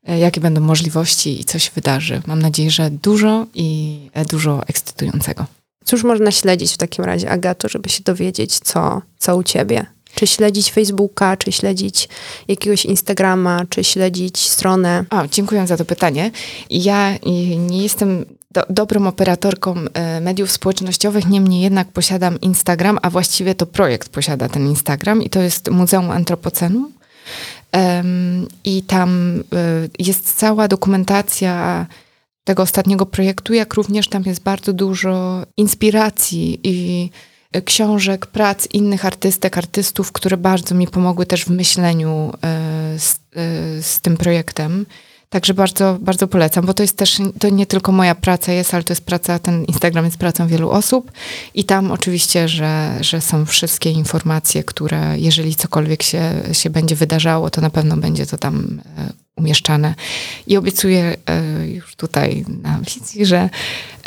e, 0.08 0.20
jakie 0.20 0.42
będą 0.42 0.62
możliwości 0.62 1.42
i 1.42 1.46
co 1.46 1.60
się 1.60 1.72
wydarzy. 1.76 2.22
Mam 2.28 2.42
nadzieję, 2.42 2.72
że 2.72 2.90
dużo 2.90 3.46
i 3.54 4.00
dużo 4.30 4.62
ekscytującego. 4.68 5.46
Cóż 5.86 6.04
można 6.04 6.32
śledzić 6.32 6.74
w 6.74 6.78
takim 6.78 7.06
razie, 7.06 7.30
Agato, 7.30 7.70
żeby 7.70 7.90
się 7.90 8.04
dowiedzieć, 8.04 8.60
co, 8.60 9.02
co 9.18 9.38
u 9.38 9.44
ciebie? 9.44 9.86
Czy 10.18 10.28
śledzić 10.28 10.72
Facebooka, 10.72 11.38
czy 11.38 11.52
śledzić 11.52 12.10
jakiegoś 12.48 12.86
Instagrama, 12.86 13.66
czy 13.70 13.84
śledzić 13.84 14.50
stronę? 14.50 15.06
O, 15.10 15.28
dziękuję 15.28 15.68
za 15.68 15.78
to 15.78 15.86
pytanie. 15.86 16.32
Ja 16.70 17.14
nie 17.58 17.84
jestem 17.84 18.26
do, 18.52 18.64
dobrą 18.70 19.08
operatorką 19.08 19.76
e, 19.94 20.22
mediów 20.22 20.52
społecznościowych, 20.52 21.28
niemniej 21.28 21.62
jednak 21.62 21.88
posiadam 21.88 22.42
Instagram, 22.42 23.00
a 23.02 23.10
właściwie 23.10 23.56
to 23.56 23.66
projekt 23.66 24.10
posiada 24.10 24.50
ten 24.50 24.68
Instagram 24.68 25.24
i 25.24 25.30
to 25.30 25.42
jest 25.42 25.70
Muzeum 25.70 26.12
Antropocenu. 26.12 26.92
Um, 27.74 28.48
I 28.64 28.84
tam 28.84 29.40
y, 29.40 29.44
jest 30.00 30.38
cała 30.38 30.68
dokumentacja 30.68 31.86
tego 32.44 32.64
ostatniego 32.64 33.06
projektu, 33.06 33.54
jak 33.54 33.74
również 33.74 34.08
tam 34.08 34.24
jest 34.26 34.44
bardzo 34.44 34.74
dużo 34.74 35.44
inspiracji 35.58 36.60
i 36.64 37.10
książek, 37.66 38.26
prac 38.26 38.68
innych 38.74 39.06
artystek, 39.06 39.58
artystów, 39.58 40.12
które 40.12 40.38
bardzo 40.38 40.76
mi 40.76 40.88
pomogły 40.88 41.26
też 41.26 41.46
w 41.46 41.50
myśleniu 41.50 42.32
e, 42.44 43.00
z, 43.00 43.14
e, 43.14 43.84
z 43.84 44.02
tym 44.02 44.18
projektem. 44.18 44.86
Także 45.30 45.54
bardzo, 45.54 45.98
bardzo 46.02 46.28
polecam, 46.28 46.66
bo 46.66 46.74
to 46.74 46.84
jest 46.84 46.98
też, 46.98 47.18
to 47.40 47.50
nie 47.50 47.66
tylko 47.66 47.92
moja 47.92 48.16
praca 48.16 48.52
jest, 48.52 48.74
ale 48.74 48.84
to 48.84 48.92
jest 48.92 49.06
praca, 49.06 49.40
ten 49.40 49.66
Instagram 49.66 50.06
jest 50.06 50.18
pracą 50.18 50.48
wielu 50.48 50.70
osób 50.70 51.12
i 51.54 51.64
tam 51.64 51.92
oczywiście, 51.92 52.48
że, 52.48 52.98
że 53.02 53.22
są 53.22 53.46
wszystkie 53.46 53.92
informacje, 53.92 54.64
które 54.64 55.20
jeżeli 55.20 55.56
cokolwiek 55.56 56.04
się, 56.04 56.22
się 56.52 56.70
będzie 56.70 56.96
wydarzało, 56.96 57.50
to 57.50 57.62
na 57.62 57.70
pewno 57.70 57.98
będzie 57.98 58.26
to 58.26 58.38
tam 58.38 58.82
e, 58.98 59.27
umieszczane. 59.38 59.96
I 60.48 60.58
obiecuję 60.58 61.16
e, 61.26 61.68
już 61.68 61.96
tutaj 61.96 62.46
na 62.62 62.80
wizji, 62.80 63.26
że 63.26 63.50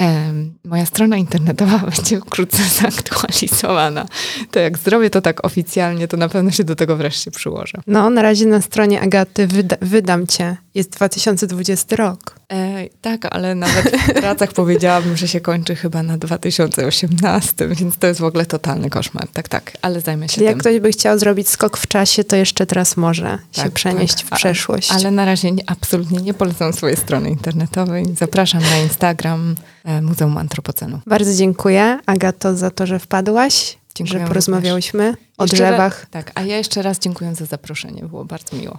e, 0.01 0.33
moja 0.64 0.87
strona 0.87 1.16
internetowa 1.16 1.78
będzie 1.97 2.20
wkrótce 2.20 2.62
zaktualizowana. 2.83 4.07
To 4.51 4.61
jak 4.61 4.78
zrobię 4.78 5.11
to 5.11 5.20
tak 5.20 5.45
oficjalnie, 5.47 6.09
to 6.09 6.16
na 6.16 6.28
pewno 6.28 6.51
się 6.51 6.64
do 6.64 6.76
tego 6.76 6.97
wreszcie 6.97 7.31
przyłożę. 7.31 7.78
No, 7.87 8.11
na 8.11 8.22
razie 8.22 8.47
na 8.47 8.61
stronie 8.61 9.01
Agaty 9.01 9.47
wyda 9.47 9.76
wydam 9.81 10.26
cię 10.26 10.57
Jest 10.75 10.91
2020 10.91 11.97
rok. 11.97 12.41
E, 12.53 12.89
tak, 13.01 13.27
ale 13.31 13.55
nawet 13.55 13.97
w 13.97 14.12
pracach 14.21 14.53
powiedziałabym, 14.53 15.16
że 15.16 15.29
się 15.29 15.41
kończy 15.41 15.77
chyba 15.77 16.03
na 16.03 16.18
2018, 16.18 17.68
więc 17.68 17.97
to 17.97 18.07
jest 18.07 18.21
w 18.21 18.25
ogóle 18.25 18.47
totalny 18.47 18.91
koszmar. 18.91 19.29
Tak, 19.33 19.49
tak, 19.49 19.73
ale 19.83 20.01
zajmę 20.01 20.29
się 20.29 20.35
Czyli 20.35 20.47
jak 20.47 20.55
tym. 20.55 20.61
ktoś 20.61 20.81
by 20.81 20.93
chciał 20.93 21.18
zrobić 21.18 21.49
skok 21.49 21.77
w 21.77 21.87
czasie, 21.87 22.25
to 22.25 22.37
jeszcze 22.37 22.66
teraz 22.66 22.97
może 22.97 23.39
się 23.53 23.62
Tak, 23.62 23.73
przenieść 23.73 24.14
tak. 24.14 24.27
w 24.27 24.31
przeszłość. 24.31 24.93
Ale 24.93 25.11
na 25.11 25.25
razie 25.25 25.53
nie, 25.53 25.62
absolutnie 25.71 26.18
nie 26.18 26.35
polecam 26.35 26.73
swojej 26.73 26.97
strony 26.97 27.31
internetowej. 27.31 28.05
Zapraszam 28.18 28.62
na 28.62 28.79
Instagram 28.79 29.55
e, 29.85 30.03
Muzeum 30.03 30.39
Antropocenu. 30.39 31.01
Bardzo 31.07 31.35
dziękuję, 31.35 31.99
Agato, 32.07 32.57
za 32.57 32.71
to, 32.71 32.87
że 32.87 32.99
wpadłaś, 32.99 33.79
Dziękuję 33.95 34.21
że 34.21 34.27
porozmawiałyśmy 34.27 35.14
o 35.39 35.47
drzewach. 35.47 36.01
Raz, 36.01 36.11
tak, 36.11 36.33
a 36.35 36.43
ja 36.43 36.57
jeszcze 36.57 36.83
raz 36.83 36.99
dziękuję 36.99 37.35
za 37.35 37.45
zaproszenie. 37.45 38.03
Było 38.03 38.25
bardzo 38.25 38.57
miło. 38.57 38.79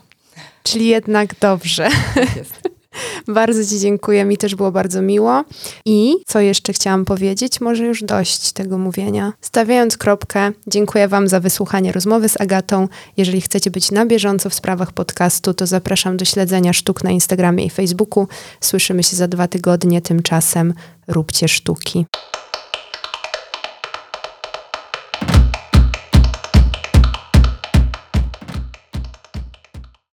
Czyli 0.64 0.88
jednak 0.88 1.36
dobrze. 1.39 1.89
Tak 2.16 2.36
jest. 2.36 2.54
Bardzo 3.28 3.66
Ci 3.66 3.80
dziękuję, 3.80 4.26
mi 4.26 4.38
też 4.38 4.56
było 4.56 4.72
bardzo 4.72 5.02
miło. 5.02 5.44
I 5.86 6.16
co 6.28 6.39
jeszcze 6.39 6.74
chciałam 6.74 7.06
powiedzieć? 7.06 7.62
Może 7.62 7.86
już 7.86 8.04
dość 8.04 8.52
tego 8.52 8.78
mówienia. 8.78 9.34
Stawiając 9.42 9.98
kropkę, 9.98 10.52
dziękuję 10.68 11.08
Wam 11.08 11.28
za 11.28 11.39
wysłuchanie 11.39 11.92
rozmowy 11.92 12.30
z 12.30 12.42
Agatą. 12.42 12.88
Jeżeli 13.18 13.42
chcecie 13.42 13.72
być 13.72 13.92
na 13.92 14.06
bieżąco 14.06 14.50
w 14.50 14.54
sprawach 14.54 14.92
podcastu, 14.92 15.54
to 15.54 15.68
zapraszam 15.68 16.18
do 16.18 16.26
śledzenia 16.26 16.74
sztuk 16.74 17.04
na 17.04 17.12
Instagramie 17.12 17.66
i 17.66 17.70
Facebooku. 17.70 18.28
Słyszymy 18.62 19.04
się 19.04 19.16
za 19.16 19.28
dwa 19.28 19.48
tygodnie, 19.48 20.02
tymczasem 20.02 20.74
róbcie 21.08 21.48
sztuki. 21.48 22.06